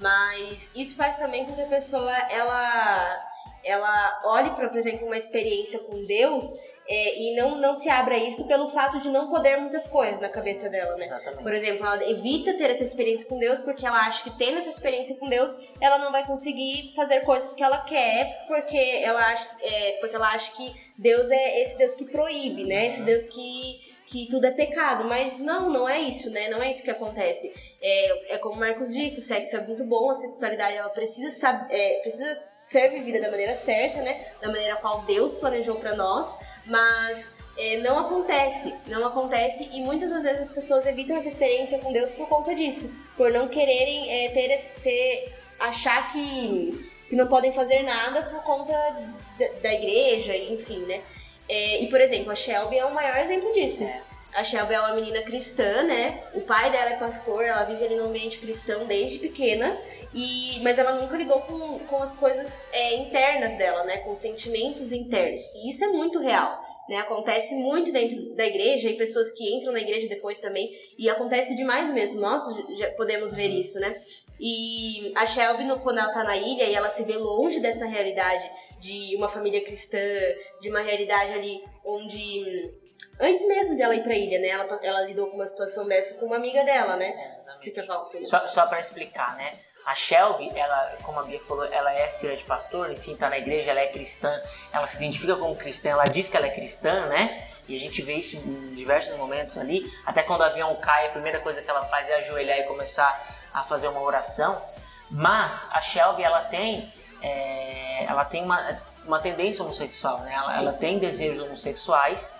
mas 0.00 0.70
isso 0.76 0.94
faz 0.94 1.16
também 1.16 1.44
com 1.44 1.54
que 1.54 1.62
a 1.62 1.66
pessoa 1.66 2.12
ela 2.30 3.26
ela 3.64 4.22
olhe 4.24 4.50
para, 4.50 4.68
por 4.68 4.78
exemplo, 4.78 5.06
uma 5.06 5.18
experiência 5.18 5.80
com 5.80 6.04
Deus 6.04 6.44
é, 6.88 7.18
e 7.18 7.36
não, 7.36 7.56
não 7.60 7.74
se 7.74 7.88
abra 7.88 8.16
isso 8.16 8.46
pelo 8.46 8.68
fato 8.70 9.00
de 9.00 9.10
não 9.10 9.28
poder 9.28 9.58
muitas 9.58 9.86
coisas 9.86 10.20
na 10.20 10.28
cabeça 10.30 10.68
dela, 10.70 10.94
né? 10.96 11.04
Exatamente. 11.04 11.42
Por 11.42 11.52
exemplo, 11.54 11.84
ela 11.84 12.02
evita 12.10 12.56
ter 12.56 12.70
essa 12.70 12.82
experiência 12.82 13.28
com 13.28 13.38
Deus 13.38 13.60
porque 13.62 13.86
ela 13.86 14.06
acha 14.06 14.22
que 14.24 14.36
tendo 14.38 14.58
essa 14.58 14.70
experiência 14.70 15.14
com 15.18 15.28
Deus, 15.28 15.50
ela 15.80 15.98
não 15.98 16.10
vai 16.10 16.24
conseguir 16.26 16.92
fazer 16.96 17.20
coisas 17.20 17.54
que 17.54 17.62
ela 17.62 17.78
quer, 17.84 18.26
porque 18.46 18.76
ela 18.76 19.20
acha, 19.32 19.46
é, 19.60 19.92
porque 20.00 20.16
ela 20.16 20.32
acha 20.32 20.50
que 20.56 20.72
Deus 20.96 21.30
é 21.30 21.60
esse 21.62 21.76
Deus 21.76 21.94
que 21.94 22.06
proíbe, 22.06 22.64
né? 22.64 22.86
Esse 22.86 23.02
Deus 23.02 23.28
que, 23.28 23.76
que 24.06 24.28
tudo 24.30 24.46
é 24.46 24.50
pecado. 24.50 25.04
Mas 25.04 25.38
não, 25.40 25.70
não 25.70 25.88
é 25.88 26.00
isso, 26.00 26.30
né? 26.30 26.48
Não 26.48 26.62
é 26.62 26.70
isso 26.70 26.82
que 26.82 26.90
acontece. 26.90 27.52
É, 27.80 28.34
é 28.34 28.38
como 28.38 28.56
o 28.56 28.58
Marcos 28.60 28.88
disse, 28.88 29.20
o 29.20 29.22
sexo 29.22 29.56
é 29.56 29.60
muito 29.60 29.84
bom, 29.84 30.10
a 30.10 30.14
sexualidade 30.14 30.76
ela 30.76 30.90
precisa, 30.90 31.30
sab- 31.38 31.66
é, 31.70 32.00
precisa 32.00 32.38
ser 32.70 32.88
vivida 32.88 33.18
da 33.20 33.30
maneira 33.30 33.54
certa, 33.54 34.02
né? 34.02 34.26
Da 34.42 34.48
maneira 34.48 34.76
qual 34.76 35.02
Deus 35.06 35.34
planejou 35.36 35.76
pra 35.76 35.94
nós, 35.94 36.26
mas 36.68 37.26
é, 37.56 37.78
não 37.78 37.98
acontece, 37.98 38.74
não 38.86 39.06
acontece 39.06 39.68
e 39.72 39.80
muitas 39.80 40.08
das 40.08 40.22
vezes 40.22 40.42
as 40.42 40.52
pessoas 40.52 40.86
evitam 40.86 41.16
essa 41.16 41.28
experiência 41.28 41.78
com 41.78 41.92
Deus 41.92 42.10
por 42.12 42.28
conta 42.28 42.54
disso, 42.54 42.88
por 43.16 43.32
não 43.32 43.48
quererem 43.48 44.10
é, 44.10 44.30
ter, 44.30 44.58
ter 44.82 45.32
achar 45.58 46.12
que, 46.12 46.90
que 47.08 47.16
não 47.16 47.26
podem 47.26 47.52
fazer 47.52 47.82
nada 47.82 48.22
por 48.22 48.42
conta 48.44 48.72
da, 49.38 49.48
da 49.62 49.74
igreja, 49.74 50.36
enfim, 50.36 50.78
né? 50.80 51.02
É, 51.48 51.82
e 51.82 51.88
por 51.88 52.00
exemplo, 52.00 52.30
a 52.30 52.36
Shelby 52.36 52.78
é 52.78 52.84
o 52.84 52.94
maior 52.94 53.16
exemplo 53.18 53.52
disso. 53.54 53.84
A 54.34 54.44
Shelby 54.44 54.74
é 54.74 54.80
uma 54.80 54.94
menina 54.94 55.22
cristã, 55.22 55.82
né? 55.82 56.22
O 56.34 56.42
pai 56.42 56.70
dela 56.70 56.90
é 56.90 56.98
pastor, 56.98 57.44
ela 57.44 57.64
vive 57.64 57.84
ali 57.84 57.96
num 57.96 58.04
ambiente 58.06 58.38
cristão 58.38 58.86
desde 58.86 59.18
pequena, 59.18 59.74
e 60.14 60.60
mas 60.62 60.78
ela 60.78 61.00
nunca 61.00 61.16
lidou 61.16 61.40
com, 61.40 61.78
com 61.80 62.02
as 62.02 62.14
coisas 62.14 62.68
é, 62.72 62.96
internas 62.96 63.56
dela, 63.56 63.84
né? 63.84 63.98
Com 63.98 64.12
os 64.12 64.18
sentimentos 64.20 64.92
internos. 64.92 65.42
E 65.54 65.70
isso 65.70 65.84
é 65.84 65.88
muito 65.88 66.18
real. 66.18 66.66
Né, 66.88 66.96
acontece 66.96 67.54
muito 67.54 67.92
dentro 67.92 68.34
da 68.34 68.46
igreja 68.46 68.88
e 68.88 68.96
pessoas 68.96 69.30
que 69.32 69.44
entram 69.54 69.74
na 69.74 69.80
igreja 69.82 70.08
depois 70.08 70.38
também 70.38 70.70
e 70.98 71.06
acontece 71.10 71.54
demais 71.54 71.92
mesmo. 71.92 72.18
Nós 72.18 72.40
já 72.78 72.90
podemos 72.92 73.34
ver 73.34 73.48
isso, 73.48 73.78
né? 73.78 73.94
E 74.40 75.12
a 75.14 75.26
Shelby, 75.26 75.64
no- 75.64 75.80
quando 75.80 75.98
ela 75.98 76.10
tá 76.14 76.24
na 76.24 76.34
ilha 76.38 76.64
e 76.64 76.74
ela 76.74 76.88
se 76.88 77.04
vê 77.04 77.14
longe 77.14 77.60
dessa 77.60 77.84
realidade 77.84 78.48
de 78.80 79.14
uma 79.16 79.28
família 79.28 79.62
cristã, 79.62 79.98
de 80.62 80.70
uma 80.70 80.80
realidade 80.80 81.34
ali 81.34 81.62
onde 81.84 82.72
antes 83.20 83.46
mesmo 83.46 83.76
dela 83.76 83.94
ir 83.94 84.02
pra 84.02 84.14
ilha, 84.14 84.38
né? 84.38 84.48
Ela, 84.48 84.80
ela 84.82 85.00
lidou 85.02 85.28
com 85.28 85.36
uma 85.36 85.46
situação 85.46 85.86
dessa 85.86 86.14
com 86.14 86.26
uma 86.26 86.36
amiga 86.36 86.64
dela, 86.64 86.96
né? 86.96 87.12
Você 87.60 87.70
quer 87.70 87.86
falar? 87.86 88.08
Só, 88.26 88.46
só 88.46 88.66
para 88.66 88.78
explicar, 88.78 89.36
né? 89.36 89.54
A 89.84 89.94
Shelby, 89.94 90.50
ela, 90.54 90.96
como 91.02 91.18
a 91.18 91.22
Bia 91.22 91.40
falou, 91.40 91.64
ela 91.64 91.92
é 91.92 92.08
filha 92.08 92.36
de 92.36 92.44
pastor, 92.44 92.90
enfim, 92.92 93.16
tá 93.16 93.30
na 93.30 93.38
igreja, 93.38 93.70
ela 93.70 93.80
é 93.80 93.86
cristã, 93.86 94.30
ela 94.70 94.86
se 94.86 94.96
identifica 94.96 95.34
como 95.34 95.56
cristã, 95.56 95.88
ela 95.88 96.04
diz 96.04 96.28
que 96.28 96.36
ela 96.36 96.46
é 96.46 96.50
cristã, 96.50 97.06
né? 97.06 97.48
E 97.66 97.74
a 97.74 97.80
gente 97.80 98.02
vê 98.02 98.14
isso 98.14 98.36
em 98.36 98.74
diversos 98.74 99.16
momentos 99.16 99.56
ali. 99.56 99.90
Até 100.04 100.22
quando 100.22 100.40
o 100.40 100.44
avião 100.44 100.74
cai, 100.76 101.06
a 101.06 101.10
primeira 101.10 101.40
coisa 101.40 101.62
que 101.62 101.70
ela 101.70 101.84
faz 101.86 102.08
é 102.08 102.16
ajoelhar 102.16 102.58
e 102.58 102.64
começar 102.64 103.26
a 103.52 103.62
fazer 103.62 103.88
uma 103.88 104.00
oração. 104.00 104.60
Mas 105.10 105.66
a 105.70 105.80
Shelby, 105.80 106.22
ela 106.22 106.42
tem, 106.44 106.92
é, 107.22 108.04
ela 108.04 108.24
tem 108.26 108.44
uma, 108.44 108.78
uma 109.06 109.20
tendência 109.20 109.64
homossexual, 109.64 110.20
né? 110.20 110.34
Ela, 110.34 110.56
ela 110.58 110.72
tem 110.74 110.98
desejos 110.98 111.42
homossexuais 111.42 112.30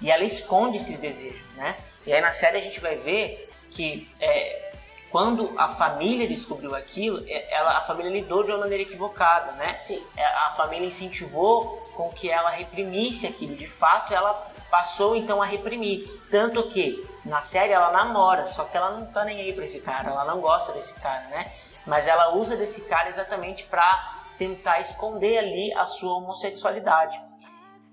e 0.00 0.10
ela 0.10 0.24
esconde 0.24 0.76
esses 0.78 0.98
desejos, 0.98 1.46
né? 1.56 1.76
E 2.06 2.12
aí 2.12 2.20
na 2.20 2.32
série 2.32 2.58
a 2.58 2.60
gente 2.60 2.80
vai 2.80 2.96
ver 2.96 3.50
que 3.70 4.08
é, 4.20 4.72
quando 5.10 5.52
a 5.56 5.68
família 5.68 6.28
descobriu 6.28 6.74
aquilo, 6.74 7.22
é, 7.26 7.52
ela, 7.54 7.78
a 7.78 7.80
família 7.82 8.10
lidou 8.10 8.42
de 8.42 8.50
uma 8.50 8.58
maneira 8.58 8.82
equivocada, 8.82 9.52
né? 9.52 9.72
Sim. 9.74 10.04
É, 10.16 10.24
A 10.24 10.54
família 10.56 10.86
incentivou 10.86 11.64
com 11.94 12.10
que 12.10 12.28
ela 12.30 12.50
reprimisse 12.50 13.26
aquilo. 13.26 13.56
De 13.56 13.66
fato, 13.66 14.12
ela 14.12 14.34
passou 14.70 15.16
então 15.16 15.40
a 15.40 15.46
reprimir. 15.46 16.06
Tanto 16.30 16.64
que 16.70 17.06
na 17.24 17.40
série 17.40 17.72
ela 17.72 17.90
namora, 17.92 18.48
só 18.48 18.64
que 18.64 18.76
ela 18.76 18.90
não 18.90 19.06
tá 19.06 19.24
nem 19.24 19.40
aí 19.40 19.52
pra 19.52 19.64
esse 19.64 19.80
cara, 19.80 20.10
ela 20.10 20.24
não 20.24 20.40
gosta 20.40 20.72
desse 20.72 20.92
cara, 20.94 21.24
né? 21.28 21.50
Mas 21.86 22.06
ela 22.06 22.34
usa 22.34 22.56
desse 22.56 22.80
cara 22.82 23.08
exatamente 23.08 23.64
pra 23.64 24.16
tentar 24.36 24.80
esconder 24.80 25.38
ali 25.38 25.72
a 25.74 25.86
sua 25.86 26.18
homossexualidade. 26.18 27.18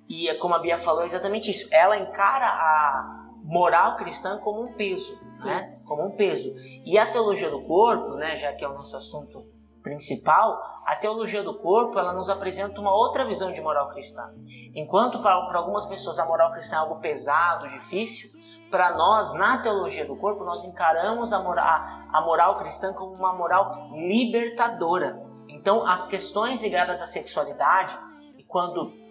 E 0.08 0.30
é 0.30 0.36
como 0.36 0.54
a 0.54 0.60
Bia 0.60 0.78
falou, 0.78 1.02
é 1.02 1.06
exatamente 1.06 1.52
isso. 1.52 1.68
Ela 1.72 1.98
encara 1.98 2.46
a 2.46 3.24
moral 3.44 3.98
cristã 3.98 4.40
como 4.40 4.64
um 4.64 4.74
peso, 4.74 5.20
né? 5.46 5.82
Como 5.86 6.06
um 6.06 6.12
peso. 6.12 6.54
E 6.86 6.98
a 6.98 7.06
teologia 7.06 7.50
do 7.50 7.62
corpo, 7.64 8.16
né, 8.16 8.38
já 8.38 8.54
que 8.54 8.64
é 8.64 8.68
o 8.68 8.74
nosso 8.74 8.96
assunto 8.96 9.46
principal, 9.82 10.62
a 10.86 10.96
teologia 10.96 11.44
do 11.44 11.60
corpo, 11.60 12.00
ela 12.00 12.14
nos 12.14 12.30
apresenta 12.30 12.80
uma 12.80 12.96
outra 12.96 13.26
visão 13.26 13.52
de 13.52 13.60
moral 13.62 13.90
cristã. 13.90 14.34
Enquanto 14.74 15.22
para 15.22 15.36
algumas 15.58 15.86
pessoas 15.86 16.18
a 16.20 16.26
moral 16.26 16.54
cristã 16.54 16.78
é 16.78 16.80
algo 16.80 17.02
pesado, 17.02 17.68
difícil, 17.68 18.30
para 18.72 18.96
nós, 18.96 19.32
na 19.34 19.60
teologia 19.60 20.04
do 20.04 20.16
corpo, 20.16 20.44
nós 20.44 20.64
encaramos 20.64 21.32
a 21.32 21.40
moral, 21.40 21.66
a 22.12 22.22
moral 22.22 22.58
cristã 22.58 22.92
como 22.92 23.14
uma 23.14 23.32
moral 23.32 23.90
libertadora. 23.92 25.22
Então, 25.48 25.86
as 25.86 26.08
questões 26.08 26.60
ligadas 26.60 27.00
à 27.00 27.06
sexualidade, 27.06 27.96
e 28.36 28.44
quando 28.44 29.03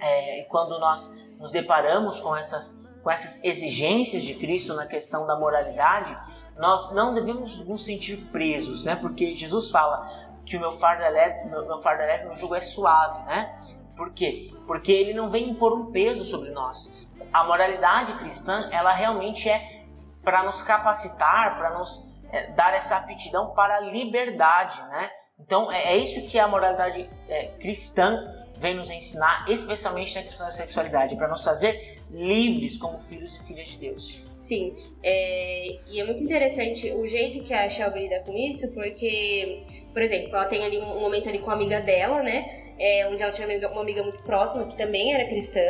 é, 0.00 0.42
quando 0.44 0.78
nós 0.78 1.10
nos 1.38 1.52
deparamos 1.52 2.20
com 2.20 2.36
essas, 2.36 2.76
com 3.02 3.10
essas 3.10 3.38
exigências 3.42 4.22
de 4.22 4.34
Cristo 4.34 4.74
na 4.74 4.86
questão 4.86 5.26
da 5.26 5.36
moralidade, 5.38 6.16
nós 6.56 6.92
não 6.92 7.14
devemos 7.14 7.58
nos 7.66 7.84
sentir 7.84 8.16
presos, 8.30 8.84
né? 8.84 8.96
Porque 8.96 9.34
Jesus 9.34 9.70
fala 9.70 10.08
que 10.44 10.56
o 10.56 10.60
meu 10.60 10.72
fardo 10.72 11.02
leve, 11.02 11.44
meu, 11.48 11.66
meu 11.66 11.78
fardo 11.78 12.02
leve, 12.02 12.24
meu 12.24 12.36
jugo 12.36 12.54
é 12.54 12.60
suave, 12.60 13.24
né? 13.26 13.58
Por 13.96 14.12
quê? 14.12 14.48
Porque 14.66 14.92
ele 14.92 15.14
não 15.14 15.28
vem 15.28 15.50
impor 15.50 15.72
um 15.72 15.90
peso 15.90 16.24
sobre 16.24 16.50
nós. 16.50 16.92
a 17.32 17.44
moralidade 17.44 18.12
cristã, 18.14 18.68
ela 18.72 18.92
realmente 18.92 19.48
é 19.48 19.84
para 20.24 20.42
nos 20.42 20.62
capacitar, 20.62 21.56
para 21.58 21.78
nos 21.78 22.02
é, 22.32 22.50
dar 22.52 22.74
essa 22.74 22.96
aptidão 22.96 23.50
para 23.54 23.76
a 23.76 23.80
liberdade, 23.80 24.80
né? 24.88 25.10
Então 25.38 25.70
é, 25.70 25.94
é 25.94 25.96
isso 25.96 26.28
que 26.28 26.38
a 26.38 26.46
moralidade 26.46 27.08
é, 27.28 27.46
cristã 27.58 28.18
vem 28.60 28.76
nos 28.76 28.90
ensinar, 28.90 29.46
especialmente 29.48 30.14
na 30.14 30.22
questão 30.22 30.46
da 30.46 30.52
sexualidade, 30.52 31.16
para 31.16 31.28
nos 31.28 31.42
fazer 31.42 31.98
livres 32.10 32.76
como 32.76 33.00
filhos 33.00 33.34
e 33.34 33.46
filhas 33.46 33.66
de 33.68 33.78
Deus. 33.78 34.20
Sim, 34.38 34.74
é, 35.02 35.78
e 35.88 36.00
é 36.00 36.04
muito 36.04 36.22
interessante 36.22 36.90
o 36.92 37.06
jeito 37.06 37.42
que 37.44 37.54
a 37.54 37.68
Shelby 37.68 38.00
lida 38.00 38.20
com 38.20 38.36
isso, 38.36 38.70
porque, 38.72 39.62
por 39.92 40.02
exemplo, 40.02 40.34
ela 40.34 40.46
tem 40.46 40.62
ali 40.62 40.78
um 40.78 41.00
momento 41.00 41.28
ali 41.28 41.38
com 41.38 41.50
a 41.50 41.54
amiga 41.54 41.80
dela, 41.80 42.22
né? 42.22 42.59
É, 42.80 43.06
onde 43.06 43.22
ela 43.22 43.30
tinha 43.32 43.46
uma 43.46 43.52
amiga, 43.52 43.68
uma 43.70 43.82
amiga 43.82 44.02
muito 44.02 44.22
próxima 44.22 44.66
que 44.66 44.76
também 44.76 45.12
era 45.12 45.26
cristã, 45.26 45.60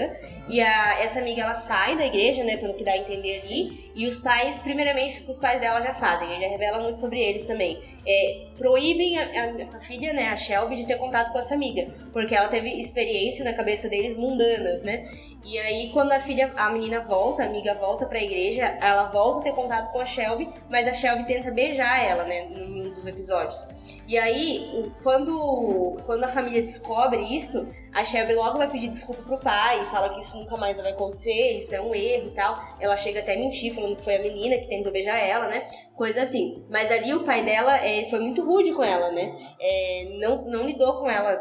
e 0.48 0.60
a, 0.60 0.98
essa 1.02 1.18
amiga 1.18 1.42
ela 1.42 1.54
sai 1.56 1.96
da 1.96 2.06
igreja, 2.06 2.44
né? 2.44 2.56
Pelo 2.56 2.74
que 2.74 2.84
dá 2.84 2.92
a 2.92 2.98
entender 2.98 3.40
ali, 3.42 3.90
e 3.94 4.06
os 4.06 4.16
pais, 4.18 4.58
primeiramente, 4.60 5.22
os 5.28 5.38
pais 5.38 5.60
dela 5.60 5.82
já 5.82 5.92
fazem, 5.94 6.40
já 6.40 6.48
revela 6.48 6.78
muito 6.80 7.00
sobre 7.00 7.20
eles 7.20 7.44
também. 7.44 7.76
É, 8.06 8.38
proíbem 8.56 9.18
a, 9.18 9.22
a- 9.24 9.76
a 9.78 9.80
filha, 9.80 10.12
né, 10.12 10.28
a 10.28 10.36
Shelby, 10.36 10.76
de 10.76 10.86
ter 10.86 10.96
contato 10.96 11.32
com 11.32 11.38
essa 11.38 11.54
amiga, 11.54 11.82
porque 12.12 12.34
ela 12.34 12.48
teve 12.48 12.68
experiência 12.80 13.44
na 13.44 13.52
cabeça 13.54 13.88
deles 13.88 14.16
mundanas, 14.16 14.82
né? 14.82 15.02
E 15.42 15.58
aí, 15.58 15.90
quando 15.92 16.12
a 16.12 16.20
filha, 16.20 16.52
a 16.56 16.70
menina 16.70 17.00
volta, 17.00 17.42
a 17.42 17.46
amiga 17.46 17.74
volta 17.74 18.06
pra 18.06 18.22
igreja, 18.22 18.64
ela 18.80 19.04
volta 19.04 19.40
a 19.40 19.42
ter 19.44 19.52
contato 19.52 19.90
com 19.90 20.00
a 20.00 20.06
Shelby, 20.06 20.48
mas 20.68 20.86
a 20.86 20.92
Shelby 20.92 21.26
tenta 21.26 21.50
beijar 21.50 22.04
ela, 22.04 22.24
né, 22.24 22.44
num 22.50 22.90
dos 22.90 23.06
episódios. 23.06 23.66
E 24.06 24.18
aí, 24.18 24.92
quando, 25.02 25.96
quando 26.04 26.24
a 26.24 26.28
família 26.28 26.62
descobre 26.62 27.36
isso, 27.36 27.66
a 27.94 28.04
Shelby 28.04 28.34
logo 28.34 28.58
vai 28.58 28.68
pedir 28.68 28.88
desculpa 28.88 29.22
pro 29.22 29.38
pai, 29.38 29.88
fala 29.90 30.10
que 30.10 30.20
isso 30.20 30.36
nunca 30.36 30.56
mais 30.56 30.76
vai 30.76 30.92
acontecer, 30.92 31.58
isso 31.58 31.74
é 31.74 31.80
um 31.80 31.94
erro 31.94 32.28
e 32.28 32.34
tal. 32.34 32.56
Ela 32.80 32.96
chega 32.96 33.20
até 33.20 33.34
a 33.34 33.38
mentir, 33.38 33.74
falando 33.74 33.96
que 33.96 34.04
foi 34.04 34.16
a 34.16 34.22
menina 34.22 34.58
que 34.58 34.68
tentou 34.68 34.92
beijar 34.92 35.16
ela, 35.16 35.46
né? 35.48 35.64
Coisa 35.94 36.22
assim. 36.22 36.64
Mas 36.68 36.90
ali 36.90 37.14
o 37.14 37.24
pai 37.24 37.44
dela 37.44 37.76
é, 37.76 38.08
foi 38.10 38.18
muito 38.18 38.44
rude 38.44 38.72
com 38.72 38.82
ela, 38.82 39.10
né? 39.12 39.32
É, 39.60 40.08
não, 40.18 40.34
não 40.46 40.66
lidou 40.66 40.98
com 40.98 41.08
ela 41.08 41.36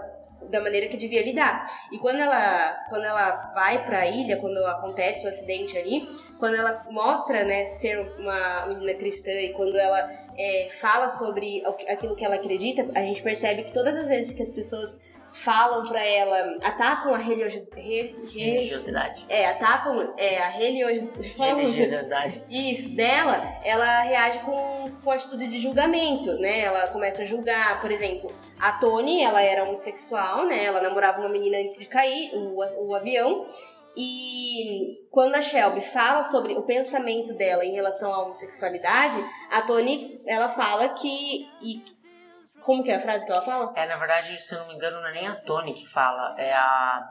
da 0.50 0.62
maneira 0.62 0.88
que 0.88 0.98
devia 0.98 1.22
lidar. 1.22 1.70
E 1.92 1.98
quando 1.98 2.20
ela, 2.20 2.86
quando 2.90 3.04
ela 3.04 3.52
vai 3.54 3.86
pra 3.86 4.08
ilha, 4.08 4.38
quando 4.38 4.58
acontece 4.66 5.26
o 5.26 5.30
acidente 5.30 5.78
ali, 5.78 6.08
quando 6.38 6.56
ela 6.56 6.86
mostra, 6.90 7.44
né, 7.44 7.66
ser 7.76 8.00
uma 8.18 8.66
menina 8.68 8.94
cristã 8.94 9.32
e 9.32 9.54
quando 9.54 9.76
ela 9.76 10.10
é, 10.38 10.70
fala 10.80 11.10
sobre 11.10 11.64
aquilo 11.88 12.16
que 12.16 12.26
ela 12.26 12.36
acredita, 12.36 12.88
a 12.96 13.02
gente 13.02 13.22
percebe 13.22 13.64
que 13.64 13.74
todas 13.74 13.96
as 13.96 14.08
vezes 14.08 14.34
que 14.34 14.44
as 14.44 14.52
pessoas 14.52 14.98
falam 15.44 15.88
pra 15.88 16.04
ela, 16.04 16.58
atacam 16.64 17.14
a 17.14 17.18
religio- 17.18 17.68
re- 17.76 18.16
re- 18.26 18.52
Religiosidade. 18.52 19.26
é, 19.30 19.48
atacam 19.48 20.14
é, 20.18 20.38
a 20.38 20.50
religio- 20.50 21.12
Religiosidade. 21.38 22.44
isso, 22.50 22.90
dela, 22.96 23.42
ela 23.64 24.02
reage 24.02 24.40
com, 24.40 24.92
com 25.04 25.12
atitude 25.12 25.48
de 25.48 25.60
julgamento, 25.60 26.34
né? 26.40 26.62
Ela 26.62 26.88
começa 26.90 27.22
a 27.22 27.26
julgar, 27.26 27.82
por 27.82 27.92
exemplo, 27.92 28.32
a 28.60 28.74
Tony, 28.74 29.24
ela 29.24 29.42
era 29.42 29.64
homossexual, 29.64 30.46
né? 30.46 30.66
Ela 30.66 30.82
namorava 30.82 31.20
uma 31.20 31.30
menina 31.30 31.58
antes 31.58 31.78
de 31.80 31.86
cair 31.86 32.32
o, 32.36 32.58
o 32.88 32.96
avião. 32.96 33.46
E 34.02 34.98
quando 35.12 35.36
a 35.36 35.42
Shelby 35.42 35.82
fala 35.82 36.24
sobre 36.24 36.54
o 36.54 36.62
pensamento 36.62 37.34
dela 37.34 37.66
em 37.66 37.74
relação 37.74 38.14
à 38.14 38.22
homossexualidade, 38.24 39.18
a 39.52 39.62
Tony, 39.64 40.16
ela 40.28 40.50
fala 40.50 40.90
que... 40.90 41.48
E, 41.62 41.84
como 42.64 42.84
que 42.84 42.92
é 42.92 42.96
a 42.96 43.02
frase 43.02 43.26
que 43.26 43.32
ela 43.32 43.42
fala? 43.42 43.72
É, 43.76 43.86
na 43.88 43.98
verdade, 43.98 44.38
se 44.42 44.54
eu 44.54 44.60
não 44.60 44.68
me 44.68 44.76
engano, 44.76 45.00
não 45.02 45.08
é 45.10 45.14
nem 45.14 45.28
a 45.28 45.36
Tony 45.36 45.74
que 45.74 45.86
fala, 45.88 46.36
é 46.38 46.54
a. 46.54 47.10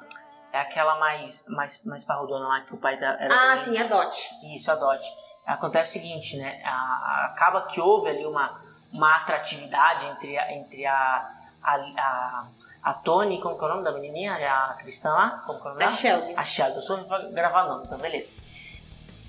É 0.50 0.60
aquela 0.60 0.98
mais, 0.98 1.44
mais, 1.46 1.84
mais 1.84 2.04
parrudona 2.04 2.48
lá 2.48 2.60
que 2.62 2.72
o 2.74 2.78
pai 2.78 2.96
da, 2.98 3.08
era 3.20 3.34
Ah, 3.34 3.56
também- 3.58 3.64
sim, 3.76 3.78
a 3.82 3.86
Dot. 3.86 4.30
Isso, 4.54 4.72
a 4.72 4.76
Dot. 4.76 5.02
Acontece 5.46 5.90
o 5.90 5.92
seguinte, 5.92 6.36
né? 6.38 6.62
a- 6.64 6.70
a- 6.70 7.26
acaba 7.26 7.62
que 7.66 7.78
houve 7.78 8.08
ali 8.08 8.24
uma, 8.24 8.58
uma 8.92 9.16
atratividade 9.16 10.06
entre 10.06 10.38
a, 10.38 10.52
entre 10.54 10.86
a, 10.86 11.30
a, 11.62 11.74
a, 11.74 12.48
a 12.82 12.94
Tony, 12.94 13.38
como 13.42 13.58
que 13.58 13.64
é 13.64 13.66
o 13.66 13.70
nome 13.70 13.84
da 13.84 13.92
menininha? 13.92 14.38
É 14.38 14.48
a 14.48 14.74
cristã 14.78 15.10
lá? 15.12 15.42
Como 15.46 15.60
que 15.60 15.66
é 15.68 15.70
o 15.70 15.74
nome 15.74 15.84
A? 15.84 15.90
Shelby. 15.90 16.34
A 16.34 16.44
Shelby. 16.44 16.76
Eu 16.76 16.82
sou 16.82 17.04
pra 17.04 17.18
gravar 17.30 17.64
nome, 17.64 17.84
então 17.84 17.98
beleza. 17.98 18.32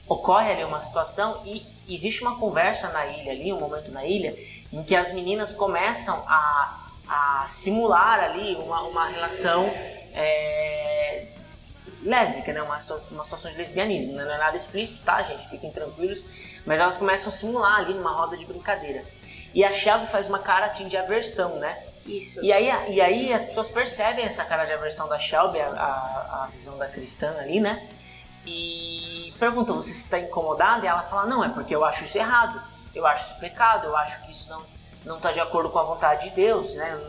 Ocorre 0.07 0.51
ali 0.53 0.63
uma 0.63 0.81
situação 0.81 1.41
e 1.45 1.61
existe 1.93 2.21
uma 2.23 2.39
conversa 2.39 2.87
na 2.89 3.05
ilha 3.05 3.31
ali, 3.31 3.51
um 3.53 3.59
momento 3.59 3.91
na 3.91 4.05
ilha, 4.05 4.33
em 4.71 4.83
que 4.83 4.95
as 4.95 5.13
meninas 5.13 5.51
começam 5.53 6.23
a, 6.27 6.79
a 7.07 7.47
simular 7.47 8.19
ali 8.19 8.55
uma, 8.55 8.81
uma 8.83 9.07
relação 9.07 9.65
é, 10.13 11.27
lésbica, 12.03 12.53
né? 12.53 12.61
Uma, 12.61 12.79
uma 13.11 13.23
situação 13.23 13.51
de 13.51 13.57
lesbianismo. 13.57 14.13
né? 14.13 14.25
Não 14.25 14.33
é 14.33 14.37
nada 14.37 14.57
explícito, 14.57 15.03
tá, 15.03 15.21
gente? 15.23 15.49
Fiquem 15.49 15.71
tranquilos. 15.71 16.23
Mas 16.65 16.79
elas 16.79 16.97
começam 16.97 17.29
a 17.29 17.35
simular 17.35 17.79
ali 17.79 17.93
numa 17.93 18.11
roda 18.11 18.37
de 18.37 18.45
brincadeira. 18.45 19.03
E 19.53 19.63
a 19.63 19.71
Shelby 19.71 20.07
faz 20.07 20.27
uma 20.27 20.39
cara 20.39 20.67
assim 20.67 20.87
de 20.87 20.95
aversão, 20.97 21.55
né? 21.55 21.75
Isso. 22.05 22.43
E 22.43 22.51
aí, 22.51 22.69
e 22.91 23.01
aí 23.01 23.33
as 23.33 23.43
pessoas 23.43 23.67
percebem 23.67 24.25
essa 24.25 24.43
cara 24.43 24.65
de 24.65 24.73
aversão 24.73 25.07
da 25.07 25.19
Shelby, 25.19 25.59
a, 25.59 25.67
a, 25.67 26.43
a 26.43 26.47
visão 26.47 26.77
da 26.77 26.87
cristã 26.87 27.35
ali, 27.39 27.59
né? 27.59 27.87
E 28.45 29.33
perguntam, 29.37 29.75
você 29.75 29.91
está 29.91 30.19
incomodada? 30.19 30.85
E 30.85 30.87
ela 30.87 31.03
fala, 31.03 31.25
não, 31.25 31.43
é 31.43 31.49
porque 31.49 31.75
eu 31.75 31.83
acho 31.85 32.05
isso 32.05 32.17
errado, 32.17 32.61
eu 32.95 33.05
acho 33.05 33.31
isso 33.31 33.39
pecado, 33.39 33.85
eu 33.85 33.95
acho 33.95 34.21
que 34.25 34.28
não 34.49 34.79
não 35.05 35.17
está 35.17 35.31
de 35.31 35.39
acordo 35.39 35.69
com 35.69 35.79
a 35.79 35.83
vontade 35.83 36.29
de 36.29 36.35
Deus, 36.35 36.73
né? 36.75 36.99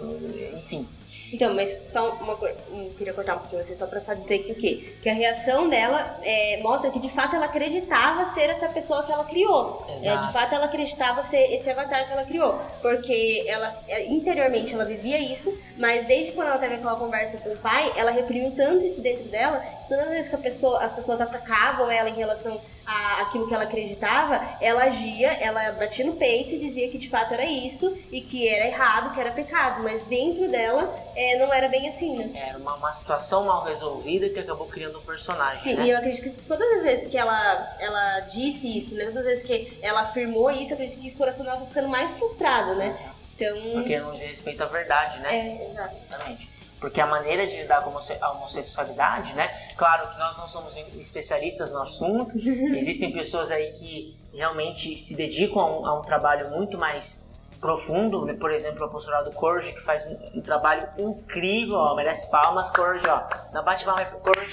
Enfim. 0.57 0.87
Então, 1.33 1.55
mas 1.55 1.90
só 1.92 2.11
uma 2.11 2.37
coisa, 2.37 2.59
hum, 2.72 2.90
queria 2.98 3.12
cortar 3.12 3.37
um 3.37 3.38
pouquinho 3.38 3.64
você 3.64 3.76
só 3.76 3.87
pra 3.87 4.14
dizer 4.14 4.40
que 4.40 4.53
o 4.53 4.55
quê? 4.57 4.92
Que 5.00 5.09
a 5.09 5.14
reação 5.14 5.68
dela 5.68 6.18
é, 6.22 6.61
mostra 6.61 6.90
que 6.90 6.98
de 6.98 7.09
fato 7.11 7.37
ela 7.37 7.46
acreditava 7.46 8.33
ser 8.33 8.50
essa 8.50 8.68
pessoa 8.68 9.05
que 9.05 9.12
ela 9.12 9.24
criou. 9.24 9.87
É, 10.03 10.16
de 10.16 10.33
fato 10.33 10.55
ela 10.57 10.64
acreditava 10.64 11.22
ser 11.22 11.53
esse 11.55 11.70
avatar 11.70 12.07
que 12.07 12.12
ela 12.12 12.24
criou. 12.24 12.61
Porque 12.83 13.44
ela 13.46 13.72
é, 13.88 14.07
interiormente 14.07 14.74
ela 14.74 14.85
vivia 14.85 15.18
isso, 15.18 15.57
mas 15.76 16.05
desde 16.07 16.33
quando 16.33 16.48
ela 16.48 16.59
teve 16.59 16.74
aquela 16.74 16.96
conversa 16.96 17.38
com 17.38 17.50
o 17.50 17.59
pai, 17.59 17.92
ela 17.96 18.11
reprimiu 18.11 18.50
tanto 18.57 18.85
isso 18.85 19.00
dentro 19.00 19.24
dela, 19.29 19.64
todas 19.88 20.07
as 20.07 20.11
vezes 20.11 20.31
que 20.31 20.37
pessoa, 20.38 20.83
as 20.83 20.92
pessoas 20.92 21.20
atacavam 21.20 21.88
ela 21.90 22.09
em 22.09 22.14
relação 22.14 22.61
a 22.90 23.22
aquilo 23.22 23.46
que 23.46 23.55
ela 23.55 23.64
acreditava, 23.64 24.40
ela 24.61 24.85
agia, 24.85 25.33
ela 25.35 25.72
batia 25.72 26.05
no 26.05 26.16
peito 26.16 26.55
e 26.55 26.59
dizia 26.59 26.90
que 26.90 26.98
de 26.98 27.09
fato 27.09 27.35
era 27.35 27.44
isso 27.44 27.96
e 28.11 28.20
que 28.20 28.48
era 28.48 28.66
errado, 28.66 29.14
que 29.14 29.20
era 29.20 29.31
pecado, 29.31 29.83
mas 29.85 30.03
dentro 30.05 30.50
dela 30.50 30.92
é, 31.14 31.38
não 31.38 31.53
era 31.53 31.68
bem 31.68 31.88
assim, 31.88 32.16
né? 32.16 32.31
Era 32.35 32.59
uma, 32.59 32.74
uma 32.74 32.92
situação 32.92 33.44
mal 33.44 33.64
resolvida 33.64 34.29
que 34.29 34.40
acabou 34.40 34.66
criando 34.66 34.98
um 34.98 35.03
personagem, 35.03 35.62
Sim, 35.62 35.74
né? 35.74 35.85
e 35.85 35.90
eu 35.90 35.98
acredito 35.98 36.22
que 36.22 36.42
todas 36.42 36.79
as 36.79 36.83
vezes 36.83 37.09
que 37.09 37.16
ela, 37.16 37.76
ela 37.79 38.20
disse 38.20 38.79
isso, 38.79 38.94
né, 38.96 39.05
todas 39.05 39.18
as 39.18 39.26
vezes 39.26 39.46
que 39.46 39.79
ela 39.83 40.00
afirmou 40.03 40.50
isso, 40.50 40.70
eu 40.70 40.74
acredito 40.74 41.00
que 41.00 41.07
esse 41.07 41.16
coração 41.16 41.44
dela 41.44 41.59
foi 41.59 41.68
ficando 41.68 41.88
mais 41.88 42.11
frustrado, 42.18 42.74
né? 42.74 43.14
Então. 43.37 43.57
Porque 43.74 43.98
não 43.98 44.12
diz 44.12 44.29
respeito 44.29 44.62
à 44.62 44.66
verdade, 44.66 45.20
né? 45.20 45.35
É, 45.35 45.70
exato. 45.70 45.96
Exatamente. 45.96 46.60
Porque 46.81 47.01
a 47.01 47.07
maneira 47.07 47.47
de 47.47 47.57
lidar 47.57 47.83
com 47.83 47.90
a 47.90 47.93
homosse- 47.93 48.16
a 48.21 48.31
homossexualidade, 48.33 49.33
né? 49.35 49.49
Claro 49.77 50.09
que 50.09 50.19
nós 50.19 50.37
não 50.38 50.49
somos 50.49 50.75
especialistas 50.97 51.71
no 51.71 51.83
assunto. 51.83 52.37
Existem 52.38 53.12
pessoas 53.12 53.51
aí 53.51 53.71
que 53.73 54.16
realmente 54.35 54.97
se 54.99 55.14
dedicam 55.14 55.61
a 55.61 55.66
um, 55.71 55.87
a 55.87 55.99
um 55.99 56.03
trabalho 56.03 56.51
muito 56.51 56.79
mais 56.79 57.21
profundo. 57.61 58.25
né? 58.25 58.33
Por 58.33 58.51
exemplo, 58.51 58.81
o 58.81 58.85
apostolado 58.87 59.31
Corge, 59.33 59.73
que 59.73 59.81
faz 59.81 60.07
um, 60.07 60.38
um 60.38 60.40
trabalho 60.40 60.88
incrível, 60.99 61.77
ó, 61.77 61.95
merece 61.95 62.27
palmas, 62.31 62.71
Corge, 62.71 63.07
ó. 63.07 63.23
Não 63.53 63.62
bate 63.62 63.85
palmas 63.85 64.09
pro 64.09 64.19
Corge, 64.21 64.53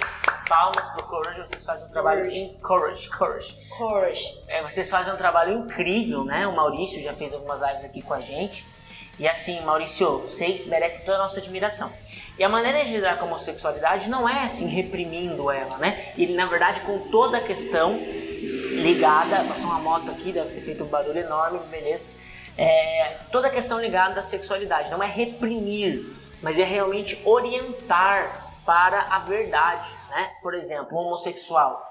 palmas 0.50 0.86
pro 0.90 1.04
Corge, 1.06 1.40
vocês 1.40 1.64
fazem 1.64 1.88
um 1.88 1.90
trabalho 1.92 2.24
Corge. 2.24 2.38
in- 2.38 2.54
Corge, 2.60 3.10
Corge. 3.10 3.68
Courage. 3.78 4.44
É, 4.50 4.62
vocês 4.64 4.90
fazem 4.90 5.14
um 5.14 5.18
trabalho 5.18 5.60
incrível, 5.60 6.26
né? 6.26 6.46
O 6.48 6.54
Maurício 6.56 7.02
já 7.02 7.14
fez 7.14 7.34
algumas 7.34 7.62
lives 7.62 7.86
aqui 7.86 8.02
com 8.02 8.14
a 8.14 8.20
gente. 8.20 8.66
E 9.20 9.28
assim, 9.28 9.60
Maurício, 9.62 10.20
vocês 10.20 10.66
merecem 10.68 11.04
toda 11.04 11.18
a 11.18 11.22
nossa 11.24 11.40
admiração. 11.40 11.92
E 12.38 12.44
a 12.44 12.50
maneira 12.50 12.86
de 12.86 12.92
lidar 12.92 13.18
com 13.18 13.26
a 13.26 13.28
homossexualidade 13.30 14.08
não 14.10 14.30
é 14.30 14.46
assim 14.46 14.68
reprimindo 14.68 15.50
ela, 15.50 15.78
né? 15.78 16.14
Ele, 16.16 16.36
na 16.36 16.46
verdade, 16.46 16.82
com 16.82 17.00
toda 17.10 17.40
a 17.40 17.42
questão 17.42 17.98
ligada. 17.98 19.44
Passou 19.44 19.66
uma 19.66 19.80
moto 19.80 20.12
aqui, 20.12 20.32
deve 20.32 20.54
ter 20.54 20.62
feito 20.62 20.84
um 20.84 20.88
barulho 20.88 21.18
enorme, 21.18 21.60
beleza. 21.72 22.06
É, 22.56 23.18
toda 23.32 23.48
a 23.48 23.52
questão 23.52 23.80
ligada 23.80 24.20
à 24.20 24.24
sexualidade. 24.24 24.92
Não 24.92 25.02
é 25.02 25.08
reprimir, 25.08 26.06
mas 26.42 26.60
é 26.60 26.64
realmente 26.64 27.20
orientar 27.26 28.52
para 28.64 29.02
a 29.10 29.20
verdade, 29.20 29.90
né? 30.10 30.30
Por 30.44 30.54
exemplo, 30.54 30.96
um 30.96 31.08
homossexual 31.08 31.84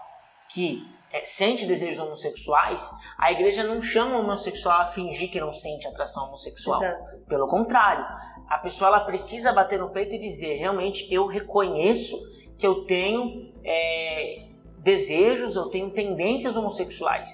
que 0.49 0.89
é, 1.13 1.25
sente 1.25 1.67
desejos 1.67 1.99
homossexuais, 1.99 2.91
a 3.19 3.33
igreja 3.33 3.63
não 3.63 3.81
chama 3.81 4.17
o 4.17 4.21
homossexual 4.21 4.81
a 4.81 4.85
fingir 4.85 5.31
que 5.31 5.41
não 5.41 5.53
sente 5.53 5.87
atração 5.87 6.27
homossexual. 6.27 6.83
Exato. 6.83 7.19
Pelo 7.27 7.49
contrário, 7.49 8.05
a 8.49 8.59
pessoa 8.59 8.89
ela 8.89 9.01
precisa 9.01 9.53
bater 9.53 9.79
no 9.79 9.91
peito 9.91 10.15
e 10.15 10.19
dizer: 10.19 10.57
realmente 10.57 11.07
eu 11.13 11.27
reconheço 11.27 12.17
que 12.59 12.67
eu 12.67 12.85
tenho 12.87 13.53
é, 13.65 14.46
desejos, 14.87 15.57
eu 15.57 15.65
tenho 15.65 15.91
tendências 15.91 16.57
homossexuais. 16.57 17.29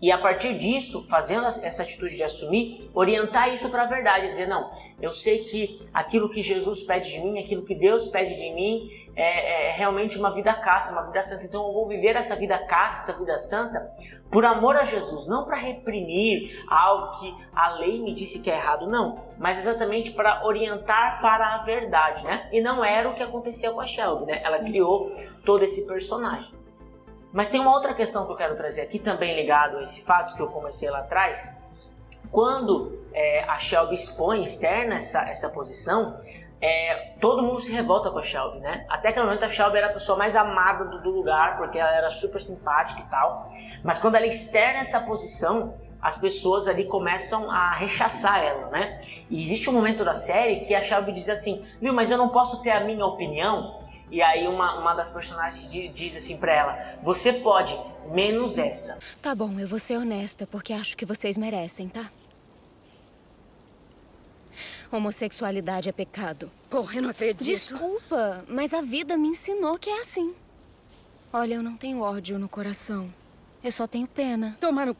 E 0.00 0.10
a 0.10 0.18
partir 0.18 0.56
disso, 0.58 1.04
fazendo 1.04 1.46
essa 1.46 1.82
atitude 1.82 2.16
de 2.16 2.24
assumir, 2.24 2.90
orientar 2.92 3.52
isso 3.52 3.68
para 3.68 3.82
a 3.82 3.86
verdade, 3.86 4.28
dizer 4.28 4.48
não, 4.48 4.70
eu 5.00 5.12
sei 5.12 5.38
que 5.38 5.80
aquilo 5.94 6.28
que 6.28 6.42
Jesus 6.42 6.82
pede 6.82 7.10
de 7.10 7.20
mim, 7.20 7.38
aquilo 7.38 7.64
que 7.64 7.74
Deus 7.74 8.06
pede 8.06 8.34
de 8.34 8.50
mim, 8.52 8.90
é, 9.14 9.68
é 9.68 9.72
realmente 9.72 10.18
uma 10.18 10.30
vida 10.30 10.52
casta, 10.54 10.92
uma 10.92 11.02
vida 11.02 11.22
santa. 11.22 11.44
Então 11.44 11.66
eu 11.66 11.72
vou 11.72 11.86
viver 11.86 12.16
essa 12.16 12.34
vida 12.34 12.58
casta, 12.58 13.10
essa 13.10 13.18
vida 13.18 13.38
santa, 13.38 13.92
por 14.30 14.44
amor 14.44 14.76
a 14.76 14.84
Jesus, 14.84 15.28
não 15.28 15.44
para 15.44 15.56
reprimir 15.56 16.64
algo 16.68 17.20
que 17.20 17.34
a 17.52 17.70
lei 17.74 18.00
me 18.00 18.12
disse 18.14 18.40
que 18.40 18.50
é 18.50 18.56
errado, 18.56 18.88
não, 18.88 19.24
mas 19.38 19.58
exatamente 19.58 20.10
para 20.12 20.44
orientar 20.44 21.20
para 21.20 21.54
a 21.54 21.64
verdade, 21.64 22.24
né? 22.24 22.48
E 22.52 22.60
não 22.60 22.84
era 22.84 23.08
o 23.08 23.14
que 23.14 23.22
acontecia 23.22 23.70
com 23.70 23.80
a 23.80 23.86
Shelby, 23.86 24.26
né? 24.26 24.40
Ela 24.42 24.58
criou 24.58 25.12
todo 25.44 25.62
esse 25.62 25.82
personagem. 25.86 26.61
Mas 27.32 27.48
tem 27.48 27.60
uma 27.60 27.72
outra 27.72 27.94
questão 27.94 28.26
que 28.26 28.32
eu 28.32 28.36
quero 28.36 28.54
trazer 28.56 28.82
aqui, 28.82 28.98
também 28.98 29.34
ligado 29.34 29.78
a 29.78 29.82
esse 29.82 30.00
fato 30.02 30.34
que 30.36 30.42
eu 30.42 30.48
comecei 30.48 30.90
lá 30.90 30.98
atrás. 30.98 31.48
Quando 32.30 33.06
é, 33.12 33.44
a 33.44 33.58
Shelby 33.58 33.94
expõe, 33.94 34.42
externa 34.42 34.96
essa, 34.96 35.22
essa 35.22 35.48
posição, 35.48 36.18
é, 36.60 37.14
todo 37.20 37.42
mundo 37.42 37.60
se 37.60 37.72
revolta 37.72 38.10
com 38.10 38.18
a 38.18 38.22
Shelby, 38.22 38.60
né? 38.60 38.86
Até 38.88 39.08
aquele 39.08 39.24
momento 39.24 39.44
a 39.44 39.50
Shelby 39.50 39.78
era 39.78 39.88
a 39.88 39.92
pessoa 39.92 40.16
mais 40.16 40.36
amada 40.36 40.84
do, 40.84 41.02
do, 41.02 41.10
lugar, 41.10 41.56
porque 41.56 41.78
ela 41.78 41.90
era 41.90 42.10
super 42.10 42.40
simpática 42.40 43.00
e 43.00 43.04
tal. 43.10 43.48
Mas 43.82 43.98
quando 43.98 44.14
ela 44.14 44.26
externa 44.26 44.78
essa 44.78 45.00
posição, 45.00 45.74
as 46.00 46.16
pessoas 46.16 46.68
ali 46.68 46.84
começam 46.84 47.50
a 47.50 47.72
rechaçar 47.72 48.42
ela, 48.44 48.68
né? 48.68 49.00
E 49.28 49.42
existe 49.42 49.68
um 49.68 49.72
momento 49.72 50.04
da 50.04 50.14
série 50.14 50.60
que 50.60 50.74
a 50.74 50.80
Shelby 50.80 51.12
diz 51.12 51.28
assim, 51.28 51.64
viu, 51.80 51.92
mas 51.92 52.10
eu 52.10 52.18
não 52.18 52.28
posso 52.28 52.62
ter 52.62 52.70
a 52.70 52.80
minha 52.80 53.04
opinião, 53.04 53.80
e 54.12 54.20
aí 54.20 54.46
uma, 54.46 54.78
uma 54.78 54.92
das 54.92 55.08
personagens 55.08 55.70
diz 55.70 56.14
assim 56.14 56.36
pra 56.36 56.54
ela: 56.54 56.98
Você 57.02 57.32
pode, 57.32 57.74
menos 58.12 58.58
essa. 58.58 58.98
Tá 59.22 59.34
bom, 59.34 59.58
eu 59.58 59.66
vou 59.66 59.78
ser 59.78 59.96
honesta, 59.96 60.46
porque 60.46 60.74
acho 60.74 60.94
que 60.98 61.06
vocês 61.06 61.38
merecem, 61.38 61.88
tá? 61.88 62.10
Homossexualidade 64.92 65.88
é 65.88 65.92
pecado. 65.92 66.52
Porra, 66.68 66.96
eu 66.96 67.02
não 67.02 67.08
acredito. 67.08 67.42
Desculpa, 67.42 68.44
mas 68.46 68.74
a 68.74 68.82
vida 68.82 69.16
me 69.16 69.28
ensinou 69.28 69.78
que 69.78 69.88
é 69.88 70.00
assim. 70.00 70.34
Olha, 71.32 71.54
eu 71.54 71.62
não 71.62 71.78
tenho 71.78 72.02
ódio 72.02 72.38
no 72.38 72.50
coração. 72.50 73.10
Eu 73.64 73.72
só 73.72 73.86
tenho 73.86 74.06
pena. 74.06 74.58
Toma 74.60 74.84
no 74.84 74.92
c... 74.92 74.98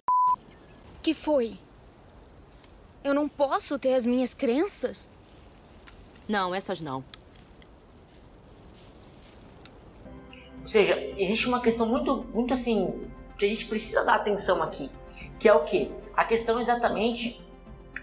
Que 1.03 1.13
foi? 1.13 1.59
Eu 3.05 3.13
não 3.13 3.29
posso 3.29 3.79
ter 3.79 3.93
as 3.93 4.07
minhas 4.07 4.33
crenças? 4.33 5.11
Não, 6.27 6.55
essas 6.55 6.81
não. 6.81 7.05
Ou 10.63 10.69
seja, 10.69 10.97
existe 11.17 11.49
uma 11.49 11.61
questão 11.61 11.87
muito, 11.87 12.25
muito 12.33 12.55
assim, 12.55 13.09
que 13.37 13.45
a 13.45 13.49
gente 13.49 13.67
precisa 13.67 14.05
dar 14.05 14.15
atenção 14.15 14.63
aqui, 14.63 14.91
que 15.39 15.49
é 15.49 15.53
o 15.53 15.65
que? 15.65 15.91
A 16.17 16.25
questão 16.25 16.61
exatamente 16.61 17.45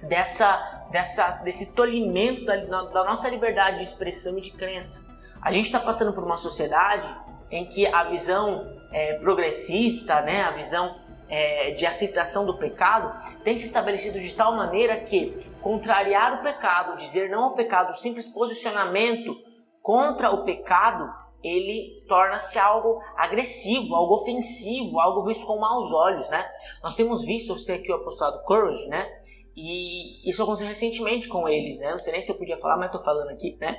dessa, 0.04 0.86
dessa, 0.92 1.32
desse 1.44 1.68
tolimento 1.74 2.46
da, 2.46 2.58
da 2.58 3.04
nossa 3.06 3.30
liberdade 3.30 3.78
de 3.78 3.84
expressão 3.84 4.38
e 4.38 4.42
de 4.42 4.52
crença. 4.52 5.08
A 5.42 5.52
gente 5.52 5.66
está 5.68 5.80
passando 5.80 6.12
por 6.12 6.24
uma 6.24 6.38
sociedade 6.38 7.08
em 7.50 7.66
que 7.66 7.88
a 7.88 8.04
visão 8.04 8.78
é, 8.92 9.14
progressista, 9.14 10.22
né, 10.22 10.44
a 10.44 10.52
visão 10.52 11.00
é, 11.30 11.72
de 11.72 11.86
aceitação 11.86 12.46
do 12.46 12.58
pecado 12.58 13.14
tem 13.44 13.56
se 13.56 13.66
estabelecido 13.66 14.20
de 14.20 14.34
tal 14.34 14.56
maneira 14.56 14.98
que 14.98 15.38
contrariar 15.62 16.40
o 16.40 16.44
pecado, 16.44 16.98
dizer 16.98 17.30
não 17.30 17.46
ao 17.46 17.56
pecado, 17.56 17.92
o 17.92 17.96
simples 17.96 18.28
posicionamento 18.28 19.36
contra 19.82 20.30
o 20.30 20.44
pecado 20.44 21.14
ele 21.44 22.02
torna-se 22.08 22.58
algo 22.60 23.02
agressivo, 23.16 23.96
algo 23.96 24.16
ofensivo, 24.16 25.00
algo 25.00 25.24
visto 25.26 25.46
com 25.46 25.60
maus 25.60 25.92
olhos, 25.92 26.28
né? 26.30 26.46
Nós 26.84 26.96
temos 26.96 27.24
visto, 27.24 27.56
você 27.56 27.74
aqui 27.74 27.92
o 27.92 27.96
apostolado 27.96 28.44
Courage, 28.44 28.86
né? 28.88 29.08
E 29.56 30.30
isso 30.30 30.42
aconteceu 30.42 30.68
recentemente 30.68 31.28
com 31.28 31.48
eles, 31.48 31.80
né? 31.80 31.92
Não 31.92 32.00
sei 32.00 32.14
nem 32.14 32.22
se 32.22 32.32
eu 32.32 32.38
podia 32.38 32.58
falar, 32.58 32.78
mas 32.78 32.88
estou 32.88 33.04
falando 33.04 33.30
aqui, 33.30 33.58
né? 33.60 33.78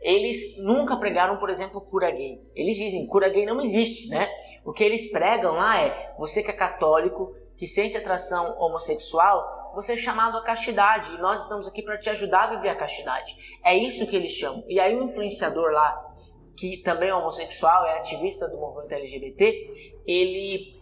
Eles 0.00 0.56
nunca 0.58 0.96
pregaram, 0.96 1.36
por 1.36 1.50
exemplo, 1.50 1.80
cura 1.80 2.10
gay. 2.10 2.40
Eles 2.54 2.76
dizem, 2.76 3.06
cura 3.06 3.28
gay 3.28 3.44
não 3.44 3.60
existe, 3.60 4.08
né? 4.08 4.28
O 4.64 4.72
que 4.72 4.82
eles 4.82 5.10
pregam 5.10 5.52
lá 5.52 5.82
é, 5.82 6.14
você 6.18 6.42
que 6.42 6.50
é 6.50 6.54
católico, 6.54 7.34
que 7.56 7.66
sente 7.66 7.96
atração 7.96 8.58
homossexual, 8.58 9.72
você 9.74 9.92
é 9.92 9.96
chamado 9.96 10.38
à 10.38 10.42
castidade 10.42 11.14
e 11.14 11.18
nós 11.18 11.42
estamos 11.42 11.68
aqui 11.68 11.82
para 11.82 11.98
te 11.98 12.08
ajudar 12.10 12.44
a 12.44 12.56
viver 12.56 12.70
a 12.70 12.74
castidade. 12.74 13.36
É 13.62 13.76
isso 13.76 14.06
que 14.06 14.16
eles 14.16 14.32
chamam. 14.32 14.64
E 14.66 14.80
aí 14.80 14.96
o 14.96 15.04
influenciador 15.04 15.70
lá 15.70 16.12
que 16.60 16.76
também 16.76 17.08
é 17.08 17.14
homossexual, 17.14 17.86
é 17.86 17.96
ativista 17.96 18.46
do 18.46 18.58
movimento 18.58 18.92
LGBT, 18.92 19.94
ele 20.06 20.78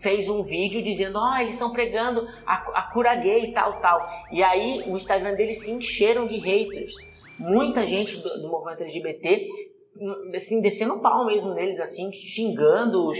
fez 0.00 0.30
um 0.30 0.40
vídeo 0.40 0.82
dizendo, 0.82 1.18
ó, 1.18 1.34
oh, 1.34 1.36
eles 1.36 1.52
estão 1.52 1.70
pregando 1.70 2.26
a, 2.46 2.54
a, 2.54 2.82
cura 2.90 3.14
gay 3.16 3.44
e 3.44 3.52
tal, 3.52 3.78
tal. 3.80 4.08
E 4.32 4.42
aí 4.42 4.82
o 4.86 4.96
Instagram 4.96 5.34
deles 5.34 5.60
se 5.62 5.70
encheram 5.70 6.26
de 6.26 6.38
haters. 6.38 6.94
Muita 7.38 7.84
gente 7.84 8.16
do, 8.16 8.40
do 8.40 8.48
movimento 8.48 8.82
LGBT, 8.82 9.46
assim, 10.34 10.62
descendo 10.62 10.94
o 10.94 11.00
pau 11.00 11.26
mesmo 11.26 11.52
neles, 11.52 11.78
assim, 11.78 12.10
xingando, 12.10 13.12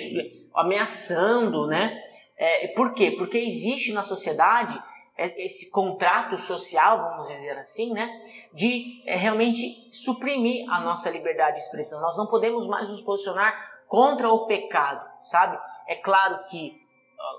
ameaçando, 0.54 1.66
né? 1.66 2.02
É, 2.38 2.68
por 2.68 2.94
quê? 2.94 3.10
Porque 3.10 3.36
existe 3.36 3.92
na 3.92 4.02
sociedade 4.02 4.80
esse 5.20 5.70
contrato 5.70 6.38
social, 6.38 7.10
vamos 7.10 7.28
dizer 7.28 7.58
assim, 7.58 7.92
né, 7.92 8.20
de 8.52 9.02
é, 9.06 9.16
realmente 9.16 9.88
suprimir 9.90 10.68
a 10.72 10.80
nossa 10.80 11.10
liberdade 11.10 11.56
de 11.56 11.62
expressão. 11.62 12.00
Nós 12.00 12.16
não 12.16 12.26
podemos 12.26 12.66
mais 12.66 12.88
nos 12.88 13.00
posicionar 13.02 13.54
contra 13.86 14.28
o 14.30 14.46
pecado, 14.46 15.04
sabe? 15.22 15.58
É 15.86 15.96
claro 15.96 16.42
que 16.44 16.80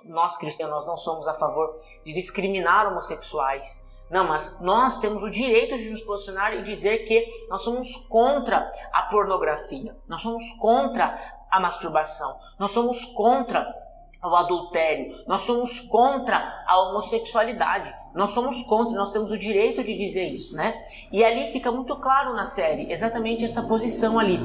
nós 0.03 0.37
cristãos 0.37 0.69
nós 0.69 0.87
não 0.87 0.97
somos 0.97 1.27
a 1.27 1.33
favor 1.33 1.79
de 2.05 2.13
discriminar 2.13 2.87
homossexuais. 2.87 3.65
Não, 4.09 4.27
mas 4.27 4.59
nós 4.59 4.97
temos 4.97 5.23
o 5.23 5.29
direito 5.29 5.77
de 5.77 5.89
nos 5.89 6.01
posicionar 6.01 6.53
e 6.53 6.63
dizer 6.63 7.05
que 7.05 7.47
nós 7.47 7.63
somos 7.63 7.95
contra 8.09 8.69
a 8.91 9.03
pornografia, 9.03 9.95
nós 10.05 10.21
somos 10.21 10.43
contra 10.59 11.17
a 11.49 11.59
masturbação, 11.61 12.37
nós 12.59 12.71
somos 12.71 13.05
contra 13.05 13.65
ao 14.21 14.35
adultério, 14.35 15.23
nós 15.25 15.41
somos 15.41 15.79
contra 15.79 16.63
a 16.67 16.79
homossexualidade. 16.79 18.01
Nós 18.13 18.31
somos 18.31 18.61
contra, 18.63 18.95
nós 18.95 19.11
temos 19.13 19.31
o 19.31 19.37
direito 19.37 19.83
de 19.83 19.97
dizer 19.97 20.25
isso, 20.25 20.53
né? 20.53 20.85
E 21.11 21.23
ali 21.23 21.45
fica 21.45 21.71
muito 21.71 21.95
claro 21.95 22.33
na 22.33 22.43
série, 22.43 22.91
exatamente 22.91 23.45
essa 23.45 23.63
posição 23.63 24.19
ali. 24.19 24.37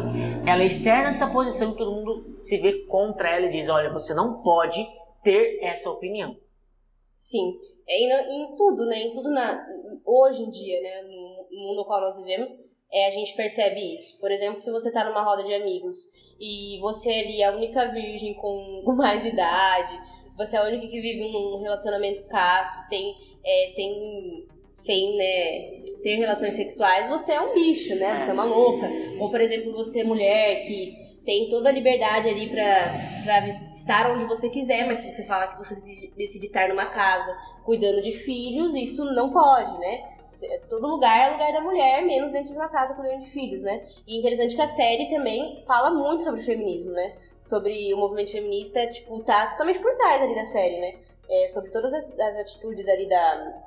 Ela 0.46 0.64
externa 0.64 1.08
essa 1.08 1.26
posição 1.26 1.72
e 1.72 1.76
todo 1.76 1.90
mundo 1.90 2.36
se 2.38 2.56
vê 2.58 2.84
contra 2.86 3.28
ela 3.28 3.46
e 3.46 3.50
diz: 3.50 3.68
olha, 3.68 3.92
você 3.92 4.14
não 4.14 4.40
pode 4.40 4.86
ter 5.22 5.58
essa 5.62 5.90
opinião. 5.90 6.36
Sim, 7.16 7.58
é, 7.88 7.98
em, 7.98 8.44
em 8.44 8.56
tudo, 8.56 8.86
né? 8.86 8.98
Em 9.00 9.12
tudo 9.12 9.30
na, 9.30 9.66
hoje 10.04 10.42
em 10.42 10.50
dia, 10.50 10.80
né? 10.80 11.02
No 11.02 11.36
mundo 11.50 11.76
no 11.78 11.84
qual 11.84 12.00
nós 12.00 12.16
vivemos, 12.16 12.50
é, 12.92 13.08
a 13.08 13.10
gente 13.10 13.34
percebe 13.34 13.94
isso. 13.94 14.18
Por 14.18 14.30
exemplo, 14.30 14.60
se 14.60 14.70
você 14.70 14.88
está 14.88 15.04
numa 15.04 15.22
roda 15.22 15.44
de 15.44 15.54
amigos 15.54 15.96
e 16.40 16.78
você 16.80 17.10
ali 17.10 17.42
é 17.42 17.46
a 17.46 17.52
única 17.52 17.86
virgem 17.92 18.34
com, 18.34 18.82
mais 18.96 19.24
idade, 19.24 19.98
você 20.36 20.56
é 20.56 20.60
a 20.60 20.64
única 20.64 20.86
que 20.86 21.00
vive 21.00 21.24
um 21.24 21.62
relacionamento 21.62 22.26
casto, 22.28 22.88
sem, 22.88 23.14
é, 23.44 23.70
sem, 23.74 24.46
sem 24.72 25.16
né, 25.16 25.82
ter 26.02 26.16
relações 26.16 26.54
sexuais, 26.54 27.08
você 27.08 27.32
é 27.32 27.40
um 27.40 27.54
bicho, 27.54 27.94
né? 27.96 28.24
Você 28.24 28.30
é 28.30 28.34
uma 28.34 28.44
louca. 28.44 28.88
Ou, 29.18 29.30
por 29.30 29.40
exemplo, 29.40 29.72
você 29.72 30.00
é 30.00 30.04
mulher 30.04 30.66
que 30.66 31.06
tem 31.24 31.48
toda 31.50 31.68
a 31.68 31.72
liberdade 31.72 32.28
ali 32.28 32.48
pra 32.48 32.94
estar 33.72 34.10
onde 34.12 34.24
você 34.26 34.48
quiser, 34.48 34.86
mas 34.86 35.00
se 35.00 35.10
você 35.10 35.24
fala 35.24 35.48
que 35.48 35.58
você 35.58 35.74
decide 36.16 36.46
estar 36.46 36.68
numa 36.68 36.86
casa 36.86 37.36
cuidando 37.64 38.00
de 38.00 38.12
filhos, 38.12 38.74
isso 38.74 39.04
não 39.06 39.32
pode, 39.32 39.78
né? 39.78 40.15
Todo 40.68 40.86
lugar 40.86 41.28
é 41.28 41.32
lugar 41.32 41.52
da 41.52 41.60
mulher, 41.60 42.04
menos 42.04 42.32
dentro 42.32 42.50
de 42.50 42.56
uma 42.56 42.68
casa 42.68 42.94
cuidando 42.94 43.24
de 43.24 43.30
filhos, 43.30 43.62
né? 43.62 43.84
E 44.06 44.18
interessante 44.18 44.54
que 44.54 44.62
a 44.62 44.68
série 44.68 45.10
também 45.10 45.62
fala 45.66 45.90
muito 45.90 46.22
sobre 46.22 46.42
feminismo, 46.42 46.92
né? 46.92 47.16
Sobre 47.42 47.92
o 47.94 47.96
movimento 47.96 48.32
feminista, 48.32 48.86
tipo, 48.88 49.18
tá 49.20 49.46
totalmente 49.50 49.78
por 49.78 49.94
trás 49.94 50.22
ali 50.22 50.34
da 50.34 50.44
série, 50.44 50.80
né? 50.80 50.98
É, 51.28 51.48
sobre 51.48 51.70
todas 51.70 51.92
as, 51.92 52.18
as 52.18 52.36
atitudes 52.38 52.88
ali 52.88 53.08
da. 53.08 53.62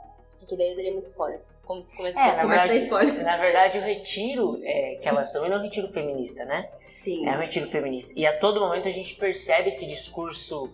Que 0.47 0.55
daí 0.55 0.75
daria 0.75 0.91
muito 0.91 1.05
spoiler. 1.05 1.41
Como, 1.63 1.83
começa, 1.95 2.19
é, 2.19 2.35
na 2.35 2.45
verdade. 2.45 3.21
Na 3.21 3.37
verdade, 3.37 3.77
o 3.77 3.81
retiro 3.81 4.59
é, 4.63 4.95
que 4.95 5.07
elas 5.07 5.27
estão 5.27 5.45
indo 5.45 5.53
é 5.53 5.57
um 5.59 5.61
retiro 5.61 5.87
feminista, 5.89 6.43
né? 6.43 6.67
Sim. 6.79 7.27
É 7.27 7.37
um 7.37 7.39
retiro 7.39 7.67
feminista. 7.67 8.11
E 8.15 8.25
a 8.25 8.37
todo 8.39 8.59
momento 8.59 8.87
a 8.87 8.91
gente 8.91 9.15
percebe 9.15 9.69
esse 9.69 9.85
discurso 9.85 10.73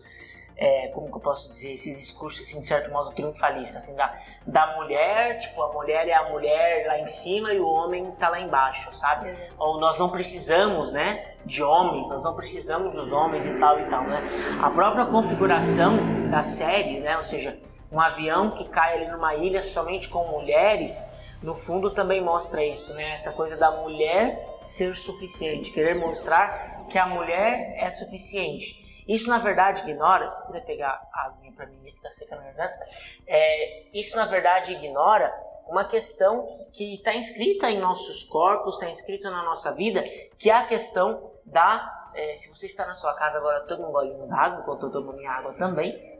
é, 0.57 0.87
como 0.89 1.09
que 1.09 1.17
eu 1.17 1.19
posso 1.19 1.51
dizer, 1.51 1.73
esse 1.73 1.93
discurso, 1.95 2.41
assim, 2.41 2.61
de 2.61 2.67
certo 2.67 2.91
modo, 2.91 3.11
triunfalista, 3.11 3.79
assim, 3.79 3.95
da, 3.95 4.15
da 4.45 4.75
mulher, 4.77 5.39
tipo, 5.39 5.61
a 5.61 5.73
mulher 5.73 6.07
é 6.07 6.13
a 6.13 6.29
mulher 6.29 6.87
lá 6.87 6.99
em 6.99 7.07
cima 7.07 7.53
e 7.53 7.59
o 7.59 7.67
homem 7.67 8.11
tá 8.19 8.29
lá 8.29 8.39
embaixo, 8.39 8.89
sabe? 8.93 9.29
Uhum. 9.29 9.35
Ou 9.57 9.79
nós 9.79 9.97
não 9.97 10.09
precisamos, 10.09 10.91
né, 10.91 11.33
de 11.45 11.61
homens, 11.61 12.09
nós 12.09 12.23
não 12.23 12.35
precisamos 12.35 12.93
dos 12.93 13.11
homens 13.11 13.45
e 13.45 13.53
tal 13.59 13.79
e 13.79 13.85
tal, 13.85 14.03
né? 14.03 14.21
A 14.61 14.69
própria 14.69 15.05
configuração 15.05 16.29
da 16.29 16.41
série, 16.41 16.99
né, 17.01 17.17
ou 17.17 17.23
seja, 17.23 17.59
um 17.91 17.99
avião 17.99 18.51
que 18.51 18.67
cai 18.69 18.95
ali 18.95 19.11
numa 19.11 19.35
ilha 19.35 19.61
somente 19.61 20.07
com 20.07 20.25
mulheres, 20.27 20.95
no 21.43 21.53
fundo 21.53 21.91
também 21.91 22.21
mostra 22.21 22.63
isso, 22.63 22.93
né? 22.93 23.11
Essa 23.11 23.31
coisa 23.31 23.57
da 23.57 23.71
mulher 23.71 24.57
ser 24.61 24.95
suficiente, 24.95 25.71
querer 25.71 25.95
mostrar 25.95 26.87
que 26.89 26.97
a 26.97 27.05
mulher 27.05 27.75
é 27.77 27.89
suficiente. 27.91 28.84
Isso 29.07 29.29
na 29.29 29.37
verdade 29.37 29.83
ignora, 29.83 30.29
se 30.29 30.43
puder 30.45 30.65
pegar 30.65 31.01
a 31.13 31.27
aguinha 31.27 31.51
para 31.51 31.67
mim 31.67 31.77
que 31.83 31.89
está 31.89 32.09
seca 32.09 32.35
na 32.35 32.43
garganta, 32.43 32.79
é, 33.27 33.83
isso 33.93 34.15
na 34.15 34.25
verdade 34.25 34.73
ignora 34.73 35.33
uma 35.67 35.85
questão 35.85 36.45
que 36.73 36.95
está 36.95 37.13
inscrita 37.13 37.69
em 37.69 37.79
nossos 37.79 38.23
corpos, 38.23 38.75
está 38.75 38.89
inscrita 38.89 39.29
na 39.29 39.43
nossa 39.43 39.71
vida, 39.71 40.03
que 40.37 40.49
é 40.49 40.53
a 40.53 40.65
questão 40.65 41.29
da. 41.45 42.11
é, 42.15 42.35
se 42.35 42.49
você 42.49 42.65
está 42.65 42.85
na 42.85 42.95
sua 42.95 43.13
casa 43.13 43.37
agora, 43.37 43.61
tome 43.67 43.83
um 43.83 43.91
golinho 43.91 44.27
d'água, 44.27 44.61
enquanto 44.61 44.87
eu 44.87 44.91
tomo 44.91 45.13
minha 45.13 45.31
água 45.31 45.53
também. 45.53 46.15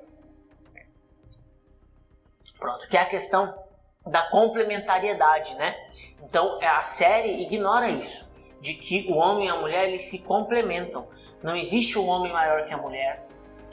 Pronto, 2.60 2.88
que 2.88 2.98
é 2.98 3.02
a 3.02 3.06
questão 3.06 3.66
da 4.06 4.30
complementariedade, 4.30 5.56
né? 5.56 5.76
Então 6.24 6.60
a 6.62 6.82
série 6.84 7.42
ignora 7.42 7.90
isso, 7.90 8.25
de 8.66 8.74
que 8.74 9.06
o 9.08 9.16
homem 9.16 9.46
e 9.46 9.50
a 9.50 9.56
mulher 9.56 9.88
eles 9.88 10.02
se 10.04 10.18
complementam. 10.18 11.08
Não 11.44 11.56
existe 11.56 12.00
um 12.00 12.08
homem 12.08 12.34
maior 12.34 12.66
que 12.66 12.74
a 12.74 12.78
mulher, 12.78 13.24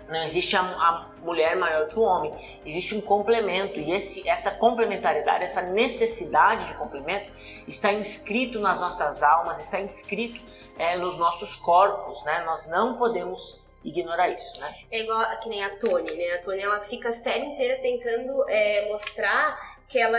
não 0.06 0.22
existe 0.22 0.54
a, 0.54 0.60
a 0.60 1.08
mulher 1.22 1.56
maior 1.56 1.88
que 1.88 1.98
o 1.98 2.02
homem. 2.02 2.34
Existe 2.66 2.94
um 2.94 3.00
complemento 3.00 3.80
e 3.80 3.92
esse, 3.92 4.28
essa 4.28 4.50
complementariedade, 4.50 5.44
essa 5.44 5.62
necessidade 5.62 6.66
de 6.66 6.74
complemento 6.74 7.30
está 7.66 7.90
inscrito 7.90 8.60
nas 8.60 8.78
nossas 8.78 9.22
almas, 9.22 9.58
está 9.58 9.80
inscrito 9.80 10.38
é, 10.78 10.98
nos 10.98 11.16
nossos 11.16 11.56
corpos, 11.56 12.22
né? 12.24 12.42
Nós 12.44 12.66
não 12.66 12.98
podemos 12.98 13.58
ignorar 13.82 14.28
isso, 14.28 14.60
né? 14.60 14.74
É 14.90 15.00
igual 15.00 15.24
que 15.40 15.48
nem 15.48 15.64
a 15.64 15.76
Tony, 15.78 16.14
né? 16.14 16.34
A 16.34 16.42
Tony 16.42 16.60
ela 16.60 16.80
fica 16.80 17.08
a 17.08 17.12
série 17.14 17.46
inteira 17.46 17.80
tentando 17.80 18.44
é, 18.50 18.88
mostrar 18.90 19.80
que 19.92 19.98
ela 19.98 20.18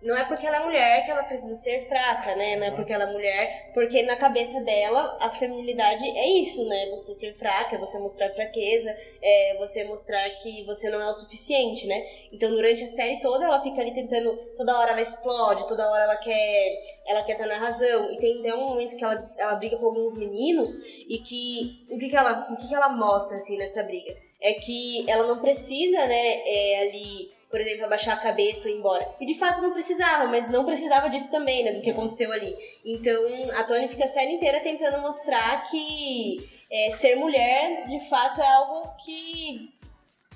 não 0.00 0.16
é 0.16 0.24
porque 0.26 0.46
ela 0.46 0.58
é 0.58 0.64
mulher 0.64 1.04
que 1.04 1.10
ela 1.10 1.24
precisa 1.24 1.56
ser 1.56 1.88
fraca, 1.88 2.36
né? 2.36 2.56
Não 2.56 2.66
é 2.68 2.70
porque 2.70 2.92
ela 2.92 3.02
é 3.02 3.12
mulher, 3.12 3.72
porque 3.74 4.00
na 4.04 4.16
cabeça 4.16 4.60
dela 4.60 5.18
a 5.20 5.30
feminilidade 5.30 6.04
é 6.04 6.40
isso, 6.40 6.64
né? 6.68 6.86
Você 6.92 7.16
ser 7.16 7.34
fraca, 7.34 7.76
você 7.76 7.98
mostrar 7.98 8.30
fraqueza, 8.30 8.96
é 9.20 9.56
você 9.58 9.82
mostrar 9.82 10.30
que 10.36 10.64
você 10.64 10.88
não 10.88 11.00
é 11.00 11.08
o 11.10 11.12
suficiente, 11.14 11.84
né? 11.88 12.00
Então 12.32 12.54
durante 12.54 12.84
a 12.84 12.86
série 12.86 13.20
toda 13.20 13.44
ela 13.44 13.60
fica 13.60 13.80
ali 13.80 13.92
tentando, 13.92 14.36
toda 14.56 14.78
hora 14.78 14.92
ela 14.92 15.02
explode, 15.02 15.66
toda 15.66 15.90
hora 15.90 16.04
ela 16.04 16.16
quer, 16.16 16.78
ela 17.04 17.24
quer 17.24 17.32
estar 17.32 17.46
na 17.46 17.58
razão. 17.58 18.12
E 18.12 18.18
tem 18.18 18.38
até 18.38 18.54
um 18.54 18.68
momento 18.68 18.96
que 18.96 19.04
ela, 19.04 19.34
ela 19.36 19.56
briga 19.56 19.76
com 19.78 19.86
alguns 19.86 20.16
meninos 20.16 20.70
e 21.08 21.18
que 21.18 21.92
o 21.92 21.98
que 21.98 22.08
que 22.08 22.16
ela, 22.16 22.46
o 22.52 22.56
que 22.56 22.68
que 22.68 22.74
ela 22.74 22.88
mostra 22.88 23.36
assim 23.36 23.56
nessa 23.56 23.82
briga? 23.82 24.14
É 24.40 24.52
que 24.52 25.04
ela 25.10 25.26
não 25.26 25.40
precisa, 25.40 26.06
né, 26.06 26.40
é, 26.46 26.82
ali 26.82 27.36
por 27.50 27.60
exemplo, 27.60 27.84
abaixar 27.86 28.18
a 28.18 28.20
cabeça 28.20 28.68
e 28.68 28.72
ir 28.72 28.76
embora. 28.78 29.08
E 29.20 29.26
de 29.26 29.38
fato 29.38 29.62
não 29.62 29.72
precisava, 29.72 30.26
mas 30.26 30.50
não 30.50 30.64
precisava 30.66 31.08
disso 31.08 31.30
também, 31.30 31.64
né? 31.64 31.72
Do 31.72 31.82
que 31.82 31.90
aconteceu 31.90 32.30
ali. 32.30 32.54
Então 32.84 33.22
a 33.54 33.64
Tony 33.64 33.88
fica 33.88 34.04
a 34.04 34.08
série 34.08 34.34
inteira 34.34 34.60
tentando 34.60 35.00
mostrar 35.00 35.68
que 35.70 36.48
é, 36.70 36.96
ser 36.98 37.16
mulher 37.16 37.86
de 37.86 38.08
fato 38.08 38.40
é 38.42 38.46
algo 38.46 38.94
que, 39.04 39.72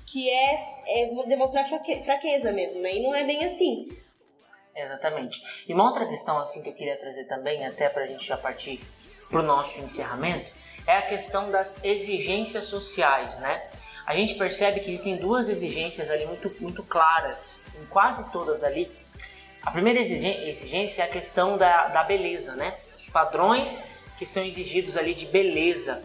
que 0.07 0.29
é, 0.29 0.81
é 0.87 1.23
demonstrar 1.27 1.67
fraque- 1.69 2.03
fraqueza 2.03 2.51
mesmo, 2.51 2.81
né? 2.81 2.95
E 2.95 3.03
não 3.03 3.13
é 3.13 3.23
bem 3.23 3.45
assim. 3.45 3.87
Exatamente. 4.75 5.39
E 5.67 5.73
uma 5.73 5.87
outra 5.87 6.07
questão 6.07 6.39
assim 6.39 6.63
que 6.63 6.69
eu 6.69 6.73
queria 6.73 6.97
trazer 6.97 7.25
também, 7.25 7.63
até 7.65 7.89
para 7.89 8.03
a 8.03 8.07
gente 8.07 8.25
já 8.25 8.35
partir 8.37 8.81
para 9.29 9.39
o 9.39 9.43
nosso 9.43 9.79
encerramento, 9.79 10.51
é 10.87 10.97
a 10.97 11.01
questão 11.03 11.51
das 11.51 11.75
exigências 11.83 12.65
sociais, 12.65 13.37
né? 13.39 13.69
A 14.05 14.15
gente 14.15 14.35
percebe 14.35 14.79
que 14.79 14.89
existem 14.89 15.17
duas 15.17 15.47
exigências 15.47 16.09
ali 16.09 16.25
muito, 16.25 16.53
muito 16.59 16.83
claras, 16.83 17.57
em 17.79 17.85
quase 17.85 18.23
todas 18.31 18.63
ali. 18.63 18.91
A 19.61 19.71
primeira 19.71 19.99
exigência 19.99 21.03
é 21.03 21.05
a 21.05 21.09
questão 21.09 21.57
da, 21.57 21.87
da 21.87 22.03
beleza, 22.03 22.55
né? 22.55 22.77
Os 22.95 23.05
padrões 23.09 23.83
que 24.17 24.25
são 24.25 24.43
exigidos 24.43 24.97
ali 24.97 25.13
de 25.13 25.25
beleza 25.25 26.03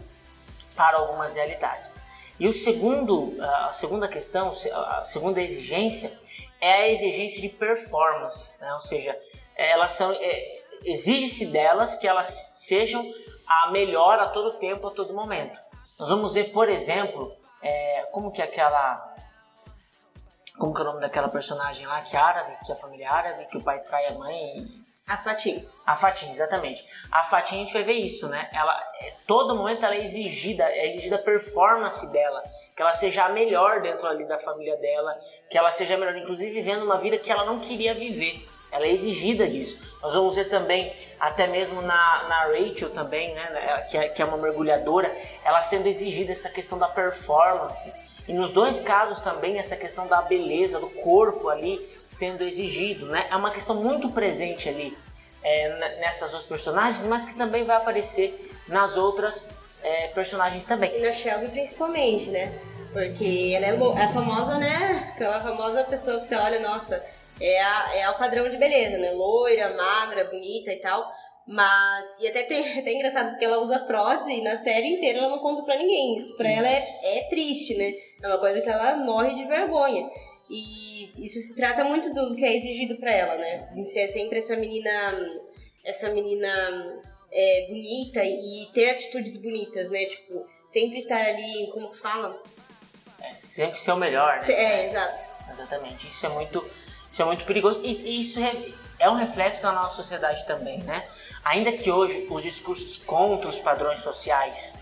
para 0.75 0.97
algumas 0.97 1.35
realidades. 1.35 1.95
E 2.39 2.47
o 2.47 2.53
segundo, 2.53 3.35
a 3.41 3.73
segunda 3.73 4.07
questão, 4.07 4.53
a 4.73 5.03
segunda 5.03 5.41
exigência 5.41 6.17
é 6.61 6.73
a 6.73 6.89
exigência 6.89 7.41
de 7.41 7.49
performance, 7.49 8.49
né? 8.61 8.73
ou 8.73 8.81
seja, 8.81 9.17
elas 9.55 9.91
são 9.91 10.11
é, 10.13 10.61
exige-se 10.85 11.45
delas 11.45 11.95
que 11.95 12.07
elas 12.07 12.27
sejam 12.65 13.11
a 13.45 13.71
melhor 13.71 14.19
a 14.19 14.27
todo 14.27 14.57
tempo, 14.57 14.87
a 14.87 14.91
todo 14.91 15.13
momento. 15.13 15.59
Nós 15.97 16.07
vamos 16.07 16.33
ver, 16.33 16.51
por 16.53 16.69
exemplo, 16.69 17.35
é, 17.61 18.07
como 18.11 18.31
que 18.31 18.41
aquela 18.41 19.15
como 20.57 20.73
que 20.73 20.81
é 20.81 20.83
o 20.83 20.87
nome 20.87 20.99
daquela 20.99 21.29
personagem 21.29 21.87
lá 21.87 22.01
que 22.01 22.15
é 22.15 22.19
árabe, 22.19 22.57
que 22.65 22.71
é 22.71 22.75
a 22.75 22.79
família 22.79 23.09
árabe, 23.11 23.45
que 23.45 23.57
o 23.57 23.63
pai 23.63 23.79
trai 23.79 24.07
a 24.07 24.13
mãe 24.13 24.67
A 25.07 25.17
Fatim. 25.17 25.67
a 25.85 25.95
Fatinha, 25.95 26.31
exatamente. 26.31 26.85
A 27.11 27.23
Fatinha 27.23 27.61
a 27.61 27.65
gente 27.65 27.73
vai 27.73 27.83
ver 27.83 27.93
isso, 27.93 28.27
né? 28.27 28.49
Ela, 28.53 28.79
é, 29.01 29.13
todo 29.25 29.55
momento 29.55 29.85
ela 29.85 29.95
é 29.95 30.03
exigida, 30.03 30.65
é 30.65 30.87
exigida 30.87 31.15
a 31.15 31.19
performance 31.19 32.05
dela, 32.11 32.43
que 32.75 32.81
ela 32.81 32.93
seja 32.93 33.25
a 33.25 33.29
melhor 33.29 33.81
dentro 33.81 34.05
ali 34.07 34.27
da 34.27 34.37
família 34.37 34.77
dela, 34.77 35.17
que 35.49 35.57
ela 35.57 35.71
seja 35.71 35.95
a 35.95 35.97
melhor, 35.97 36.15
inclusive 36.15 36.51
vivendo 36.51 36.83
uma 36.83 36.97
vida 36.97 37.17
que 37.17 37.31
ela 37.31 37.45
não 37.45 37.59
queria 37.59 37.93
viver. 37.93 38.45
Ela 38.71 38.85
é 38.85 38.91
exigida 38.91 39.47
disso. 39.47 39.77
Nós 40.01 40.13
vamos 40.13 40.35
ver 40.35 40.45
também, 40.45 40.93
até 41.19 41.47
mesmo 41.47 41.81
na, 41.81 42.25
na 42.29 42.43
Rachel 42.45 42.89
também, 42.91 43.33
né? 43.33 43.63
Ela- 43.67 43.81
Que 43.81 43.97
é, 43.97 44.09
que 44.09 44.21
é 44.21 44.25
uma 44.25 44.37
mergulhadora, 44.37 45.13
ela 45.43 45.61
sendo 45.61 45.87
exigida 45.87 46.31
essa 46.31 46.49
questão 46.49 46.77
da 46.77 46.87
performance. 46.87 47.91
E 48.27 48.33
nos 48.33 48.51
dois 48.51 48.79
casos 48.79 49.19
também 49.21 49.57
essa 49.57 49.75
questão 49.75 50.05
da 50.07 50.21
beleza, 50.21 50.79
do 50.79 50.89
corpo 50.89 51.49
ali 51.49 51.81
sendo 52.07 52.43
exigido, 52.43 53.07
né? 53.07 53.25
É 53.29 53.35
uma 53.35 53.49
questão 53.51 53.75
muito 53.75 54.09
presente 54.09 54.69
ali 54.69 54.95
é, 55.43 55.97
nessas 55.99 56.29
duas 56.31 56.45
personagens, 56.45 57.03
mas 57.05 57.25
que 57.25 57.33
também 57.33 57.63
vai 57.63 57.77
aparecer 57.77 58.51
nas 58.67 58.95
outras 58.95 59.49
é, 59.81 60.07
personagens 60.09 60.63
também. 60.65 60.95
E 60.95 61.01
na 61.01 61.11
Shelby 61.13 61.47
principalmente, 61.47 62.29
né? 62.29 62.53
Porque 62.93 63.53
ela 63.55 63.65
é, 63.65 64.03
é 64.03 64.13
famosa, 64.13 64.57
né? 64.59 65.11
Aquela 65.15 65.41
famosa 65.41 65.83
pessoa 65.85 66.19
que 66.21 66.27
você 66.27 66.35
olha, 66.35 66.59
nossa, 66.59 67.03
é, 67.41 67.61
a, 67.61 67.95
é 67.95 68.09
o 68.09 68.17
padrão 68.17 68.49
de 68.49 68.57
beleza, 68.57 68.97
né? 68.97 69.11
Loira, 69.11 69.75
magra, 69.75 70.25
bonita 70.25 70.71
e 70.71 70.79
tal. 70.81 71.05
Mas, 71.47 72.05
e 72.19 72.27
até, 72.27 72.43
tem, 72.43 72.59
até 72.79 72.91
engraçado 72.93 73.29
porque 73.31 73.45
ela 73.45 73.63
usa 73.63 73.79
prótese 73.79 74.31
e 74.33 74.43
na 74.43 74.57
série 74.63 74.95
inteira 74.95 75.19
ela 75.19 75.29
não 75.29 75.39
conta 75.39 75.63
pra 75.63 75.77
ninguém. 75.77 76.15
Isso 76.15 76.35
pra 76.37 76.49
ela 76.49 76.67
é, 76.67 76.99
é 77.03 77.27
triste, 77.29 77.75
né? 77.75 77.91
É 78.21 78.27
uma 78.27 78.39
coisa 78.39 78.61
que 78.61 78.69
ela 78.69 78.97
morre 78.97 79.33
de 79.35 79.45
vergonha. 79.45 80.09
E 80.49 81.25
isso 81.25 81.39
se 81.39 81.55
trata 81.55 81.83
muito 81.83 82.11
do 82.13 82.35
que 82.35 82.43
é 82.43 82.55
exigido 82.55 82.97
pra 82.97 83.11
ela, 83.11 83.35
né? 83.35 83.69
De 83.75 83.85
ser 83.85 84.09
sempre 84.09 84.39
essa 84.39 84.55
menina. 84.55 85.15
Essa 85.85 86.09
menina 86.09 87.01
é, 87.31 87.67
bonita 87.69 88.23
e 88.23 88.67
ter 88.73 88.89
atitudes 88.91 89.37
bonitas, 89.37 89.89
né? 89.89 90.05
Tipo, 90.05 90.45
sempre 90.67 90.97
estar 90.97 91.19
ali, 91.19 91.69
como 91.73 91.91
que 91.91 91.99
fala? 91.99 92.41
É, 93.21 93.33
sempre 93.35 93.79
ser 93.79 93.91
o 93.91 93.97
melhor, 93.97 94.41
né? 94.41 94.53
É, 94.53 94.89
exato. 94.89 95.29
Exatamente. 95.51 96.07
Isso 96.07 96.25
é 96.25 96.29
muito, 96.29 96.69
isso 97.19 97.23
é 97.23 97.25
muito 97.25 97.45
perigoso 97.45 97.81
e, 97.83 98.21
isso 98.21 98.39
é, 98.97 99.09
um 99.09 99.15
reflexo 99.15 99.61
da 99.61 99.73
nossa 99.73 99.95
sociedade 99.95 100.45
também, 100.47 100.79
né? 100.79 101.05
Ainda 101.43 101.71
que 101.73 101.91
hoje 101.91 102.25
os 102.29 102.43
discursos 102.43 102.97
contra 103.05 103.49
os 103.49 103.57
padrões 103.57 103.99
sociais 103.99 104.73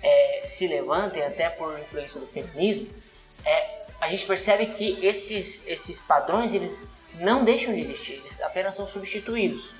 é, 0.00 0.42
se 0.44 0.68
levantem 0.68 1.24
até 1.24 1.48
por 1.48 1.76
influência 1.80 2.20
do 2.20 2.28
feminismo, 2.28 2.86
é, 3.44 3.80
a 4.00 4.08
gente 4.08 4.24
percebe 4.24 4.66
que 4.66 5.04
esses, 5.04 5.60
esses 5.66 6.00
padrões 6.00 6.54
eles 6.54 6.84
não 7.14 7.44
deixam 7.44 7.74
de 7.74 7.80
existir, 7.80 8.12
eles 8.12 8.40
apenas 8.40 8.76
são 8.76 8.86
substituídos. 8.86 9.74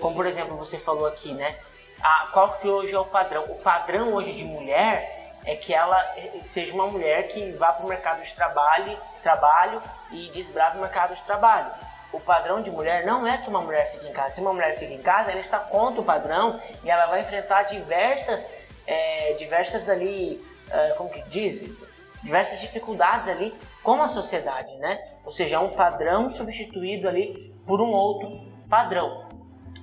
Como 0.00 0.14
por 0.14 0.26
exemplo 0.26 0.56
você 0.56 0.78
falou 0.78 1.06
aqui, 1.06 1.32
né? 1.32 1.56
Ah, 2.02 2.28
qual 2.30 2.58
que 2.58 2.68
hoje 2.68 2.94
é 2.94 2.98
o 2.98 3.06
padrão? 3.06 3.44
O 3.44 3.54
padrão 3.54 4.12
hoje 4.12 4.34
de 4.34 4.44
mulher 4.44 5.23
é 5.44 5.54
que 5.56 5.74
ela 5.74 5.98
seja 6.42 6.72
uma 6.72 6.86
mulher 6.86 7.28
que 7.28 7.52
vá 7.52 7.72
para 7.72 7.84
o 7.84 7.88
mercado 7.88 8.22
de 8.22 8.34
trabalho, 8.34 8.98
trabalho 9.22 9.82
e 10.10 10.30
desbrave 10.30 10.78
o 10.78 10.80
mercado 10.80 11.14
de 11.14 11.22
trabalho. 11.22 11.70
O 12.12 12.20
padrão 12.20 12.62
de 12.62 12.70
mulher 12.70 13.04
não 13.04 13.26
é 13.26 13.38
que 13.38 13.48
uma 13.48 13.60
mulher 13.60 13.90
fique 13.92 14.06
em 14.06 14.12
casa. 14.12 14.36
Se 14.36 14.40
uma 14.40 14.52
mulher 14.52 14.76
fica 14.78 14.92
em 14.92 15.02
casa, 15.02 15.30
ela 15.30 15.40
está 15.40 15.58
contra 15.58 16.00
o 16.00 16.04
padrão 16.04 16.60
e 16.82 16.90
ela 16.90 17.06
vai 17.06 17.20
enfrentar 17.20 17.64
diversas, 17.64 18.50
é, 18.86 19.34
diversas 19.34 19.88
ali, 19.88 20.40
é, 20.70 20.90
como 20.92 21.10
que 21.10 21.20
diz, 21.22 21.68
diversas 22.22 22.60
dificuldades 22.60 23.28
ali 23.28 23.52
com 23.82 24.02
a 24.02 24.08
sociedade, 24.08 24.74
né? 24.76 24.98
Ou 25.24 25.32
seja, 25.32 25.56
é 25.56 25.58
um 25.58 25.70
padrão 25.70 26.30
substituído 26.30 27.08
ali 27.08 27.52
por 27.66 27.80
um 27.80 27.90
outro 27.90 28.46
padrão. 28.70 29.28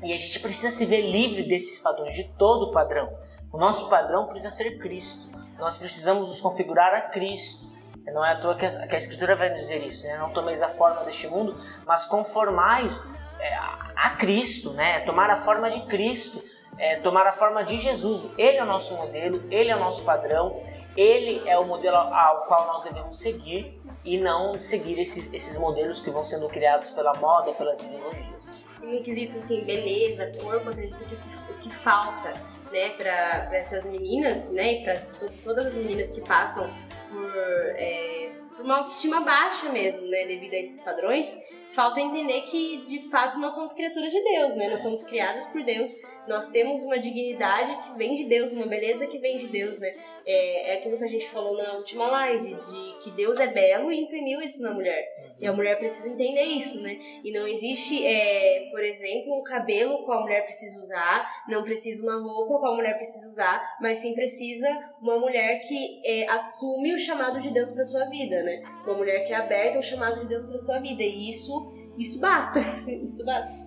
E 0.01 0.13
a 0.13 0.17
gente 0.17 0.39
precisa 0.39 0.71
se 0.71 0.85
ver 0.85 1.01
livre 1.01 1.43
desses 1.43 1.77
padrões, 1.79 2.15
de 2.15 2.23
todo 2.37 2.71
padrão. 2.71 3.11
O 3.51 3.57
nosso 3.57 3.89
padrão 3.89 4.27
precisa 4.27 4.49
ser 4.49 4.77
Cristo. 4.77 5.29
Nós 5.59 5.77
precisamos 5.77 6.29
nos 6.29 6.39
configurar 6.39 6.93
a 6.93 7.01
Cristo. 7.01 7.69
Não 8.05 8.25
é 8.25 8.31
à 8.31 8.39
toa 8.39 8.55
que 8.55 8.65
a, 8.65 8.87
que 8.87 8.95
a 8.95 8.97
Escritura 8.97 9.35
vai 9.35 9.53
dizer 9.53 9.85
isso, 9.85 10.05
né? 10.05 10.17
Não 10.17 10.31
tomeis 10.31 10.61
a 10.61 10.69
forma 10.69 11.03
deste 11.03 11.27
mundo, 11.27 11.55
mas 11.85 12.05
conformais 12.05 12.97
é, 13.39 13.53
a, 13.53 14.15
Cristo, 14.17 14.71
né? 14.71 15.01
Tomar 15.01 15.29
a 15.29 15.37
forma 15.37 15.69
de 15.69 15.81
Cristo, 15.81 16.41
é, 16.77 16.95
tomar 16.95 17.27
a 17.27 17.33
forma 17.33 17.63
de 17.63 17.77
Jesus. 17.77 18.27
Ele 18.37 18.57
é 18.57 18.63
o 18.63 18.65
nosso 18.65 18.93
modelo, 18.95 19.43
ele 19.51 19.69
é 19.69 19.75
o 19.75 19.79
nosso 19.79 20.03
padrão, 20.03 20.61
ele 20.95 21.47
é 21.47 21.59
o 21.59 21.65
modelo 21.65 21.97
ao 21.97 22.45
qual 22.45 22.67
nós 22.67 22.83
devemos 22.83 23.19
seguir 23.19 23.79
e 24.05 24.17
não 24.17 24.57
seguir 24.57 24.97
esses, 24.97 25.31
esses 25.33 25.57
modelos 25.57 25.99
que 25.99 26.09
vão 26.09 26.23
sendo 26.23 26.47
criados 26.47 26.89
pela 26.89 27.13
moda, 27.15 27.51
pelas 27.51 27.81
ideologias. 27.83 28.61
No 28.81 29.03
quesito 29.03 29.37
assim, 29.37 29.63
beleza, 29.63 30.31
corpo, 30.41 30.69
acredito 30.69 30.97
que 30.97 31.41
que 31.61 31.69
falta 31.83 32.33
né, 32.71 32.89
para 32.91 33.49
essas 33.55 33.83
meninas, 33.85 34.49
né, 34.49 34.83
para 34.83 35.01
todas 35.43 35.67
as 35.67 35.73
meninas 35.75 36.11
que 36.11 36.21
passam 36.21 36.69
por, 37.09 37.35
é, 37.75 38.31
por 38.55 38.65
uma 38.65 38.77
autoestima 38.79 39.21
baixa 39.21 39.69
mesmo, 39.69 40.07
né, 40.07 40.25
devido 40.25 40.53
a 40.53 40.57
esses 40.57 40.79
padrões, 40.81 41.27
falta 41.73 41.99
entender 41.99 42.41
que 42.43 42.83
de 42.85 43.09
fato 43.09 43.39
nós 43.39 43.53
somos 43.53 43.73
criaturas 43.73 44.11
de 44.11 44.21
Deus, 44.21 44.55
né? 44.55 44.69
Nós 44.69 44.81
somos 44.81 45.03
criadas 45.03 45.45
por 45.47 45.63
Deus, 45.63 45.89
nós 46.27 46.49
temos 46.49 46.83
uma 46.83 46.99
dignidade 46.99 47.75
que 47.83 47.97
vem 47.97 48.15
de 48.15 48.25
Deus, 48.25 48.51
uma 48.51 48.67
beleza 48.67 49.07
que 49.07 49.17
vem 49.17 49.39
de 49.39 49.47
Deus, 49.47 49.79
né? 49.79 49.89
É, 50.25 50.71
é 50.71 50.77
aquilo 50.77 50.97
que 50.97 51.03
a 51.03 51.07
gente 51.07 51.27
falou 51.29 51.57
na 51.57 51.73
última 51.73 52.05
live, 52.07 52.53
de 52.53 53.03
que 53.03 53.11
Deus 53.11 53.39
é 53.39 53.47
belo 53.47 53.91
e 53.91 54.01
imprimiu 54.01 54.39
isso 54.41 54.61
na 54.61 54.71
mulher. 54.71 55.03
E 55.39 55.47
a 55.47 55.53
mulher 55.53 55.77
precisa 55.79 56.07
entender 56.07 56.43
isso, 56.43 56.79
né? 56.81 56.99
E 57.23 57.31
não 57.31 57.47
existe, 57.47 58.05
é, 58.05 58.67
por 58.69 58.83
exemplo, 58.83 59.39
um 59.39 59.43
cabelo 59.43 60.03
qual 60.05 60.19
a 60.19 60.21
mulher 60.21 60.45
precisa 60.45 60.79
usar, 60.79 61.43
não 61.47 61.63
precisa 61.63 62.03
uma 62.03 62.21
roupa 62.21 62.59
qual 62.59 62.73
a 62.73 62.75
mulher 62.75 62.95
precisa 62.97 63.27
usar, 63.27 63.77
mas 63.81 63.97
sim 63.97 64.13
precisa 64.13 64.67
uma 65.01 65.17
mulher 65.17 65.59
que 65.61 66.01
é, 66.05 66.29
assume 66.29 66.93
o 66.93 66.99
chamado 66.99 67.41
de 67.41 67.51
Deus 67.51 67.71
para 67.71 67.83
sua 67.85 68.05
vida, 68.05 68.43
né? 68.43 68.61
Uma 68.85 68.93
mulher 68.93 69.25
que 69.25 69.33
é 69.33 69.37
aberta 69.37 69.77
ao 69.77 69.83
chamado 69.83 70.21
de 70.21 70.27
Deus 70.27 70.45
para 70.45 70.59
sua 70.59 70.79
vida. 70.79 71.01
E 71.01 71.31
isso, 71.31 71.73
isso 71.97 72.19
basta. 72.19 72.59
isso 72.87 73.25
basta. 73.25 73.60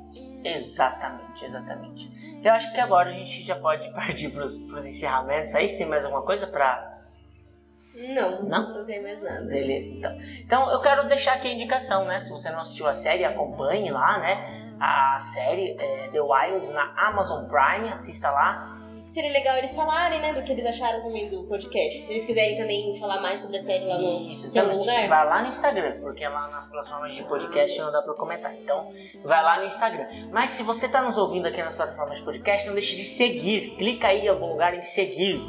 Exatamente, 0.44 1.44
exatamente. 1.44 2.40
Eu 2.44 2.52
acho 2.52 2.72
que 2.74 2.80
agora 2.80 3.08
a 3.08 3.12
gente 3.12 3.42
já 3.44 3.56
pode 3.56 3.90
partir 3.94 4.28
para 4.30 4.44
os 4.44 4.54
encerramentos. 4.86 5.54
Aí, 5.54 5.68
você 5.68 5.78
tem 5.78 5.86
mais 5.86 6.04
alguma 6.04 6.22
coisa 6.22 6.46
para 6.46 6.92
Não, 7.94 8.42
Não? 8.42 8.74
não 8.74 8.84
tem 8.84 9.02
mais 9.02 9.22
nada. 9.22 9.42
Beleza, 9.42 9.92
então. 9.92 10.12
Então 10.40 10.70
eu 10.72 10.80
quero 10.80 11.08
deixar 11.08 11.34
aqui 11.34 11.48
a 11.48 11.52
indicação, 11.54 12.04
né? 12.04 12.20
Se 12.20 12.30
você 12.30 12.50
não 12.50 12.60
assistiu 12.60 12.86
a 12.86 12.92
série, 12.92 13.24
acompanhe 13.24 13.90
lá, 13.90 14.18
né? 14.18 14.74
A 14.80 15.18
série 15.20 15.76
é, 15.80 16.08
The 16.10 16.20
Wilds 16.20 16.70
na 16.70 16.92
Amazon 16.96 17.46
Prime, 17.46 17.88
assista 17.88 18.30
lá. 18.30 18.76
Seria 19.14 19.30
legal 19.30 19.56
eles 19.58 19.72
falarem, 19.76 20.20
né, 20.20 20.32
do 20.32 20.42
que 20.42 20.50
eles 20.50 20.66
acharam 20.66 21.00
também 21.00 21.30
do 21.30 21.44
podcast. 21.44 22.00
Se 22.00 22.12
eles 22.12 22.24
quiserem 22.24 22.56
também 22.56 22.98
falar 22.98 23.20
mais 23.20 23.40
sobre 23.40 23.58
a 23.58 23.60
série 23.60 23.84
lá 23.84 23.96
no 23.96 24.28
Isso, 24.28 24.58
algum 24.58 24.78
lugar. 24.78 25.06
Vai 25.06 25.24
lá 25.24 25.42
no 25.42 25.48
Instagram, 25.50 26.00
porque 26.00 26.26
lá 26.26 26.48
nas 26.48 26.66
plataformas 26.66 27.14
de 27.14 27.22
podcast 27.22 27.80
não 27.80 27.92
dá 27.92 28.02
pra 28.02 28.12
comentar. 28.14 28.52
Então, 28.52 28.92
vai 29.22 29.40
lá 29.40 29.60
no 29.60 29.66
Instagram. 29.66 30.08
Mas 30.32 30.50
se 30.50 30.64
você 30.64 30.88
tá 30.88 31.00
nos 31.00 31.16
ouvindo 31.16 31.46
aqui 31.46 31.62
nas 31.62 31.76
plataformas 31.76 32.18
de 32.18 32.24
podcast, 32.24 32.66
não 32.66 32.74
deixe 32.74 32.96
de 32.96 33.04
seguir. 33.04 33.76
Clica 33.76 34.08
aí 34.08 34.24
em 34.24 34.28
algum 34.28 34.48
lugar 34.48 34.74
em 34.74 34.82
seguir. 34.82 35.40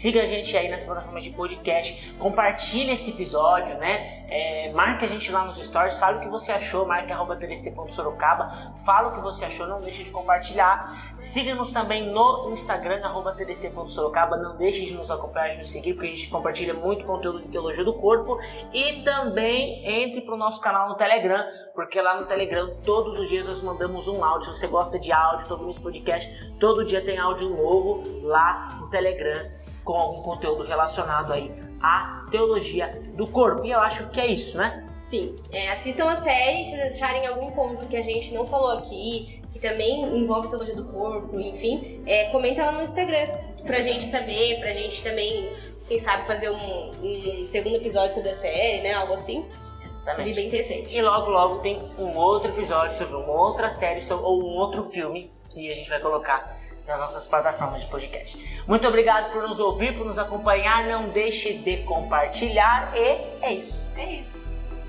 Siga 0.00 0.22
a 0.22 0.26
gente 0.26 0.56
aí 0.56 0.70
nas 0.70 0.82
plataformas 0.82 1.22
de 1.22 1.28
podcast, 1.28 2.14
compartilhe 2.18 2.92
esse 2.92 3.10
episódio, 3.10 3.76
né? 3.76 4.24
É, 4.30 4.72
marque 4.72 5.04
a 5.04 5.08
gente 5.08 5.30
lá 5.30 5.44
nos 5.44 5.62
stories, 5.62 5.98
fale 5.98 6.16
o 6.16 6.20
que 6.22 6.28
você 6.28 6.52
achou, 6.52 6.86
marque 6.86 7.12
arroba 7.12 7.36
tdc.sorocaba, 7.36 8.72
fala 8.86 9.08
o 9.08 9.14
que 9.16 9.20
você 9.20 9.44
achou, 9.44 9.66
não 9.66 9.82
deixe 9.82 10.02
de 10.02 10.10
compartilhar. 10.10 11.12
Siga-nos 11.18 11.70
também 11.74 12.10
no 12.10 12.50
Instagram, 12.50 13.04
arroba 13.04 13.34
tdc.sorocaba, 13.34 14.38
não 14.38 14.56
deixe 14.56 14.86
de 14.86 14.94
nos 14.94 15.10
acompanhar, 15.10 15.50
de 15.50 15.58
nos 15.58 15.70
seguir, 15.70 15.92
porque 15.92 16.06
a 16.06 16.10
gente 16.12 16.30
compartilha 16.30 16.72
muito 16.72 17.04
conteúdo 17.04 17.42
de 17.42 17.48
teologia 17.48 17.84
do 17.84 17.92
corpo. 17.92 18.38
E 18.72 19.02
também 19.02 19.86
entre 19.86 20.22
pro 20.22 20.34
nosso 20.34 20.62
canal 20.62 20.88
no 20.88 20.94
Telegram, 20.94 21.44
porque 21.74 22.00
lá 22.00 22.18
no 22.18 22.24
Telegram 22.24 22.74
todos 22.86 23.18
os 23.18 23.28
dias 23.28 23.46
nós 23.46 23.60
mandamos 23.60 24.08
um 24.08 24.24
áudio. 24.24 24.54
Se 24.54 24.60
você 24.60 24.66
gosta 24.66 24.98
de 24.98 25.12
áudio, 25.12 25.46
todo 25.46 25.68
esse 25.68 25.78
podcast, 25.78 26.56
todo 26.58 26.86
dia 26.86 27.04
tem 27.04 27.18
áudio 27.18 27.50
novo 27.50 28.02
lá 28.22 28.78
no 28.80 28.88
Telegram 28.88 29.60
com 29.90 29.98
algum 29.98 30.22
conteúdo 30.22 30.64
relacionado 30.64 31.32
aí 31.32 31.50
à 31.82 32.24
teologia 32.30 33.02
do 33.16 33.26
corpo. 33.26 33.64
E 33.64 33.70
eu 33.70 33.80
acho 33.80 34.08
que 34.10 34.20
é 34.20 34.26
isso, 34.28 34.56
né? 34.56 34.86
Sim, 35.10 35.34
é, 35.50 35.72
assistam 35.72 36.04
a 36.08 36.22
série, 36.22 36.66
se 36.66 36.70
vocês 36.76 36.94
acharem 36.94 37.26
algum 37.26 37.50
ponto 37.50 37.86
que 37.86 37.96
a 37.96 38.02
gente 38.02 38.32
não 38.32 38.46
falou 38.46 38.78
aqui, 38.78 39.42
que 39.52 39.58
também 39.58 40.04
envolve 40.16 40.46
teologia 40.48 40.76
do 40.76 40.84
corpo, 40.84 41.40
enfim, 41.40 42.00
é, 42.06 42.26
comenta 42.30 42.64
lá 42.64 42.72
no 42.72 42.84
Instagram 42.84 43.26
pra 43.66 43.82
gente 43.82 44.08
saber, 44.10 44.60
pra 44.60 44.72
gente 44.72 45.02
também, 45.02 45.52
quem 45.88 46.00
sabe, 46.00 46.26
fazer 46.28 46.50
um, 46.50 46.90
um 47.02 47.46
segundo 47.46 47.74
episódio 47.74 48.14
sobre 48.14 48.30
a 48.30 48.36
série, 48.36 48.82
né? 48.82 48.92
Algo 48.94 49.14
assim. 49.14 49.44
Seria 49.50 49.86
Exatamente. 49.86 50.34
bem 50.36 50.46
interessante. 50.46 50.96
E 50.96 51.02
logo, 51.02 51.28
logo 51.30 51.58
tem 51.58 51.82
um 51.98 52.16
outro 52.16 52.52
episódio 52.52 52.96
sobre 52.96 53.16
uma 53.16 53.32
outra 53.32 53.68
série 53.68 54.00
sobre- 54.00 54.24
ou 54.24 54.40
um 54.40 54.56
outro 54.56 54.84
filme 54.84 55.30
que 55.48 55.70
a 55.70 55.74
gente 55.74 55.90
vai 55.90 55.98
colocar 56.00 56.56
nas 56.90 57.00
nossas 57.00 57.24
plataformas 57.26 57.82
de 57.82 57.86
podcast. 57.88 58.64
Muito 58.66 58.86
obrigado 58.86 59.32
por 59.32 59.42
nos 59.48 59.58
ouvir, 59.58 59.96
por 59.96 60.04
nos 60.04 60.18
acompanhar. 60.18 60.86
Não 60.86 61.08
deixe 61.08 61.54
de 61.54 61.78
compartilhar. 61.84 62.92
E 62.94 62.98
é 63.42 63.54
isso. 63.54 63.88
É 63.96 64.14
isso. 64.16 64.40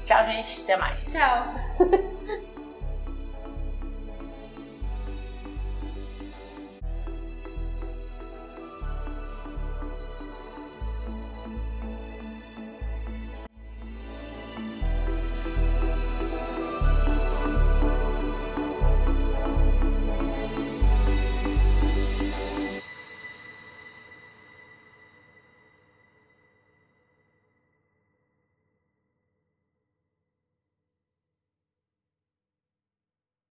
Tchau, 0.06 0.26
gente. 0.26 0.62
Até 0.62 0.78
mais. 0.78 1.12
Tchau. 1.12 2.41